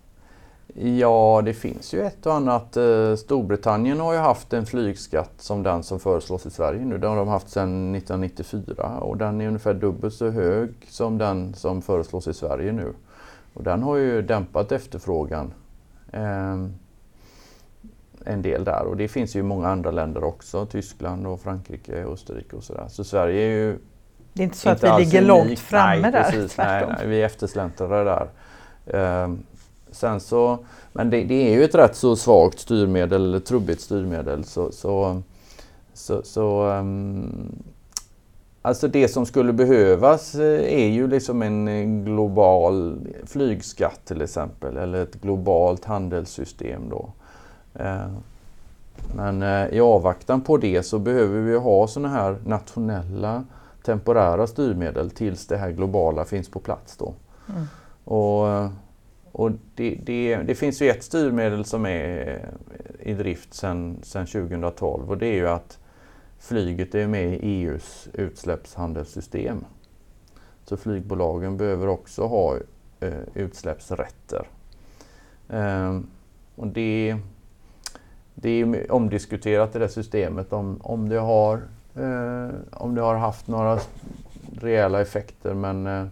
Ja, 0.74 1.42
det 1.44 1.54
finns 1.54 1.94
ju 1.94 2.00
ett 2.00 2.26
och 2.26 2.34
annat. 2.34 2.76
Eh, 2.76 3.14
Storbritannien 3.14 4.00
har 4.00 4.12
ju 4.12 4.18
haft 4.18 4.52
en 4.52 4.66
flygskatt 4.66 5.32
som 5.38 5.62
den 5.62 5.82
som 5.82 6.00
föreslås 6.00 6.46
i 6.46 6.50
Sverige 6.50 6.84
nu. 6.84 6.98
Den 6.98 7.10
har 7.10 7.16
de 7.16 7.28
haft 7.28 7.48
sedan 7.48 7.94
1994 7.94 8.98
och 8.98 9.16
den 9.16 9.40
är 9.40 9.46
ungefär 9.46 9.74
dubbelt 9.74 10.14
så 10.14 10.30
hög 10.30 10.70
som 10.88 11.18
den 11.18 11.54
som 11.54 11.82
föreslås 11.82 12.28
i 12.28 12.34
Sverige 12.34 12.72
nu. 12.72 12.92
Och 13.54 13.62
den 13.62 13.82
har 13.82 13.96
ju 13.96 14.22
dämpat 14.22 14.72
efterfrågan. 14.72 15.54
Ehm, 16.12 16.74
en 18.26 18.42
del 18.42 18.64
där 18.64 18.82
och 18.82 18.96
det 18.96 19.08
finns 19.08 19.36
ju 19.36 19.40
i 19.40 19.42
många 19.42 19.68
andra 19.68 19.90
länder 19.90 20.24
också. 20.24 20.66
Tyskland 20.66 21.26
och 21.26 21.40
Frankrike 21.40 22.04
och 22.04 22.12
Österrike 22.12 22.56
och 22.56 22.64
sådär. 22.64 22.86
Så 22.88 23.04
Sverige 23.04 23.42
är 23.42 23.50
ju 23.50 23.78
Det 24.32 24.42
är 24.42 24.44
inte 24.44 24.56
så 24.56 24.70
inte 24.70 24.92
att 24.92 25.00
vi 25.00 25.04
ligger 25.04 25.22
långt 25.22 25.58
framme 25.58 26.00
nej, 26.02 26.12
där, 26.12 26.22
precis, 26.22 26.58
nej, 26.58 26.86
nej, 26.98 27.06
vi 27.06 27.22
är 27.22 27.26
eftersläntrare 27.26 28.04
där. 28.04 29.24
Um, 29.24 29.42
sen 29.90 30.20
så, 30.20 30.58
men 30.92 31.10
det, 31.10 31.24
det, 31.24 31.34
är 31.34 31.54
ju 31.54 31.64
ett 31.64 31.74
rätt 31.74 31.96
så 31.96 32.16
svagt 32.16 32.58
styrmedel, 32.58 33.42
trubbigt 33.46 33.80
styrmedel. 33.80 34.44
Så, 34.44 34.72
så, 34.72 35.22
så, 35.94 36.22
så 36.22 36.66
um, 36.70 37.62
Alltså 38.66 38.88
det 38.88 39.08
som 39.08 39.26
skulle 39.26 39.52
behövas 39.52 40.34
eh, 40.34 40.80
är 40.80 40.88
ju 40.88 41.08
liksom 41.08 41.42
en 41.42 42.04
global 42.04 42.98
flygskatt 43.26 44.00
till 44.04 44.22
exempel 44.22 44.76
eller 44.76 45.02
ett 45.02 45.14
globalt 45.14 45.84
handelssystem 45.84 46.88
då. 46.90 47.12
Eh, 47.78 48.08
men 49.14 49.42
eh, 49.42 49.66
i 49.68 49.80
avvaktan 49.80 50.40
på 50.40 50.56
det 50.56 50.82
så 50.82 50.98
behöver 50.98 51.40
vi 51.40 51.56
ha 51.56 51.86
sådana 51.86 52.08
här 52.08 52.36
nationella 52.44 53.44
temporära 53.84 54.46
styrmedel 54.46 55.10
tills 55.10 55.46
det 55.46 55.56
här 55.56 55.70
globala 55.70 56.24
finns 56.24 56.48
på 56.48 56.60
plats. 56.60 56.96
Då. 56.96 57.14
Mm. 57.48 57.64
Och, 58.04 58.70
och 59.32 59.50
det, 59.74 59.98
det, 60.04 60.36
det, 60.36 60.54
finns 60.54 60.82
ju 60.82 60.90
ett 60.90 61.04
styrmedel 61.04 61.64
som 61.64 61.86
är 61.86 62.40
i 62.98 63.14
drift 63.14 63.54
sedan 63.54 63.96
2012 64.02 65.10
och 65.10 65.18
det 65.18 65.26
är 65.26 65.34
ju 65.34 65.48
att 65.48 65.78
flyget 66.38 66.94
är 66.94 67.06
med 67.06 67.34
i 67.34 67.38
EUs 67.42 68.08
utsläppshandelssystem. 68.12 69.64
Så 70.64 70.76
flygbolagen 70.76 71.56
behöver 71.56 71.88
också 71.88 72.26
ha 72.26 72.56
eh, 73.00 73.20
utsläppsrätter. 73.34 74.48
Eh, 75.48 76.00
och 76.56 76.66
det 76.66 77.16
det 78.38 78.48
är 78.50 78.92
omdiskuterat 78.92 79.76
i 79.76 79.78
det 79.78 79.88
systemet 79.88 80.52
om, 80.52 80.80
om, 80.82 81.08
det 81.08 81.18
har, 81.18 81.54
eh, 81.94 82.54
om 82.70 82.94
det 82.94 83.00
har 83.00 83.14
haft 83.14 83.48
några 83.48 83.78
rejäla 84.60 85.00
effekter 85.00 85.54
men, 85.54 85.86
eh, 85.86 86.06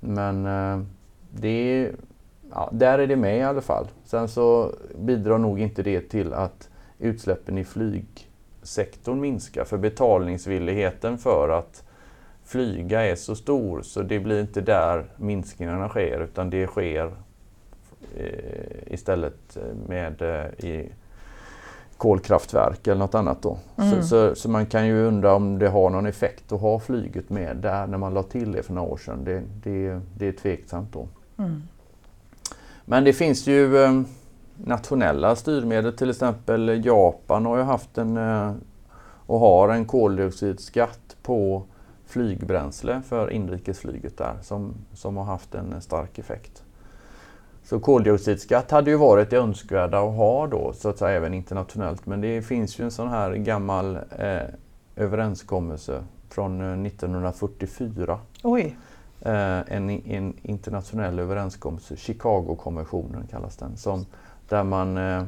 men 0.00 0.46
eh, 0.46 0.84
det 1.30 1.48
är, 1.48 1.92
ja, 2.50 2.68
där 2.72 2.98
är 2.98 3.06
det 3.06 3.16
med 3.16 3.38
i 3.38 3.42
alla 3.42 3.60
fall. 3.60 3.86
Sen 4.04 4.28
så 4.28 4.74
bidrar 4.98 5.38
nog 5.38 5.60
inte 5.60 5.82
det 5.82 6.00
till 6.00 6.32
att 6.32 6.68
utsläppen 6.98 7.58
i 7.58 7.64
flygsektorn 7.64 9.20
minskar 9.20 9.64
för 9.64 9.78
betalningsvilligheten 9.78 11.18
för 11.18 11.48
att 11.48 11.84
flyga 12.44 13.06
är 13.06 13.14
så 13.14 13.36
stor 13.36 13.82
så 13.82 14.02
det 14.02 14.20
blir 14.20 14.40
inte 14.40 14.60
där 14.60 15.04
minskningarna 15.16 15.88
sker 15.88 16.20
utan 16.20 16.50
det 16.50 16.66
sker 16.66 17.12
eh, 18.16 18.92
istället 18.92 19.56
eh, 19.56 19.88
med 19.88 20.22
eh, 20.22 20.64
i 20.64 20.88
kolkraftverk 22.00 22.86
eller 22.86 22.98
något 22.98 23.14
annat 23.14 23.42
då. 23.42 23.58
Mm. 23.76 23.90
Så, 23.90 24.08
så, 24.08 24.34
så, 24.34 24.50
man 24.50 24.66
kan 24.66 24.86
ju 24.86 25.06
undra 25.06 25.34
om 25.34 25.58
det 25.58 25.68
har 25.68 25.90
någon 25.90 26.06
effekt 26.06 26.52
att 26.52 26.60
ha 26.60 26.78
flyget 26.78 27.30
med 27.30 27.56
där 27.56 27.86
när 27.86 27.98
man 27.98 28.14
la 28.14 28.22
till 28.22 28.52
det 28.52 28.62
för 28.62 28.72
några 28.72 28.88
år 28.88 28.96
sedan. 28.96 29.24
Det, 29.24 29.42
det, 29.62 30.00
det 30.18 30.28
är 30.28 30.32
tveksamt 30.32 30.92
då. 30.92 31.08
Mm. 31.38 31.62
Men 32.84 33.04
det 33.04 33.12
finns 33.12 33.46
ju 33.46 33.84
eh, 33.84 34.02
nationella 34.56 35.36
styrmedel, 35.36 35.96
till 35.96 36.10
exempel 36.10 36.84
Japan 36.84 37.46
har 37.46 37.56
ju 37.56 37.62
haft 37.62 37.98
en 37.98 38.16
eh, 38.16 38.52
och 39.26 39.40
har 39.40 39.68
en 39.68 39.84
koldioxidskatt 39.84 41.16
på 41.22 41.62
flygbränsle 42.06 43.02
för 43.08 43.30
inrikesflyget 43.30 44.18
där 44.18 44.34
som, 44.42 44.74
som 44.94 45.16
har 45.16 45.24
haft 45.24 45.54
en 45.54 45.80
stark 45.80 46.18
effekt. 46.18 46.62
Så 47.70 47.80
koldioxidskatt 47.80 48.70
hade 48.70 48.90
ju 48.90 48.96
varit 48.96 49.30
det 49.30 49.36
önskvärda 49.36 49.98
att 49.98 50.16
ha 50.16 50.46
då, 50.46 50.72
så 50.72 50.88
att 50.88 50.98
säga, 50.98 51.16
även 51.16 51.34
internationellt. 51.34 52.06
Men 52.06 52.20
det 52.20 52.42
finns 52.42 52.78
ju 52.80 52.84
en 52.84 52.90
sån 52.90 53.08
här 53.08 53.32
gammal 53.34 53.96
eh, 54.18 54.42
överenskommelse 54.96 56.04
från 56.28 56.86
1944. 56.86 58.12
Eh, 58.12 58.18
Oj. 58.42 58.76
eh, 59.20 59.32
en, 59.32 59.90
en 59.90 60.34
internationell 60.42 61.18
överenskommelse, 61.18 61.96
Chicago-konventionen 61.96 63.26
kallas 63.30 63.56
den, 63.56 63.76
som, 63.76 64.06
där 64.48 64.64
man 64.64 64.98
eh, 64.98 65.24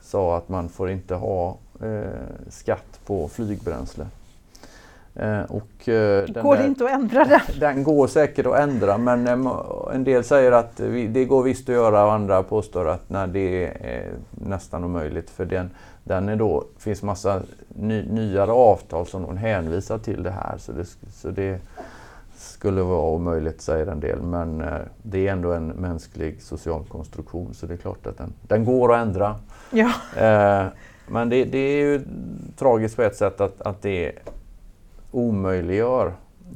sa 0.00 0.36
att 0.36 0.48
man 0.48 0.68
får 0.68 0.90
inte 0.90 1.14
ha 1.14 1.56
eh, 1.80 2.48
skatt 2.48 3.00
på 3.06 3.28
flygbränsle. 3.28 4.06
Eh, 5.14 5.42
och, 5.42 5.88
eh, 5.88 6.42
går 6.42 6.56
det 6.56 6.66
inte 6.66 6.84
att 6.84 6.90
ändra 6.90 7.24
den? 7.24 7.40
Den 7.60 7.82
går 7.82 8.06
säkert 8.06 8.46
att 8.46 8.58
ändra 8.58 8.98
men 8.98 9.26
eh, 9.26 9.52
en 9.94 10.04
del 10.04 10.24
säger 10.24 10.52
att 10.52 10.76
det 11.08 11.24
går 11.24 11.42
visst 11.42 11.68
att 11.68 11.74
göra 11.74 12.04
och 12.04 12.12
andra 12.12 12.42
påstår 12.42 12.88
att 12.88 13.10
nej, 13.10 13.28
det 13.28 13.66
är 13.66 14.10
nästan 14.30 14.84
omöjligt 14.84 15.30
för 15.30 15.44
den, 15.44 15.70
den 16.04 16.28
är 16.28 16.36
då, 16.36 16.64
finns 16.78 17.02
massa 17.02 17.42
ny, 17.68 18.02
nyare 18.02 18.52
avtal 18.52 19.06
som 19.06 19.36
hänvisar 19.36 19.98
till 19.98 20.22
det 20.22 20.30
här 20.30 20.58
så 20.58 20.72
det, 20.72 20.84
så 21.12 21.30
det 21.30 21.60
skulle 22.36 22.82
vara 22.82 23.10
omöjligt 23.10 23.60
säger 23.60 23.86
en 23.86 24.00
del 24.00 24.22
men 24.22 24.64
det 25.02 25.28
är 25.28 25.32
ändå 25.32 25.52
en 25.52 25.66
mänsklig 25.66 26.42
social 26.42 26.84
konstruktion 26.84 27.54
så 27.54 27.66
det 27.66 27.74
är 27.74 27.78
klart 27.78 28.06
att 28.06 28.18
den, 28.18 28.32
den 28.42 28.64
går 28.64 28.94
att 28.94 29.02
ändra. 29.06 29.36
Ja. 29.70 29.90
men 31.06 31.28
det, 31.28 31.44
det 31.44 31.58
är 31.58 31.80
ju 31.82 32.00
tragiskt 32.56 32.96
på 32.96 33.02
ett 33.02 33.16
sätt 33.16 33.40
att, 33.40 33.60
att 33.60 33.82
det 33.82 34.12
omöjliggör 35.12 36.06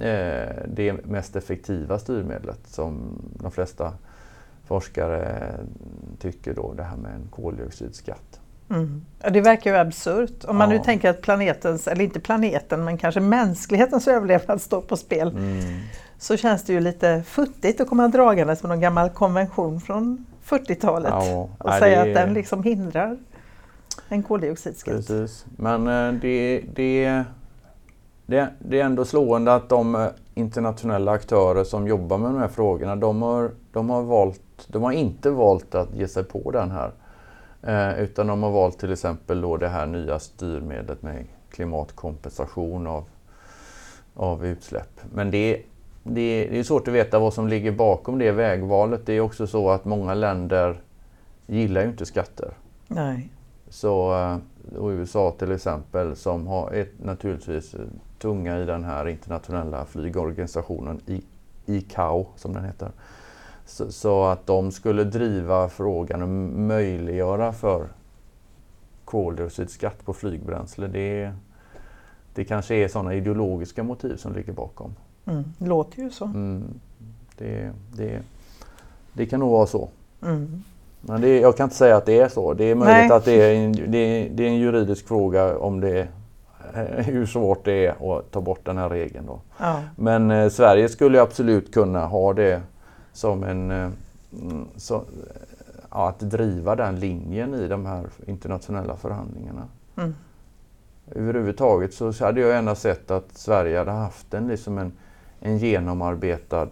eh, 0.00 0.62
det 0.68 1.04
mest 1.04 1.36
effektiva 1.36 1.98
styrmedlet 1.98 2.60
som 2.66 3.22
de 3.40 3.50
flesta 3.50 3.92
forskare 4.66 5.52
tycker 6.18 6.54
då, 6.54 6.72
det 6.72 6.82
här 6.82 6.96
med 6.96 7.14
en 7.14 7.28
koldioxidskatt. 7.30 8.40
Mm. 8.70 9.04
Ja, 9.22 9.30
det 9.30 9.40
verkar 9.40 9.70
ju 9.70 9.76
absurt. 9.76 10.44
Om 10.44 10.56
man 10.56 10.70
ja. 10.70 10.78
nu 10.78 10.84
tänker 10.84 11.10
att 11.10 11.22
planetens, 11.22 11.88
eller 11.88 12.04
inte 12.04 12.20
planeten, 12.20 12.84
men 12.84 12.98
kanske 12.98 13.20
mänsklighetens 13.20 14.08
överlevnad 14.08 14.60
står 14.60 14.80
på 14.80 14.96
spel. 14.96 15.28
Mm. 15.28 15.60
Så 16.18 16.36
känns 16.36 16.64
det 16.64 16.72
ju 16.72 16.80
lite 16.80 17.22
futtigt 17.26 17.80
att 17.80 17.88
komma 17.88 18.08
dragandes 18.08 18.62
med 18.62 18.70
någon 18.70 18.80
gammal 18.80 19.10
konvention 19.10 19.80
från 19.80 20.26
40-talet 20.44 21.10
ja, 21.10 21.48
och 21.58 21.70
nej, 21.70 21.80
säga 21.80 22.04
det... 22.04 22.10
att 22.10 22.14
den 22.14 22.34
liksom 22.34 22.62
hindrar 22.62 23.18
en 24.08 24.22
koldioxidskatt. 24.22 24.94
Precis, 24.94 25.46
men 25.56 25.86
eh, 25.86 26.20
det, 26.20 26.64
det 26.74 27.24
det, 28.26 28.48
det, 28.58 28.80
är 28.80 28.84
ändå 28.84 29.04
slående 29.04 29.54
att 29.54 29.68
de 29.68 29.94
eh, 29.94 30.08
internationella 30.34 31.12
aktörer 31.12 31.64
som 31.64 31.86
jobbar 31.86 32.18
med 32.18 32.30
de 32.30 32.38
här 32.38 32.48
frågorna, 32.48 32.96
de 32.96 33.22
har, 33.22 33.50
de 33.72 33.90
har, 33.90 34.02
valt, 34.02 34.66
de 34.66 34.82
har 34.82 34.92
inte 34.92 35.30
valt 35.30 35.74
att 35.74 35.94
ge 35.94 36.08
sig 36.08 36.24
på 36.24 36.50
den 36.50 36.70
här. 36.70 36.92
Eh, 37.62 38.00
utan 38.00 38.26
de 38.26 38.42
har 38.42 38.50
valt 38.50 38.78
till 38.78 38.92
exempel 38.92 39.40
då 39.40 39.56
det 39.56 39.68
här 39.68 39.86
nya 39.86 40.18
styrmedlet 40.18 41.02
med 41.02 41.24
klimatkompensation 41.50 42.86
av, 42.86 43.04
av 44.14 44.46
utsläpp. 44.46 45.00
Men 45.14 45.30
det, 45.30 45.62
det, 46.02 46.48
det 46.50 46.58
är 46.58 46.62
svårt 46.62 46.88
att 46.88 46.94
veta 46.94 47.18
vad 47.18 47.34
som 47.34 47.48
ligger 47.48 47.72
bakom 47.72 48.18
det 48.18 48.32
vägvalet. 48.32 49.06
Det 49.06 49.12
är 49.12 49.20
också 49.20 49.46
så 49.46 49.70
att 49.70 49.84
många 49.84 50.14
länder 50.14 50.80
gillar 51.46 51.82
ju 51.82 51.88
inte 51.88 52.06
skatter. 52.06 52.50
Nej. 52.88 53.30
Så 53.68 54.14
eh, 54.14 54.36
och 54.78 54.88
USA 54.88 55.34
till 55.38 55.52
exempel 55.52 56.16
som 56.16 56.46
har 56.46 56.72
ett, 56.72 57.04
naturligtvis 57.04 57.74
tunga 58.18 58.58
i 58.62 58.64
den 58.64 58.84
här 58.84 59.08
internationella 59.08 59.84
flygorganisationen 59.84 61.00
ICAO 61.66 62.26
som 62.36 62.52
den 62.52 62.64
heter. 62.64 62.90
Så, 63.66 63.92
så, 63.92 64.24
att 64.24 64.46
de 64.46 64.72
skulle 64.72 65.04
driva 65.04 65.68
frågan 65.68 66.22
och 66.22 66.28
möjliggöra 66.58 67.52
för 67.52 67.88
koldioxidskatt 69.04 70.04
på 70.04 70.12
flygbränsle. 70.12 70.86
Det, 70.86 71.32
det 72.34 72.44
kanske 72.44 72.74
är 72.74 72.88
sådana 72.88 73.14
ideologiska 73.14 73.82
motiv 73.82 74.16
som 74.16 74.34
ligger 74.34 74.52
bakom. 74.52 74.94
Mm, 75.24 75.44
låter 75.58 76.02
ju 76.02 76.10
så. 76.10 76.24
Mm, 76.24 76.80
det, 77.38 77.72
det, 77.96 78.22
det 79.12 79.26
kan 79.26 79.40
nog 79.40 79.50
vara 79.50 79.66
så. 79.66 79.88
Mm. 80.22 80.62
Men 81.00 81.20
det, 81.20 81.40
jag 81.40 81.56
kan 81.56 81.64
inte 81.64 81.76
säga 81.76 81.96
att 81.96 82.06
det 82.06 82.20
är 82.20 82.28
så. 82.28 82.54
Det 82.54 82.64
är 82.64 82.74
möjligt 82.74 83.08
Nej. 83.08 83.16
att 83.16 83.24
det 83.24 83.32
är, 83.32 83.54
en, 83.54 83.72
det, 83.72 84.28
det 84.28 84.44
är 84.44 84.48
en 84.48 84.58
juridisk 84.58 85.08
fråga 85.08 85.58
om 85.58 85.80
det 85.80 86.08
Eh, 86.76 87.04
hur 87.04 87.26
svårt 87.26 87.64
det 87.64 87.86
är 87.86 88.18
att 88.18 88.30
ta 88.30 88.40
bort 88.40 88.64
den 88.64 88.78
här 88.78 88.88
regeln. 88.88 89.26
Då. 89.26 89.40
Ja. 89.58 89.82
Men 89.96 90.30
eh, 90.30 90.48
Sverige 90.48 90.88
skulle 90.88 91.22
absolut 91.22 91.74
kunna 91.74 92.06
ha 92.06 92.32
det 92.32 92.62
som 93.12 93.44
en... 93.44 93.70
Eh, 93.70 93.90
så, 94.76 95.02
ja, 95.90 96.08
att 96.08 96.20
driva 96.20 96.76
den 96.76 97.00
linjen 97.00 97.54
i 97.54 97.68
de 97.68 97.86
här 97.86 98.06
internationella 98.26 98.96
förhandlingarna. 98.96 99.62
Mm. 99.96 100.14
Överhuvudtaget 101.14 101.94
så 101.94 102.12
hade 102.24 102.40
jag 102.40 102.50
gärna 102.50 102.74
sett 102.74 103.10
att 103.10 103.38
Sverige 103.38 103.78
hade 103.78 103.90
haft 103.90 104.34
en, 104.34 104.48
liksom 104.48 104.78
en, 104.78 104.92
en 105.40 105.58
genomarbetad 105.58 106.68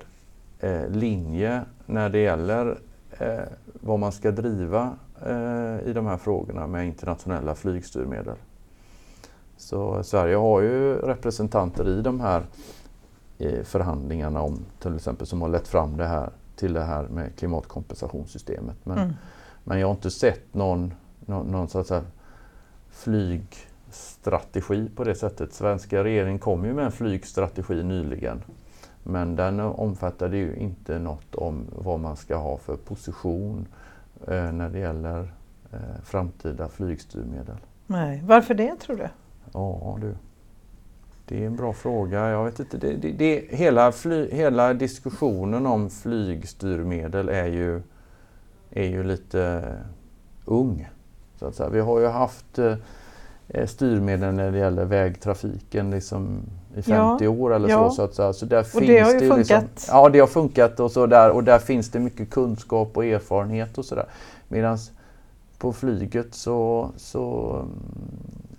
eh, 0.61 0.89
linje 0.89 1.63
när 1.87 2.09
det 2.09 2.19
gäller 2.19 2.79
eh, 3.19 3.39
vad 3.85 3.99
man 3.99 4.13
ska 4.13 4.31
driva 4.31 4.97
eh, 5.27 5.89
i 5.89 5.93
de 5.95 6.07
här 6.07 6.17
frågorna 6.17 6.67
med 6.67 6.87
internationella 6.87 7.55
flygstyrmedel. 7.55 8.37
Så 9.57 10.03
Sverige 10.03 10.37
har 10.37 10.61
ju 10.61 10.97
representanter 10.97 11.89
i 11.89 12.03
de 12.03 12.21
här 12.21 12.43
eh, 13.39 13.63
förhandlingarna 13.63 14.43
om 14.43 14.59
till 14.79 14.97
exempel 14.97 15.27
som 15.27 15.43
har 15.43 15.49
lett 15.49 15.69
fram 15.69 15.97
det 15.97 16.07
här 16.07 16.31
till 16.57 16.73
det 16.73 16.85
här 16.85 17.09
med 17.09 17.37
klimatkompensationssystemet. 17.37 18.77
Men, 18.85 18.99
mm. 18.99 19.13
men 19.65 19.81
jag 19.81 19.87
har 19.87 19.95
inte 19.95 20.11
sett 20.11 20.55
någon, 20.55 20.95
någon, 21.21 21.47
någon 21.47 21.69
så 21.69 21.79
att 21.79 21.87
säga, 21.87 22.03
flygstrategi 22.91 24.91
på 24.97 25.05
det 25.05 25.15
sättet. 25.15 25.53
Svenska 25.53 26.05
regeringen 26.05 26.39
kom 26.39 26.65
ju 26.65 26.75
med 26.75 26.85
en 26.85 26.93
flygstrategi 26.93 27.83
nyligen. 27.83 28.43
Men 29.07 29.37
den 29.37 29.61
omfattade 29.61 30.37
ju 30.37 30.57
inte 30.57 30.99
något 30.99 31.35
om 31.35 31.67
vad 31.73 32.01
man 32.01 32.17
ska 32.17 32.37
ha 32.37 32.59
för 32.59 32.77
position 32.77 33.69
eh, 34.29 34.53
när 34.53 34.69
det 34.69 34.79
gäller 34.79 35.33
eh, 35.73 35.79
framtida 36.05 36.69
flygstyrmedel. 36.69 37.57
Nej, 37.87 38.23
varför 38.27 38.55
det 38.55 38.77
tror 38.77 38.97
du? 38.97 39.09
Ja 39.53 39.99
du. 40.01 40.15
Det 41.27 41.43
är 41.43 41.47
en 41.47 41.57
bra 41.57 41.73
fråga. 41.73 42.29
Jag 42.29 42.45
vet 42.45 42.61
inte. 42.61 42.79
Det, 42.79 42.93
det, 42.93 43.13
det, 43.13 43.45
hela, 43.51 43.93
fly, 43.93 44.31
hela 44.31 44.75
diskussionen 44.75 45.67
om 45.67 45.91
flygstyrmedel 45.91 47.29
är 47.29 47.47
ju, 47.47 47.83
är 48.71 48.87
ju 48.87 49.03
lite 49.03 49.75
ung. 50.45 50.89
Så 51.39 51.47
att 51.47 51.55
säga. 51.55 51.69
Vi 51.69 51.81
har 51.81 52.01
ju 52.01 52.07
haft 52.07 52.59
eh, 52.59 53.67
styrmedel 53.67 54.35
när 54.35 54.51
det 54.51 54.59
gäller 54.59 54.85
vägtrafiken 54.85 55.91
liksom 55.91 56.43
i 56.77 56.83
50 56.83 57.25
ja, 57.25 57.31
år 57.31 57.55
eller 57.55 57.69
ja. 57.69 57.91
så. 57.91 58.09
så, 58.13 58.23
att 58.23 58.37
så 58.37 58.47
där 58.47 58.61
och 58.61 58.67
finns 58.67 58.87
det 58.87 59.01
har 59.01 59.13
ju 59.13 59.19
det 59.19 59.29
funkat. 59.29 59.65
Liksom, 59.75 59.99
ja, 59.99 60.09
det 60.09 60.21
har 60.21 60.27
funkat 60.27 60.81
och 60.81 60.91
så 60.91 61.07
där 61.07 61.31
och 61.31 61.45
där 61.45 61.59
finns 61.59 61.91
det 61.91 62.01
mycket 62.01 62.31
kunskap 62.31 62.97
och 62.97 63.05
erfarenhet 63.05 63.79
och 63.79 63.85
sådär. 63.85 64.07
Medan 64.49 64.79
på 65.59 65.73
flyget 65.73 66.35
så, 66.35 66.91
så 66.97 67.65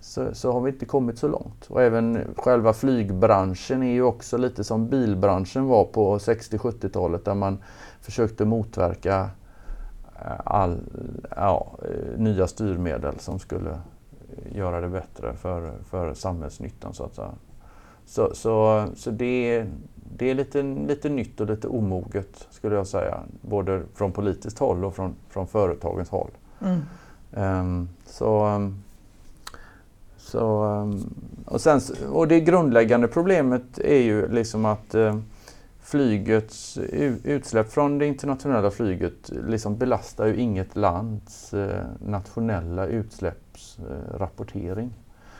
så, 0.05 0.35
så, 0.35 0.51
har 0.51 0.61
vi 0.61 0.71
inte 0.71 0.85
kommit 0.85 1.19
så 1.19 1.27
långt. 1.27 1.65
Och 1.67 1.81
även 1.81 2.35
själva 2.37 2.73
flygbranschen 2.73 3.83
är 3.83 3.91
ju 3.91 4.01
också 4.01 4.37
lite 4.37 4.63
som 4.63 4.87
bilbranschen 4.87 5.65
var 5.65 5.83
på 5.83 6.17
60-70-talet 6.17 7.25
där 7.25 7.33
man 7.33 7.57
försökte 8.01 8.45
motverka 8.45 9.29
eh, 10.15 10.31
all, 10.43 10.79
ja, 11.35 11.71
eh, 11.81 12.19
nya 12.19 12.47
styrmedel 12.47 13.19
som 13.19 13.39
skulle 13.39 13.79
göra 14.51 14.81
det 14.81 14.89
bättre 14.89 15.33
för, 15.33 15.73
för 15.89 16.13
samhällsnyttan 16.13 16.93
så 16.93 17.03
att 17.03 17.15
säga. 17.15 17.31
Så, 18.05 18.35
så, 18.35 18.85
så 18.95 19.11
det, 19.11 19.65
det 20.17 20.29
är 20.29 20.35
lite, 20.35 20.63
lite 20.63 21.09
nytt 21.09 21.41
och 21.41 21.47
lite 21.47 21.67
omoget 21.67 22.47
skulle 22.49 22.75
jag 22.75 22.87
säga. 22.87 23.19
Både 23.41 23.81
från 23.93 24.11
politiskt 24.11 24.59
håll 24.59 24.85
och 24.85 24.95
från, 24.95 25.15
från 25.29 25.47
företagens 25.47 26.09
håll. 26.09 26.31
Mm. 26.61 26.81
Um, 27.31 27.89
så 28.05 28.45
um, 28.45 28.83
så, 30.25 30.63
ehm, 30.63 31.13
och, 31.45 31.61
sen, 31.61 31.81
och 32.11 32.27
det 32.27 32.39
grundläggande 32.39 33.07
problemet 33.07 33.79
är 33.79 34.01
ju 34.01 34.27
liksom 34.27 34.65
att 34.65 34.95
eh, 34.95 35.17
flygets 35.81 36.77
utsläpp 37.23 37.71
från 37.71 37.97
det 37.97 38.05
internationella 38.05 38.71
flyget 38.71 39.31
liksom 39.47 39.77
belastar 39.77 40.25
ju 40.25 40.35
inget 40.35 40.75
lands 40.75 41.53
eh, 41.53 41.85
nationella 42.07 42.85
utsläppsrapportering. 42.85 44.93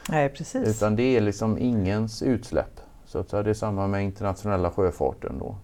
Nej, 0.10 0.30
precis. 0.30 0.68
Utan 0.68 0.96
det 0.96 1.18
är 1.18 1.22
liksom 1.22 1.58
ingens 1.58 2.22
utsläpp. 2.22 2.80
Så 3.06 3.20
att 3.20 3.30
det 3.30 3.50
är 3.50 3.54
samma 3.54 3.88
med 3.88 4.04
internationella 4.04 4.72
sjöfarten 4.72 5.40
då. 5.40 5.56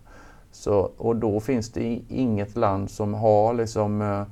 Så, 0.51 0.91
och 0.97 1.15
då 1.15 1.39
finns 1.39 1.69
det 1.69 2.01
inget 2.09 2.55
land 2.55 2.91
som 2.91 3.13
har 3.13 3.53
liksom 3.53 4.01
eh, 4.01 4.23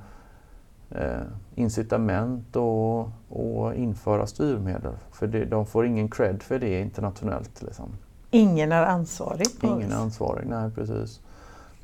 eh, 1.02 1.20
incitament 1.54 2.56
att, 2.56 3.76
införa 3.76 4.26
styrmedel. 4.26 4.92
För 5.12 5.26
det, 5.26 5.44
de 5.44 5.66
får 5.66 5.86
ingen 5.86 6.08
cred 6.08 6.42
för 6.42 6.58
det 6.58 6.80
internationellt. 6.80 7.62
Liksom. 7.62 7.88
Ingen 8.30 8.72
är 8.72 8.82
ansvarig? 8.82 9.46
Ingen 9.62 9.92
är 9.92 9.96
ansvarig, 9.96 10.46
nej 10.48 10.70
precis. 10.70 11.20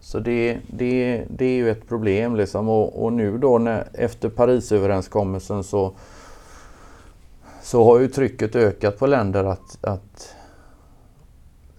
Så 0.00 0.18
det, 0.18 0.58
det, 0.66 1.24
det 1.28 1.44
är 1.44 1.56
ju 1.56 1.70
ett 1.70 1.88
problem 1.88 2.36
liksom. 2.36 2.68
och, 2.68 3.04
och 3.04 3.12
nu 3.12 3.38
då 3.38 3.58
när, 3.58 3.88
efter 3.92 4.28
Parisöverenskommelsen 4.28 5.64
så, 5.64 5.92
så 7.66 7.84
har 7.84 7.98
ju 7.98 8.08
trycket 8.08 8.56
ökat 8.56 8.98
på 8.98 9.06
länder 9.06 9.44
att, 9.44 9.84
att 9.84 10.36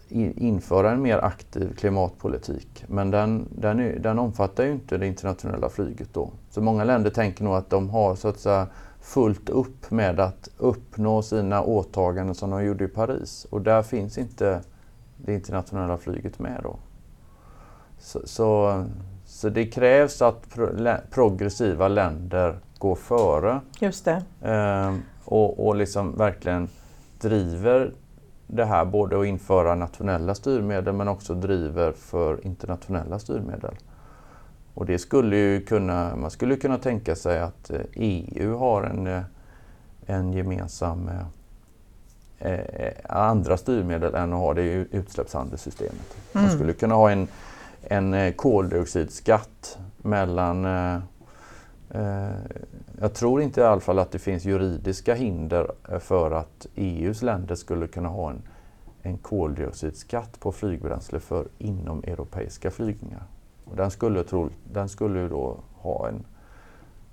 införa 0.10 0.92
en 0.92 1.02
mer 1.02 1.18
aktiv 1.18 1.76
klimatpolitik. 1.76 2.84
Men 2.88 3.12
den, 3.12 3.48
den, 3.52 3.80
är, 3.80 4.00
den 4.00 4.20
omfattar 4.20 4.64
ju 4.64 4.72
inte 4.72 4.98
det 4.98 5.08
internationella 5.08 5.70
flyget 5.70 6.14
då. 6.14 6.32
Så 6.50 6.62
många 6.62 6.84
länder 6.84 7.10
tänker 7.10 7.44
nog 7.44 7.56
att 7.56 7.70
de 7.70 7.90
har 7.90 8.16
så 8.16 8.28
att 8.28 8.40
säga 8.40 8.68
fullt 9.02 9.50
upp 9.50 9.92
med 9.92 10.20
att 10.20 10.50
uppnå 10.58 11.22
sina 11.22 11.62
åtaganden 11.62 12.36
som 12.36 12.50
de 12.50 12.66
gjorde 12.66 12.84
i 12.84 12.88
Paris. 12.88 13.48
Och 13.50 13.62
där 13.62 13.84
finns 13.84 14.18
inte 14.18 14.62
det 15.18 15.34
internationella 15.34 15.98
flyget 15.98 16.40
med 16.40 16.60
då. 16.64 16.80
Så, 18.00 18.20
så, 18.26 18.84
så 19.26 19.50
det 19.50 19.66
krävs 19.66 20.22
att 20.22 20.50
pro, 20.50 20.70
progressiva 21.12 21.88
länder 21.88 22.60
går 22.78 22.96
före. 22.96 23.62
Just 23.80 24.06
det. 24.06 24.24
Eh, 24.42 24.94
och, 25.28 25.68
och 25.68 25.76
liksom 25.76 26.18
verkligen 26.18 26.70
driver 27.20 27.92
det 28.48 28.66
här 28.66 28.86
både 28.86 29.20
att 29.20 29.26
införa 29.26 29.76
nationella 29.76 30.36
styrmedel 30.36 30.94
men 30.94 31.08
också 31.08 31.34
driver 31.34 31.92
för 31.92 32.46
internationella 32.46 33.20
styrmedel. 33.20 33.76
Och 34.74 34.86
det 34.86 35.00
skulle 35.00 35.38
ju 35.38 35.62
kunna, 35.62 36.16
man 36.16 36.32
skulle 36.32 36.56
kunna 36.56 36.78
tänka 36.78 37.16
sig 37.16 37.40
att 37.40 37.72
EU 37.94 38.54
eh, 38.54 38.60
har 38.60 38.84
en, 38.84 39.08
eh, 39.08 39.22
en 40.06 40.34
gemensam 40.34 41.10
eh, 42.40 42.52
eh, 42.52 42.94
andra 43.10 43.58
styrmedel 43.58 44.16
än 44.16 44.34
att 44.34 44.40
ha 44.40 44.54
det 44.54 44.64
i 44.64 44.88
utsläppshandelssystemet. 44.92 46.18
Mm. 46.34 46.46
Man 46.46 46.56
skulle 46.56 46.74
kunna 46.74 46.96
ha 46.96 47.12
en, 47.12 47.28
en 47.82 48.34
koldioxidskatt 48.34 49.78
mellan 49.98 50.66
Eh, 51.90 52.30
jag 53.00 53.14
tror 53.14 53.42
inte 53.42 53.62
i 53.62 53.64
alla 53.64 53.82
fall 53.82 54.00
att 54.00 54.12
det 54.12 54.20
finns 54.20 54.46
juridiska 54.46 55.14
hinder 55.14 55.72
eh, 55.90 56.00
för 56.00 56.32
att 56.32 56.68
EUs 56.76 57.22
länder 57.22 57.56
skulle 57.56 57.88
kunna 57.88 58.10
ha 58.10 58.30
en, 58.30 58.42
en 59.02 59.18
koldioxidskatt 59.18 60.40
på 60.40 60.52
flygbränsle 60.52 61.20
för 61.20 61.48
inom 61.58 62.04
europeiska 62.04 62.72
flygningar. 62.72 63.24
Och 63.66 63.76
den 63.76 63.92
skulle, 63.92 64.24
tro, 64.24 64.50
den 64.74 64.90
skulle 64.90 65.28
då 65.28 65.58
ha 65.74 66.08
en, 66.08 66.26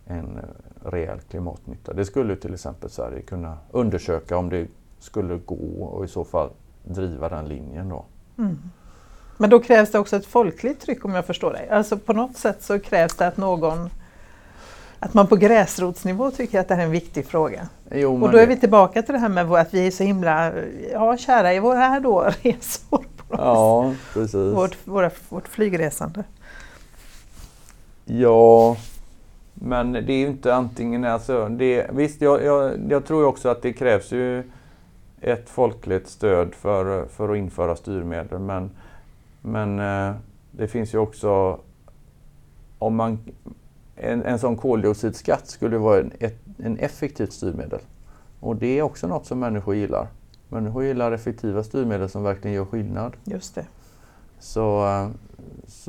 en 0.05 0.39
eh, 0.39 0.91
rejäl 0.91 1.21
klimatnytta. 1.21 1.93
Det 1.93 2.05
skulle 2.05 2.37
till 2.37 2.55
exempel 2.55 2.91
Sverige 2.91 3.23
kunna 3.23 3.59
undersöka 3.71 4.37
om 4.37 4.51
det 4.51 4.67
skulle 4.99 5.37
gå 5.37 5.85
och 5.85 6.05
i 6.05 6.09
så 6.09 6.25
fall 6.25 6.51
driva 6.85 7.29
den 7.29 7.49
linjen 7.49 7.89
då. 7.89 8.05
Mm. 8.39 8.59
Men 9.37 9.51
då 9.51 9.61
krävs 9.61 9.93
det 9.93 9.99
också 9.99 10.17
ett 10.17 10.27
folkligt 10.27 10.81
tryck 10.81 11.05
om 11.05 11.15
jag 11.15 11.25
förstår 11.25 11.53
dig. 11.53 11.69
Alltså 11.69 11.99
på 11.99 12.13
något 12.13 12.37
sätt 12.37 12.63
så 12.63 12.79
krävs 12.79 13.17
det 13.17 13.27
att 13.27 13.37
någon 13.37 13.91
att 15.05 15.15
man 15.15 15.27
på 15.27 15.37
gräsrotsnivå 15.37 16.31
tycker 16.31 16.61
att 16.61 16.69
det 16.69 16.75
här 16.75 16.83
är 16.83 16.87
en 16.87 16.93
viktig 16.93 17.27
fråga. 17.27 17.69
Jo, 17.91 18.25
och 18.25 18.33
då 18.33 18.39
är 18.39 18.47
vi 18.47 18.57
tillbaka 18.57 19.03
till 19.03 19.13
det 19.13 19.19
här 19.19 19.29
med 19.29 19.53
att 19.53 19.75
vi 19.75 19.87
är 19.87 19.91
så 19.91 20.05
himla 20.05 20.53
ja, 20.93 21.17
kära 21.17 21.55
i 21.55 21.59
våra 21.59 21.79
här 21.79 22.01
då, 22.01 22.21
resor. 22.43 23.05
Ja, 23.31 23.95
precis. 24.13 24.35
Vårt, 24.35 24.77
våra, 24.85 25.11
vårt 25.29 25.49
flygresande. 25.49 26.25
Ja, 28.05 28.77
men 29.55 29.93
det 29.93 30.13
är 30.13 30.19
ju 30.19 30.27
inte 30.27 30.55
antingen, 30.55 31.05
alltså, 31.05 31.49
det, 31.49 31.87
visst 31.93 32.21
jag, 32.21 32.45
jag, 32.45 32.73
jag 32.89 33.07
tror 33.07 33.27
också 33.27 33.49
att 33.49 33.63
det 33.63 33.73
krävs 33.73 34.13
ju 34.13 34.43
ett 35.21 35.51
folkligt 35.51 36.09
stöd 36.09 36.55
för, 36.55 37.07
för 37.07 37.29
att 37.29 37.37
införa 37.37 37.77
styrmedel 37.77 38.39
men, 38.39 38.71
men 39.43 39.79
eh, 39.79 40.15
det 40.51 40.69
finns 40.69 40.95
ju 40.95 40.99
också 40.99 41.59
om 42.79 42.97
man, 42.97 43.19
en, 43.97 44.23
en 44.23 44.39
sån 44.39 44.57
koldioxidskatt 44.57 45.47
skulle 45.47 45.79
vara 45.79 46.01
en, 46.01 46.13
ett 46.19 46.45
en 46.59 46.79
effektivt 46.79 47.33
styrmedel. 47.33 47.81
Och 48.41 48.57
det 48.57 48.79
är 48.79 48.83
också 48.83 49.07
något 49.07 49.27
som 49.27 49.39
människor 49.39 49.75
gillar. 49.75 50.09
Människor 50.49 50.85
gillar 50.85 51.13
effektiva 51.13 51.63
styrmedel 51.63 52.09
som 52.09 52.23
verkligen 52.23 52.57
gör 52.57 52.65
skillnad. 52.65 53.13
Just 53.25 53.55
det. 53.55 53.67
Så, 54.39 54.87
eh, 54.87 55.09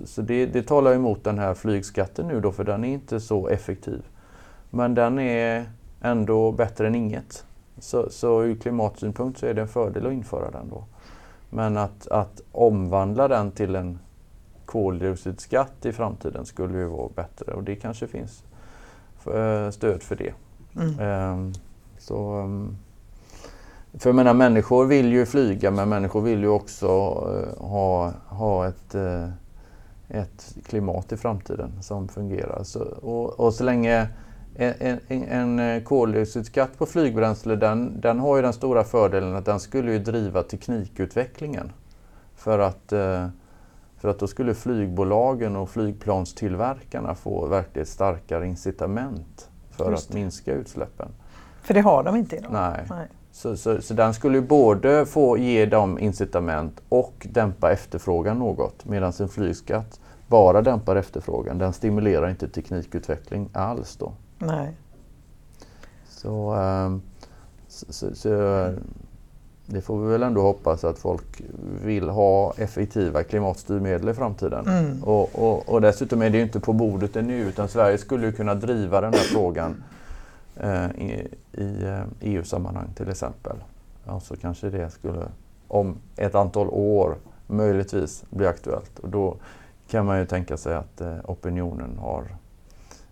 så 0.06 0.22
det, 0.22 0.46
det 0.46 0.64
talar 0.64 0.94
emot 0.94 1.24
den 1.24 1.40
här 1.40 1.54
flygskatten 1.54 2.28
nu 2.28 2.42
då, 2.42 2.52
för 2.52 2.64
den 2.64 2.84
är 2.84 2.94
inte 2.94 3.20
så 3.20 3.48
effektiv. 3.48 4.02
Men 4.70 4.96
den 4.96 5.20
är 5.20 5.66
ändå 6.02 6.52
bättre 6.52 6.88
än 6.88 6.96
inget. 6.96 7.46
Så, 7.80 8.10
så 8.10 8.44
ur 8.44 8.56
klimatsynpunkt 8.56 9.40
så 9.40 9.46
är 9.46 9.54
det 9.54 9.62
en 9.62 9.68
fördel 9.68 10.08
att 10.08 10.14
införa 10.14 10.52
den 10.52 10.70
då. 10.70 10.84
Men 11.50 11.78
att, 11.78 12.08
att 12.08 12.42
omvandla 12.52 13.28
den 13.28 13.52
till 13.52 13.76
en 13.76 14.00
koldioxidskatt 14.66 15.86
i 15.86 15.92
framtiden 15.92 16.46
skulle 16.46 16.78
ju 16.78 16.86
vara 16.86 17.10
bättre 17.16 17.54
och 17.54 17.64
det 17.64 17.76
kanske 17.76 18.08
finns 18.08 18.44
eh, 19.34 19.70
stöd 19.70 20.04
för 20.04 20.16
det. 20.16 20.34
Mm. 20.76 21.00
Ehm, 21.00 21.54
så, 21.98 22.32
ehm, 22.32 22.78
för 23.94 24.10
jag 24.10 24.16
menar, 24.16 24.34
människor 24.34 24.86
vill 24.86 25.14
ju 25.14 25.26
flyga 25.26 25.72
men 25.72 25.90
människor 25.90 26.22
vill 26.22 26.40
ju 26.40 26.48
också 26.48 26.88
uh, 26.88 27.68
ha, 27.68 28.14
ha 28.28 28.68
ett, 28.68 28.96
uh, 28.96 29.30
ett 30.10 30.56
klimat 30.66 31.12
i 31.12 31.18
framtiden 31.18 31.72
som 31.82 32.08
fungerar. 32.08 32.64
Så, 32.64 32.80
och, 32.84 33.40
och 33.40 33.54
så 33.54 33.64
länge 33.64 34.08
en, 34.56 35.00
en, 35.08 35.60
en 35.60 35.84
koldioxidskatt 35.84 36.78
på 36.78 36.86
flygbränsle 36.86 37.56
den, 37.56 38.02
den 38.02 38.20
har 38.20 38.36
ju 38.36 38.42
den 38.42 38.54
stora 38.54 38.84
fördelen 38.84 39.36
att 39.36 39.46
den 39.46 39.60
skulle 39.60 39.92
ju 39.92 40.00
driva 40.00 40.44
teknikutvecklingen. 40.44 41.72
För 42.36 42.60
att, 42.60 42.94
för 44.06 44.12
att 44.12 44.20
då 44.20 44.28
skulle 44.28 44.54
flygbolagen 44.54 45.56
och 45.56 45.70
flygplanstillverkarna 45.70 47.16
få 47.16 47.46
verkligt 47.46 47.88
starkare 47.88 48.48
incitament 48.48 49.50
för 49.72 49.94
att 49.94 50.14
minska 50.14 50.54
utsläppen. 50.54 51.08
För 51.62 51.74
det 51.74 51.82
har 51.82 52.04
de 52.04 52.16
inte 52.16 52.36
idag? 52.36 52.52
Nej. 52.54 52.86
Nej. 52.90 53.08
Så, 53.32 53.58
så, 53.58 53.82
så 53.82 53.94
den 53.94 54.14
skulle 54.14 54.42
både 54.42 55.06
få 55.06 55.38
ge 55.38 55.66
dem 55.66 56.00
incitament 56.00 56.82
och 56.90 57.28
dämpa 57.32 57.72
efterfrågan 57.72 58.40
något 58.40 58.86
medan 58.86 59.14
en 59.20 59.30
flygskatt 59.30 60.00
bara 60.28 60.62
dämpar 60.62 60.96
efterfrågan. 60.96 61.58
Den 61.58 61.74
stimulerar 61.74 62.30
inte 62.30 62.48
teknikutveckling 62.48 63.50
alls 63.54 63.96
då. 63.98 64.14
Nej. 64.38 64.78
Så, 66.10 66.56
ähm, 66.56 67.02
så, 67.68 68.16
så, 68.16 68.30
det 69.66 69.82
får 69.82 70.00
vi 70.00 70.12
väl 70.12 70.24
ändå 70.24 70.42
hoppas 70.42 70.84
att 70.84 71.00
folk 71.00 71.42
vill 71.84 72.10
ha 72.10 72.54
effektiva 72.58 73.24
klimatstyrmedel 73.24 74.10
i 74.10 74.14
framtiden. 74.14 74.68
Mm. 74.68 75.04
Och, 75.04 75.36
och, 75.36 75.70
och, 75.70 75.82
dessutom 75.82 76.22
är 76.22 76.30
det 76.30 76.38
ju 76.38 76.44
inte 76.44 76.60
på 76.60 76.74
bordet 76.74 77.16
ännu 77.16 77.38
utan 77.38 77.68
Sverige 77.68 77.98
skulle 77.98 78.26
ju 78.26 78.32
kunna 78.32 78.56
driva 78.56 79.02
den 79.02 79.14
här 79.14 79.20
frågan 79.20 79.84
eh, 80.56 80.86
i, 80.86 81.28
i 81.52 82.02
EU-sammanhang 82.22 82.88
till 82.96 83.10
exempel. 83.10 83.58
Ja, 84.06 84.20
så 84.20 84.36
kanske 84.36 84.70
det 84.70 84.90
skulle 84.90 85.28
om 85.68 85.98
ett 86.16 86.36
antal 86.36 86.68
år 86.70 87.18
möjligtvis 87.48 88.24
bli 88.30 88.48
aktuellt. 88.48 89.00
Och 89.00 89.10
då 89.10 89.38
kan 89.88 90.06
man 90.06 90.20
ju 90.20 90.26
tänka 90.26 90.58
sig 90.58 90.76
att 90.76 91.02
eh, 91.02 91.18
opinionen 91.24 91.98
har 91.98 92.24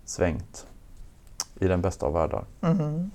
svängt 0.04 0.66
i 1.60 1.68
den 1.68 1.80
bästa 1.80 2.06
av 2.06 2.12
världar. 2.12 2.44
Mm. 2.60 3.10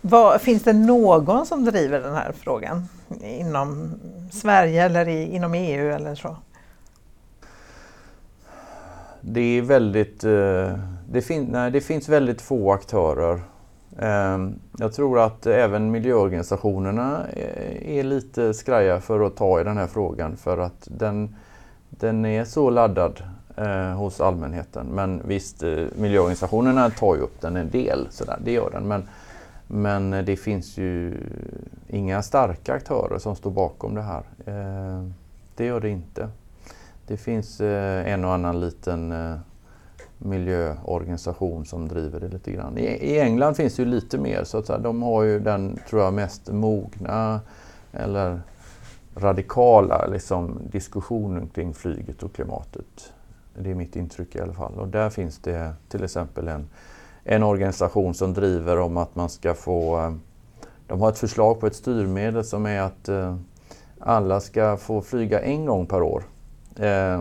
Vad, 0.00 0.40
finns 0.40 0.62
det 0.62 0.72
någon 0.72 1.46
som 1.46 1.64
driver 1.64 2.00
den 2.00 2.14
här 2.14 2.32
frågan 2.32 2.88
inom 3.22 3.92
Sverige 4.32 4.84
eller 4.84 5.08
i, 5.08 5.34
inom 5.34 5.54
EU 5.54 5.90
eller 5.90 6.14
så? 6.14 6.36
Det 9.20 9.40
är 9.40 9.62
väldigt, 9.62 10.24
eh, 10.24 10.78
det, 11.10 11.22
fin, 11.22 11.48
nej, 11.52 11.70
det 11.70 11.80
finns 11.80 12.08
väldigt 12.08 12.42
få 12.42 12.72
aktörer. 12.72 13.40
Ehm, 13.98 14.54
jag 14.78 14.92
tror 14.92 15.18
att 15.18 15.46
även 15.46 15.90
miljöorganisationerna 15.90 17.26
eh, 17.32 17.98
är 17.98 18.02
lite 18.02 18.54
skraja 18.54 19.00
för 19.00 19.26
att 19.26 19.36
ta 19.36 19.60
i 19.60 19.64
den 19.64 19.76
här 19.76 19.86
frågan 19.86 20.36
för 20.36 20.58
att 20.58 20.88
den, 20.90 21.36
den 21.90 22.24
är 22.24 22.44
så 22.44 22.70
laddad 22.70 23.22
eh, 23.56 23.96
hos 23.96 24.20
allmänheten. 24.20 24.86
Men 24.86 25.22
visst, 25.24 25.62
miljöorganisationerna 25.96 26.90
tar 26.90 27.14
ju 27.14 27.20
upp 27.20 27.40
den 27.40 27.56
en 27.56 27.70
del, 27.70 28.06
sådär, 28.10 28.38
det 28.44 28.52
gör 28.52 28.70
den. 28.70 28.88
Men, 28.88 29.08
men 29.74 30.12
eh, 30.12 30.24
det 30.24 30.36
finns 30.36 30.78
ju 30.78 31.18
inga 31.88 32.22
starka 32.22 32.74
aktörer 32.74 33.18
som 33.18 33.36
står 33.36 33.50
bakom 33.50 33.94
det 33.94 34.02
här. 34.02 34.22
Eh, 34.46 35.08
det 35.56 35.64
gör 35.64 35.80
det 35.80 35.88
inte. 35.88 36.28
Det 37.06 37.16
finns 37.16 37.60
eh, 37.60 38.12
en 38.12 38.24
och 38.24 38.32
annan 38.32 38.60
liten 38.60 39.12
eh, 39.12 39.36
miljöorganisation 40.18 41.64
som 41.64 41.88
driver 41.88 42.20
det 42.20 42.28
lite 42.28 42.52
grann. 42.52 42.78
I, 42.78 43.18
England 43.18 43.54
finns 43.54 43.76
det 43.76 43.82
ju 43.82 43.88
lite 43.88 44.18
mer 44.18 44.44
så 44.44 44.58
att 44.58 44.66
säga. 44.66 44.78
De 44.78 45.02
har 45.02 45.22
ju 45.22 45.40
den, 45.40 45.78
tror 45.88 46.02
jag, 46.02 46.14
mest 46.14 46.52
mogna 46.52 47.40
eller 47.92 48.42
radikala 49.16 50.06
liksom, 50.06 50.58
diskussionen 50.70 51.48
kring 51.48 51.74
flyget 51.74 52.22
och 52.22 52.32
klimatet. 52.32 53.12
Det 53.58 53.70
är 53.70 53.74
mitt 53.74 53.96
intryck 53.96 54.34
i 54.36 54.40
alla 54.40 54.54
fall. 54.54 54.74
Och 54.74 54.88
där 54.88 55.10
finns 55.10 55.38
det 55.38 55.74
till 55.88 56.04
exempel 56.04 56.48
en 56.48 56.68
en 57.24 57.42
organisation 57.42 58.14
som 58.14 58.34
driver 58.34 58.78
om 58.78 58.96
att 58.96 59.16
man 59.16 59.28
ska 59.28 59.54
få... 59.54 59.98
Eh, 59.98 60.14
de 60.86 61.00
har 61.00 61.08
ett 61.08 61.18
förslag 61.18 61.60
på 61.60 61.66
ett 61.66 61.76
styrmedel 61.76 62.44
som 62.44 62.66
är 62.66 62.80
att 62.80 63.08
eh, 63.08 63.36
alla 63.98 64.40
ska 64.40 64.76
få 64.76 65.02
flyga 65.02 65.40
en 65.40 65.66
gång 65.66 65.86
per 65.86 66.02
år 66.02 66.24
eh, 66.76 67.20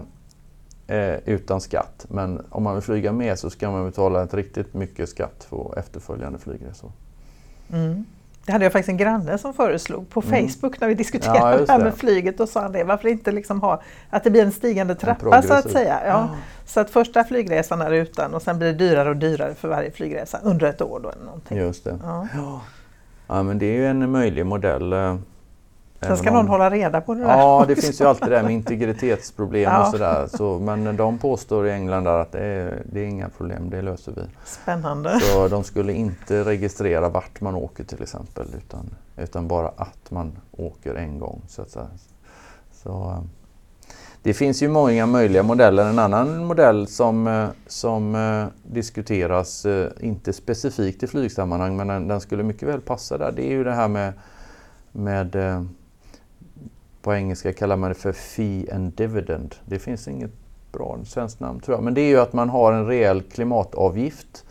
eh, 0.87 1.15
utan 1.25 1.61
skatt. 1.61 2.05
Men 2.09 2.45
om 2.49 2.63
man 2.63 2.73
vill 2.73 2.83
flyga 2.83 3.11
mer 3.11 3.35
så 3.35 3.49
ska 3.49 3.71
man 3.71 3.85
betala 3.85 4.23
ett 4.23 4.33
riktigt 4.33 4.73
mycket 4.73 5.09
skatt 5.09 5.47
på 5.49 5.73
efterföljande 5.77 6.39
flygresor. 6.39 6.91
Mm. 7.73 8.05
Det 8.45 8.51
hade 8.51 8.65
jag 8.65 8.71
faktiskt 8.71 8.89
en 8.89 8.97
granne 8.97 9.37
som 9.37 9.53
föreslog 9.53 10.09
på 10.09 10.21
Mm. 10.21 10.47
Facebook 10.49 10.79
när 10.79 10.87
vi 10.87 10.93
diskuterade 10.93 11.39
Ja, 11.39 11.57
det 11.57 11.71
här 11.71 11.79
med 11.79 11.93
flyget 11.95 12.39
och 12.39 12.49
sa 12.49 12.61
han 12.61 12.71
det. 12.71 12.83
Varför 12.83 13.07
inte 13.07 13.31
liksom 13.31 13.61
ha 13.61 13.81
att 14.09 14.23
det 14.23 14.29
blir 14.31 14.43
en 14.43 14.51
stigande 14.51 14.95
trappa 14.95 15.41
så 15.41 15.53
att 15.53 15.71
säga. 15.71 15.99
Ja. 16.05 16.29
Så 16.65 16.79
att 16.79 16.89
första 16.89 17.23
flygresan 17.23 17.81
är 17.81 17.91
utan 17.91 18.33
och 18.33 18.41
sen 18.41 18.57
blir 18.57 18.67
det 18.67 18.73
dyrare 18.73 19.09
och 19.09 19.17
dyrare 19.17 19.55
för 19.55 19.67
varje 19.67 19.91
flygresa 19.91 20.39
under 20.43 20.67
ett 20.67 20.81
år. 20.81 20.99
Då, 21.03 21.09
eller 21.09 21.25
någonting. 21.25 21.57
Just 21.57 21.83
det. 21.83 21.99
Ja. 22.03 22.27
Ja, 23.27 23.43
men 23.43 23.59
det 23.59 23.65
är 23.65 23.73
ju 23.73 23.87
en 23.87 24.11
möjlig 24.11 24.45
modell. 24.45 24.93
Sen 26.03 26.17
ska 26.17 26.29
om- 26.29 26.35
någon 26.35 26.47
hålla 26.47 26.69
reda 26.69 27.01
på 27.01 27.13
det 27.13 27.19
där. 27.19 27.37
Ja, 27.37 27.65
det 27.67 27.75
finns 27.75 28.01
ju 28.01 28.05
alltid 28.05 28.29
det 28.29 28.35
här 28.35 28.43
med 28.43 28.53
integritetsproblem 28.53 29.61
Ja. 29.63 29.81
och 29.85 29.91
sådär. 29.91 30.27
Så, 30.27 30.59
men 30.59 30.97
de 30.97 31.17
påstår 31.17 31.67
i 31.67 31.71
England 31.71 32.03
där 32.03 32.19
att 32.19 32.31
det 32.31 32.39
är, 32.45 32.83
det 32.91 32.99
är 32.99 33.05
inga 33.05 33.29
problem, 33.29 33.69
det 33.69 33.81
löser 33.81 34.11
vi. 34.15 34.21
Spännande. 34.45 35.19
Så 35.19 35.47
de 35.47 35.63
skulle 35.63 35.93
inte 35.93 36.43
registrera 36.43 37.09
vart 37.09 37.41
man 37.41 37.55
åker 37.55 37.83
till 37.83 38.01
exempel 38.03 38.47
utan, 38.57 38.89
utan 39.17 39.47
bara 39.47 39.67
att 39.77 40.11
man 40.11 40.31
åker 40.51 40.95
en 40.95 41.19
gång. 41.19 41.41
Så 41.47 41.61
att 41.61 41.69
säga. 41.69 41.87
Så, 42.83 42.89
eh, 42.89 43.21
det 44.23 44.33
finns 44.33 44.63
ju 44.63 44.67
många 44.67 45.05
möjliga 45.05 45.43
modeller. 45.43 45.85
En 45.89 45.99
annan 45.99 46.45
modell 46.45 46.87
som, 46.87 47.27
eh, 47.27 47.47
som 47.67 48.15
eh, 48.15 48.45
diskuteras, 48.73 49.65
inte 49.99 50.33
specifikt 50.33 51.03
i 51.03 51.07
flygsammanhang 51.07 51.75
men 51.75 51.87
den, 51.87 52.07
den 52.07 52.21
skulle 52.21 52.43
mycket 52.43 52.67
väl 52.69 52.81
passa 52.81 53.17
där, 53.17 53.31
det 53.31 53.43
är 53.45 53.51
ju 53.51 53.63
det 53.63 53.73
här 53.73 53.87
med, 53.87 54.13
med 54.91 55.35
på 57.03 57.13
engelska 57.13 57.53
kallar 57.53 57.77
man 57.77 57.89
det 57.89 57.95
för 57.95 58.11
fee 58.11 58.65
and 58.73 58.93
dividend. 58.93 59.55
Det 59.65 59.79
finns 59.79 60.07
inget 60.07 60.31
bra 60.71 60.99
svenskt 61.05 61.39
namn 61.39 61.59
tror 61.59 61.77
jag. 61.77 61.83
Men 61.83 61.93
det 61.93 62.01
är 62.01 62.07
ju 62.07 62.19
att 62.19 62.33
man 62.33 62.49
har 62.49 62.73
en 62.73 62.87
rejäl 62.87 63.21
klimatavgift 63.21 64.45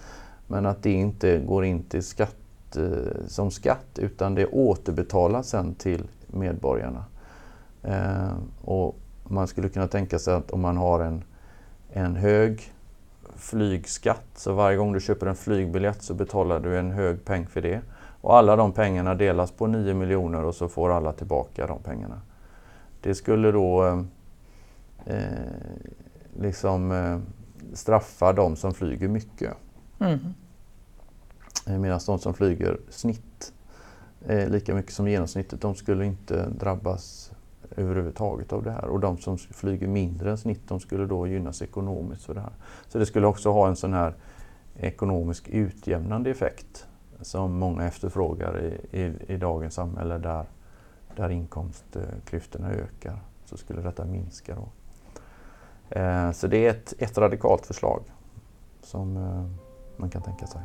men 0.46 0.66
att 0.66 0.82
det 0.82 0.92
inte 0.92 1.38
går 1.38 1.64
in 1.64 1.82
till 1.82 2.03
skatt, 2.03 2.76
eh, 2.76 3.26
som 3.26 3.50
skatt 3.50 3.98
utan 3.98 4.34
det 4.34 4.46
återbetalas 4.46 5.48
sen 5.48 5.74
till 5.74 6.09
medborgarna. 6.26 7.05
Eh, 7.82 8.32
och 8.64 8.96
man 9.24 9.46
skulle 9.46 9.68
kunna 9.68 9.88
tänka 9.88 10.18
sig 10.18 10.34
att 10.34 10.50
om 10.50 10.61
man 10.61 10.76
har 10.76 11.00
en, 11.00 11.24
en 11.92 12.16
hög 12.16 12.72
flygskatt 13.36 14.26
så 14.34 14.53
varje 14.53 14.76
gång 14.76 14.92
du 14.92 15.00
köper 15.00 15.26
en 15.26 15.36
flygbiljett 15.36 16.03
så 16.03 16.14
betalar 16.14 16.61
du 16.61 16.78
en 16.78 16.90
hög 16.90 17.24
peng 17.24 17.46
för 17.46 17.61
det. 17.61 17.80
Och 18.20 18.36
alla 18.36 18.57
de 18.57 18.72
pengarna 18.72 19.14
delas 19.14 19.50
på 19.50 19.66
9 19.66 19.94
miljoner 19.94 20.44
och 20.44 20.55
så 20.55 20.68
får 20.68 20.90
alla 20.90 21.12
tillbaka 21.12 21.66
de 21.66 21.78
pengarna. 21.82 22.20
Det 23.03 23.14
skulle 23.14 23.53
då 23.53 23.86
eh, 23.86 24.03
eh, 25.07 25.48
liksom 26.38 26.92
eh, 26.92 27.18
straffa 27.72 28.32
de 28.32 28.57
som 28.57 28.74
flyger 28.74 29.09
mycket. 29.09 29.55
Mm. 30.00 30.18
Eh, 31.66 31.78
Medan 31.78 32.00
de 32.07 32.18
som 32.18 32.34
flyger 32.34 32.80
snitt 32.88 33.53
eh, 34.26 34.48
lika 34.48 34.74
mycket 34.74 34.92
som 34.92 35.09
genomsnittet, 35.09 35.61
de 35.61 35.74
skulle 35.74 36.05
inte 36.07 36.46
drabbas 36.48 37.32
överhuvudtaget 37.76 38.53
av 38.53 38.62
det 38.62 38.70
här. 38.70 38.84
Och 38.84 39.00
de 39.00 39.18
som 39.18 39.38
flyger 39.38 39.86
mindre 39.86 40.30
än 40.30 40.38
snitt, 40.38 40.68
de 40.68 40.80
skulle 40.80 41.07
då 41.07 41.26
gynnas 41.26 41.62
ekonomiskt 41.62 42.24
för 42.24 42.34
det 42.34 42.40
här. 42.40 42.53
Så 42.88 42.98
det 42.98 43.07
skulle 43.07 43.26
också 43.26 43.50
ha 43.50 43.68
en 43.68 43.76
sån 43.76 43.92
här 43.92 44.14
ekonomisk 44.76 45.48
utjämnande 45.48 46.30
effekt 46.30 46.86
som 47.20 47.59
många 47.59 47.84
efterfrågar 47.84 48.61
i, 48.61 49.00
i, 49.00 49.12
i 49.28 49.36
dagens 49.36 49.74
samhälle 49.74 50.18
där, 50.18 50.44
där 51.16 51.30
inkomstklyftorna 51.30 52.70
ökar. 52.70 53.18
Så 53.44 53.56
skulle 53.56 53.82
detta 53.82 54.04
minska 54.04 54.54
då. 54.54 54.68
Eh, 55.98 56.32
så 56.32 56.46
det 56.46 56.66
är 56.66 56.70
ett, 56.70 56.94
ett 56.98 57.18
radikalt 57.18 57.66
förslag 57.66 58.02
som 58.82 59.16
eh, 59.16 59.44
man 59.96 60.10
kan 60.10 60.22
tänka 60.22 60.46
sig. 60.46 60.60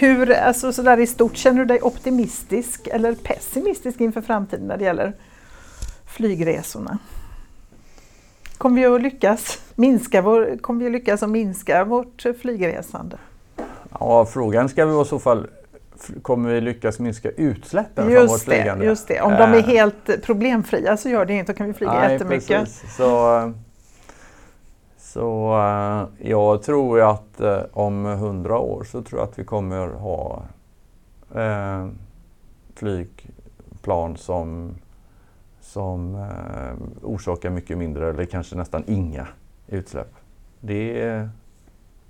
Hur, 0.00 0.32
alltså 0.32 0.72
sådär 0.72 1.00
i 1.00 1.06
stort, 1.06 1.36
känner 1.36 1.58
du 1.58 1.64
dig 1.64 1.82
optimistisk 1.82 2.88
eller 2.92 3.14
pessimistisk 3.14 4.00
inför 4.00 4.20
framtiden 4.20 4.66
när 4.66 4.76
det 4.76 4.84
gäller 4.84 5.12
flygresorna? 6.06 6.98
Kommer 8.58 8.80
vi 8.80 8.86
att 8.86 9.02
lyckas 9.02 9.58
minska, 9.74 10.22
vår, 10.22 10.58
kommer 10.60 10.80
vi 10.80 10.86
att 10.86 10.92
lyckas 10.92 11.22
att 11.22 11.30
minska 11.30 11.84
vårt 11.84 12.22
flygresande? 12.40 13.16
Ja, 14.00 14.26
frågan 14.26 14.68
ska 14.68 14.86
vi 14.86 15.02
i 15.02 15.04
så 15.04 15.18
fall, 15.18 15.46
kommer 16.22 16.54
vi 16.54 16.60
lyckas 16.60 16.98
minska 16.98 17.30
utsläppen 17.30 18.04
från 18.04 18.14
vårt 18.14 18.22
Just 18.30 18.46
det, 18.46 18.52
flygande? 18.54 18.84
just 18.84 19.08
det. 19.08 19.20
Om 19.20 19.32
de 19.32 19.42
är 19.42 19.56
Eh, 19.58 19.64
helt 19.64 20.22
problemfria 20.22 20.96
så 20.96 21.08
gör 21.08 21.24
det 21.26 21.32
inget, 21.32 21.46
då 21.46 21.52
kan 21.52 21.66
vi 21.66 21.72
flyga 21.72 21.92
nej, 21.94 22.12
jättemycket. 22.12 22.48
precis. 22.64 22.96
Så, 22.96 23.52
så 25.14 25.54
eh, 25.58 26.28
jag 26.30 26.62
tror 26.62 27.00
att 27.00 27.40
eh, 27.40 27.60
om 27.72 28.04
hundra 28.04 28.58
år 28.58 28.84
så 28.84 29.02
tror 29.02 29.20
jag 29.20 29.28
att 29.28 29.38
vi 29.38 29.44
kommer 29.44 29.86
ha 29.88 30.42
eh, 31.34 31.86
flygplan 32.74 34.16
som, 34.16 34.74
som 35.60 36.14
eh, 36.14 36.74
orsakar 37.02 37.50
mycket 37.50 37.78
mindre 37.78 38.10
eller 38.10 38.24
kanske 38.24 38.56
nästan 38.56 38.84
inga 38.86 39.26
utsläpp. 39.68 40.14
Det, 40.60 40.92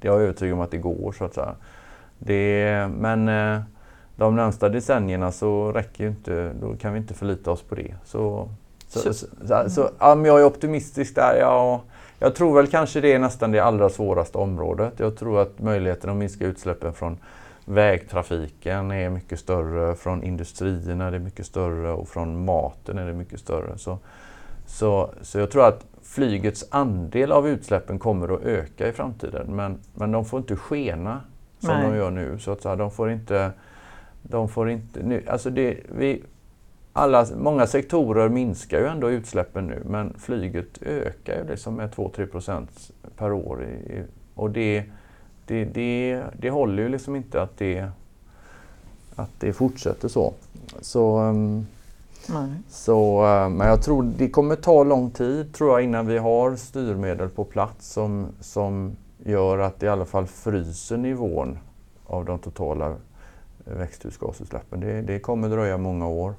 det 0.00 0.08
är 0.08 0.12
jag 0.12 0.22
övertygad 0.22 0.54
om 0.54 0.60
att 0.60 0.70
det 0.70 0.78
går 0.78 1.12
så 1.18 1.24
att 1.24 1.34
säga. 1.34 1.54
Det, 2.18 2.88
men 2.98 3.28
eh, 3.28 3.60
de 4.16 4.36
närmsta 4.36 4.68
decennierna 4.68 5.32
så 5.32 5.72
räcker 5.72 6.04
ju 6.04 6.10
inte, 6.10 6.52
då 6.60 6.76
kan 6.76 6.92
vi 6.92 6.98
inte 6.98 7.14
förlita 7.14 7.50
oss 7.50 7.62
på 7.62 7.74
det. 7.74 7.94
Så, 8.04 8.48
så, 8.88 9.00
Så- 9.00 9.26
så, 9.46 9.70
så, 9.70 9.90
ja, 9.98 10.14
men 10.14 10.24
jag 10.24 10.40
är 10.40 10.44
optimistisk 10.44 11.14
där. 11.14 11.36
Ja, 11.40 11.82
jag 12.18 12.34
tror 12.34 12.56
väl 12.56 12.66
kanske 12.66 13.00
det 13.00 13.12
är 13.12 13.18
nästan 13.18 13.52
det 13.52 13.60
allra 13.60 13.88
svåraste 13.88 14.38
området. 14.38 14.92
Jag 14.96 15.16
tror 15.16 15.40
att 15.40 15.58
möjligheten 15.58 16.10
att 16.10 16.16
minska 16.16 16.46
utsläppen 16.46 16.92
från 16.92 17.18
vägtrafiken 17.64 18.90
är 18.90 19.10
mycket 19.10 19.40
större, 19.40 19.94
från 19.94 20.22
industrierna 20.22 21.06
är 21.06 21.10
det 21.10 21.18
mycket 21.18 21.46
större 21.46 21.92
och 21.92 22.08
från 22.08 22.44
maten 22.44 22.98
är 22.98 23.06
det 23.06 23.12
mycket 23.12 23.40
större. 23.40 23.78
Så, 23.78 23.98
så, 24.66 25.10
så 25.22 25.38
jag 25.38 25.50
tror 25.50 25.68
att 25.68 25.86
flygets 26.02 26.64
andel 26.70 27.32
av 27.32 27.48
utsläppen 27.48 27.98
kommer 27.98 28.34
att 28.34 28.42
öka 28.42 28.88
i 28.88 28.92
framtiden 28.92 29.56
men, 29.56 29.78
men 29.94 30.12
de 30.12 30.24
får 30.24 30.38
inte 30.38 30.56
skena 30.56 31.20
som 31.58 31.80
Nej. 31.80 31.90
de 31.90 31.96
gör 31.96 32.10
nu. 32.10 32.38
Så 32.38 32.52
att 32.52 32.62
säga, 32.62 32.76
de 32.76 32.90
får 32.90 33.10
inte... 33.10 33.52
De 34.26 34.48
får 34.48 34.70
inte 34.70 35.02
nu, 35.02 35.22
alltså 35.28 35.50
det, 35.50 35.76
vi, 35.98 36.22
alla, 36.96 37.26
många 37.36 37.66
sektorer 37.66 38.28
minskar 38.28 38.78
ju 38.78 38.86
ändå 38.86 39.10
utsläppen 39.10 39.66
nu 39.66 39.82
men 39.86 40.14
flyget 40.18 40.82
ökar 40.82 41.36
ju 41.38 41.48
liksom 41.48 41.74
med 41.74 41.90
2-3 41.90 42.26
procent 42.26 42.90
per 43.16 43.32
år. 43.32 43.64
I, 43.64 44.02
och 44.34 44.50
det, 44.50 44.84
det, 45.46 45.64
det, 45.64 46.22
det 46.38 46.50
håller 46.50 46.82
ju 46.82 46.88
liksom 46.88 47.16
inte 47.16 47.42
att 47.42 47.58
det, 47.58 47.88
att 49.16 49.30
det 49.40 49.52
fortsätter 49.52 50.08
så. 50.08 50.32
Så, 50.80 51.16
ehm, 51.16 51.66
Nej. 52.28 52.50
så, 52.68 53.26
eh, 53.26 53.48
men 53.48 53.68
jag 53.68 53.82
tror 53.82 54.02
det 54.02 54.28
kommer 54.28 54.56
ta 54.56 54.84
lång 54.84 55.10
tid 55.10 55.54
tror 55.54 55.70
jag 55.70 55.82
innan 55.82 56.06
vi 56.06 56.18
har 56.18 56.56
styrmedel 56.56 57.28
på 57.28 57.44
plats 57.44 57.92
som, 57.92 58.26
som 58.40 58.96
gör 59.24 59.58
att 59.58 59.80
det 59.80 59.86
i 59.86 59.88
alla 59.88 60.04
fall 60.04 60.26
fryser 60.26 60.96
nivån 60.96 61.58
av 62.06 62.24
de 62.24 62.38
totala 62.38 62.94
växthusgasutsläppen. 63.64 64.80
Det, 64.80 65.02
det 65.02 65.18
kommer 65.18 65.48
dröja 65.48 65.78
många 65.78 66.08
år. 66.08 66.34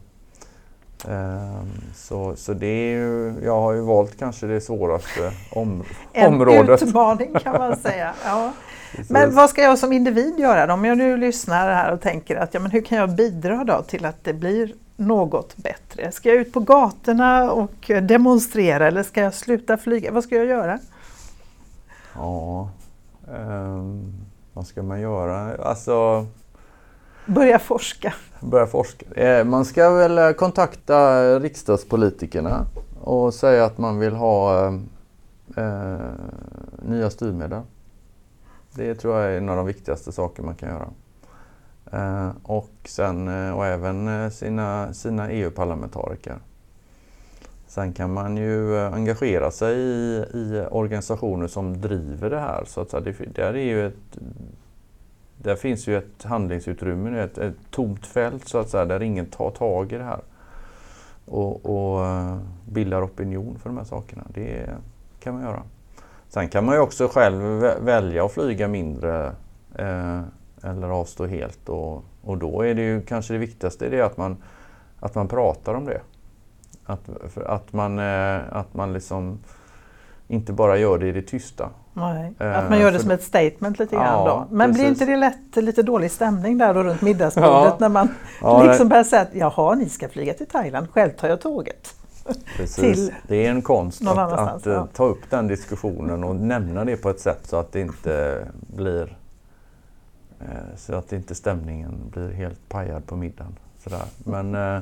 Ehm, 1.09 1.71
Så, 1.95 2.35
så 2.35 2.53
det 2.53 2.67
är 2.67 2.91
ju, 2.97 3.33
jag 3.43 3.61
har 3.61 3.73
ju 3.73 3.81
valt 3.81 4.19
kanske 4.19 4.47
det 4.47 4.61
svåraste 4.61 5.31
om, 5.51 5.83
En 6.13 6.33
området. 6.33 6.81
utmaning 6.83 7.33
kan 7.43 7.53
man 7.57 7.75
säga. 7.83 8.13
Ja. 8.25 8.51
Men 9.09 9.35
vad 9.35 9.49
ska 9.49 9.61
jag 9.61 9.79
som 9.79 9.93
individ 9.93 10.39
göra 10.39 10.65
då? 10.67 10.73
Om 10.73 10.85
jag 10.85 10.97
nu 10.97 11.17
lyssnar 11.17 11.73
här 11.73 11.91
och 11.93 12.01
tänker 12.01 12.35
att 12.35 12.53
ja, 12.53 12.59
men 12.59 12.71
hur 12.71 12.81
kan 12.81 12.97
jag 12.97 13.09
bidra 13.15 13.63
då 13.63 13.81
till 13.81 14.05
att 14.05 14.23
det 14.23 14.33
blir 14.33 14.73
något 14.95 15.57
bättre? 15.57 16.11
Ska 16.11 16.29
jag 16.29 16.37
ut 16.37 16.53
på 16.53 16.59
gatorna 16.59 17.51
och 17.51 17.91
demonstrera 18.01 18.87
eller 18.87 19.03
ska 19.03 19.21
jag 19.21 19.33
sluta 19.33 19.77
flyga? 19.77 20.11
Vad 20.11 20.23
ska 20.23 20.35
jag 20.35 20.45
göra? 20.45 20.79
Ja, 22.15 22.69
ehm, 23.35 24.13
vad 24.53 24.67
ska 24.67 24.83
man 24.83 25.01
göra? 25.01 25.55
Alltså, 25.63 26.25
Börja 27.25 27.59
forska. 27.59 28.13
Börja 28.39 28.67
forska. 28.67 29.05
Eh, 29.21 29.45
man 29.45 29.65
ska 29.65 29.89
väl 29.89 30.17
eh, 30.17 30.31
kontakta 30.31 31.39
riksdagspolitikerna 31.39 32.65
och 33.01 33.33
säga 33.33 33.65
att 33.65 33.77
man 33.77 33.99
vill 33.99 34.13
ha 34.15 34.65
eh, 34.67 34.73
eh, 35.57 35.99
nya 36.85 37.09
styrmedel. 37.09 37.61
Det 38.73 38.95
tror 38.95 39.15
jag 39.15 39.33
är 39.33 39.37
en 39.37 39.49
av 39.49 39.57
de 39.57 39.65
viktigaste 39.65 40.11
saker 40.11 40.43
man 40.43 40.55
kan 40.55 40.69
göra. 40.69 40.89
Eh, 41.91 42.31
och, 42.43 42.73
sen, 42.85 43.27
och 43.53 43.65
även 43.65 44.31
sina, 44.31 44.93
sina 44.93 45.31
EU-parlamentariker. 45.31 46.37
Sen 47.67 47.93
kan 47.93 48.13
man 48.13 48.37
ju 48.37 48.79
engagera 48.79 49.51
sig 49.51 49.77
i, 49.77 50.25
i 50.33 50.65
organisationer 50.71 51.47
som 51.47 51.81
driver 51.81 52.29
det 52.29 52.39
här. 52.39 52.63
Så 52.67 52.81
att. 52.81 52.91
Det, 52.91 53.33
där, 53.35 53.53
är 53.53 53.63
ju 53.63 53.87
ett, 53.87 54.17
där 55.45 55.55
finns 55.55 55.87
ju 55.87 55.97
ett 55.97 56.23
handlingsutrymme, 56.23 57.19
ett, 57.19 57.37
ett 57.37 57.55
tomt 57.71 58.05
fält 58.05 58.47
så 58.47 58.57
att 58.57 58.69
säga, 58.69 58.85
där 58.85 59.01
ingen 59.01 59.25
tar 59.25 59.51
tag 59.51 59.91
i 59.91 59.97
det 59.97 60.03
här 60.03 60.19
och, 61.25 61.65
och 61.65 62.05
eh, 62.05 62.37
bildar 62.65 63.05
opinion 63.05 63.59
för 63.59 63.69
de 63.69 63.77
här 63.77 63.85
sakerna. 63.85 64.23
Det 64.27 64.69
kan 65.19 65.33
man 65.33 65.43
göra. 65.43 65.63
Sen 66.29 66.49
kan 66.49 66.65
man 66.65 66.75
ju 66.75 66.81
också 66.81 67.07
själv 67.07 67.41
välja 67.81 68.25
att 68.25 68.31
flyga 68.31 68.67
mindre 68.67 69.31
eh, 69.75 70.21
eller 70.63 70.89
avstå 70.89 71.25
helt. 71.25 71.69
Och, 71.69 72.03
och 72.21 72.37
då 72.37 72.61
är 72.61 72.75
det 72.75 72.81
ju 72.81 73.01
kanske 73.01 73.33
det 73.33 73.39
viktigaste 73.39 73.89
det 73.89 74.01
att 74.01 74.17
man, 74.17 74.37
att 74.99 75.15
man 75.15 75.27
pratar 75.27 75.73
om 75.73 75.85
det. 75.85 76.01
Att, 76.85 77.09
att, 77.35 77.73
man, 77.73 77.99
eh, 77.99 78.39
att 78.49 78.73
man 78.73 78.93
liksom 78.93 79.39
inte 80.27 80.53
bara 80.53 80.77
gör 80.77 80.97
det 80.97 81.07
i 81.07 81.11
det 81.11 81.21
tysta. 81.21 81.69
Nej, 81.97 82.33
eh, 82.39 82.57
att 82.57 82.69
man 82.69 82.79
gör 82.79 82.91
det 82.91 82.99
som 82.99 83.11
ett 83.11 83.23
statement 83.23 83.79
lite 83.79 83.95
grann 83.95 84.05
ja, 84.05 84.45
då. 84.49 84.55
Men 84.55 84.69
precis. 84.69 84.81
blir 84.81 84.89
inte 84.89 85.05
det 85.05 85.15
lätt 85.17 85.55
lite 85.55 85.83
dålig 85.83 86.11
stämning 86.11 86.57
där 86.57 86.73
runt 86.73 87.01
middagsbordet 87.01 87.49
ja. 87.51 87.77
när 87.79 87.89
man 87.89 88.09
ja, 88.41 88.63
liksom 88.63 88.89
börjar 88.89 89.03
säga 89.03 89.21
att 89.21 89.35
jaha, 89.35 89.75
ni 89.75 89.89
ska 89.89 90.09
flyga 90.09 90.33
till 90.33 90.47
Thailand, 90.47 90.87
själv 90.91 91.11
tar 91.11 91.27
jag 91.27 91.41
tåget. 91.41 91.95
Precis. 92.57 93.11
det 93.27 93.45
är 93.45 93.51
en 93.51 93.61
konst 93.61 94.07
att, 94.07 94.17
att 94.17 94.65
ja. 94.65 94.87
ta 94.93 95.05
upp 95.05 95.29
den 95.29 95.47
diskussionen 95.47 96.23
och 96.23 96.35
nämna 96.35 96.85
det 96.85 96.97
på 96.97 97.09
ett 97.09 97.19
sätt 97.19 97.39
så 97.43 97.57
att 97.57 97.71
det 97.71 97.81
inte 97.81 98.45
blir 98.75 99.17
Eh, 100.39 100.75
så 100.77 100.95
att 100.95 101.13
inte 101.13 101.35
stämningen 101.35 102.09
blir 102.11 102.31
helt 102.31 102.69
pajad 102.69 103.05
på 103.05 103.15
middagen. 103.15 103.55
Sådär. 103.83 104.03
Men, 104.17 104.55
eh, 104.55 104.81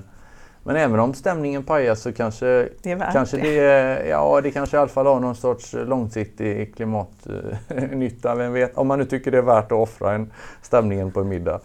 men 0.64 0.76
även 0.76 1.00
om 1.00 1.14
stämningen 1.14 1.64
pajas 1.64 2.02
så 2.02 2.14
kanske 2.14 2.70
det, 2.82 3.10
kanske 3.14 3.38
det, 3.38 4.08
ja, 4.08 4.42
det 4.42 4.52
kanske 4.52 4.78
i 4.78 4.80
alla 4.80 4.90
fall 4.90 5.06
har 5.06 5.20
någon 5.20 5.36
sorts 5.36 5.74
långsiktig 5.74 6.76
klimatnytta. 6.76 8.36
Vem 8.36 8.54
vet? 8.54 8.78
Om 8.78 8.88
man 8.88 9.00
nu 9.00 9.06
tycker 9.06 9.32
det 9.32 9.38
är 9.38 9.42
värt 9.42 9.66
att 9.66 9.72
offra 9.72 10.14
en 10.14 10.32
stämningen 10.62 11.12
på 11.12 11.22
en 11.22 11.28
middag. 11.28 11.60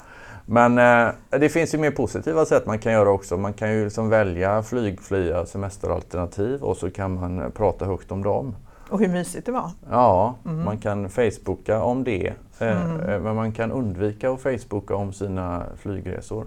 Men 0.47 0.79
eh, 0.79 1.15
det 1.31 1.49
finns 1.49 1.75
ju 1.75 1.79
mer 1.79 1.91
positiva 1.91 2.45
sätt 2.45 2.67
man 2.67 2.79
kan 2.79 2.93
göra 2.93 3.11
också. 3.11 3.37
Man 3.37 3.53
kan 3.53 3.73
ju 3.73 3.85
liksom 3.85 4.09
välja 4.09 4.63
flygfria 4.63 5.47
semesteralternativ 5.47 6.63
och 6.63 6.77
så 6.77 6.91
kan 6.91 7.15
man 7.15 7.53
prata 7.53 7.85
högt 7.85 8.13
om 8.13 8.23
dem. 8.23 8.57
Och 8.91 9.01
hur 9.01 9.09
mysigt 9.09 9.47
det 9.47 9.53
var. 9.53 9.71
Ja, 9.91 10.35
mm. 10.45 10.65
man 10.65 10.79
kan 10.79 11.11
Facebooka 11.11 11.83
om 11.83 12.05
det. 12.05 12.33
Eh, 12.59 12.83
mm. 12.83 13.01
Eh, 13.01 13.21
men 13.21 13.37
man 13.37 13.53
kan 13.53 13.73
undvika 13.73 14.31
att 14.31 14.41
Facebooka 14.41 14.95
om 14.95 15.13
sina 15.13 15.67
flygresor. 15.77 16.47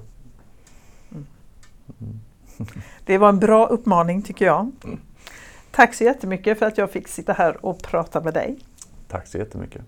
Mm. 1.12 2.20
Det 3.06 3.18
var 3.18 3.30
en 3.30 3.40
bra 3.40 3.68
uppmaning 3.68 4.22
tycker 4.22 4.46
jag. 4.46 4.72
Tack 5.72 5.94
så 5.94 6.04
jättemycket 6.04 6.60
för 6.60 6.66
att 6.66 6.78
jag 6.78 6.92
fick 6.92 7.08
sitta 7.08 7.34
här 7.34 7.66
och 7.66 7.82
prata 7.84 8.22
med 8.22 8.34
dig. 8.34 8.60
Tack 9.08 9.28
så 9.28 9.38
jättemycket. 9.38 9.82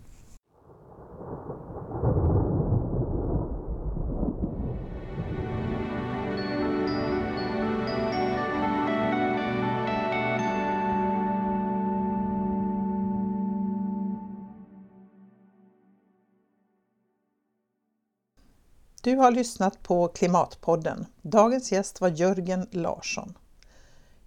Du 19.03 19.15
har 19.15 19.31
lyssnat 19.31 19.83
på 19.83 20.07
Klimatpodden. 20.07 21.05
Dagens 21.21 21.71
gäst 21.71 22.01
var 22.01 22.09
Jörgen 22.09 22.67
Larsson. 22.71 23.37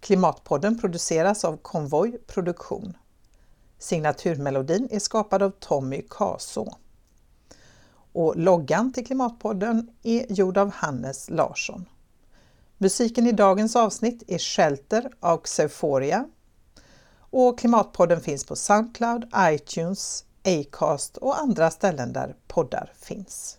Klimatpodden 0.00 0.78
produceras 0.78 1.44
av 1.44 1.56
Konvoj 1.56 2.18
Produktion. 2.26 2.96
Signaturmelodin 3.78 4.88
är 4.90 4.98
skapad 4.98 5.42
av 5.42 5.50
Tommy 5.50 6.02
Kaså. 6.10 6.76
Och 8.12 8.36
loggan 8.36 8.92
till 8.92 9.06
Klimatpodden 9.06 9.90
är 10.02 10.32
gjord 10.32 10.58
av 10.58 10.70
Hannes 10.70 11.30
Larsson. 11.30 11.88
Musiken 12.78 13.26
i 13.26 13.32
dagens 13.32 13.76
avsnitt 13.76 14.22
är 14.26 14.38
Shelter 14.38 15.10
av 15.20 15.38
Xeuphoria. 15.38 16.28
Och 17.18 17.58
Klimatpodden 17.58 18.20
finns 18.20 18.44
på 18.44 18.56
Soundcloud, 18.56 19.30
iTunes, 19.36 20.24
Acast 20.44 21.16
och 21.16 21.40
andra 21.40 21.70
ställen 21.70 22.12
där 22.12 22.36
poddar 22.46 22.92
finns. 22.96 23.58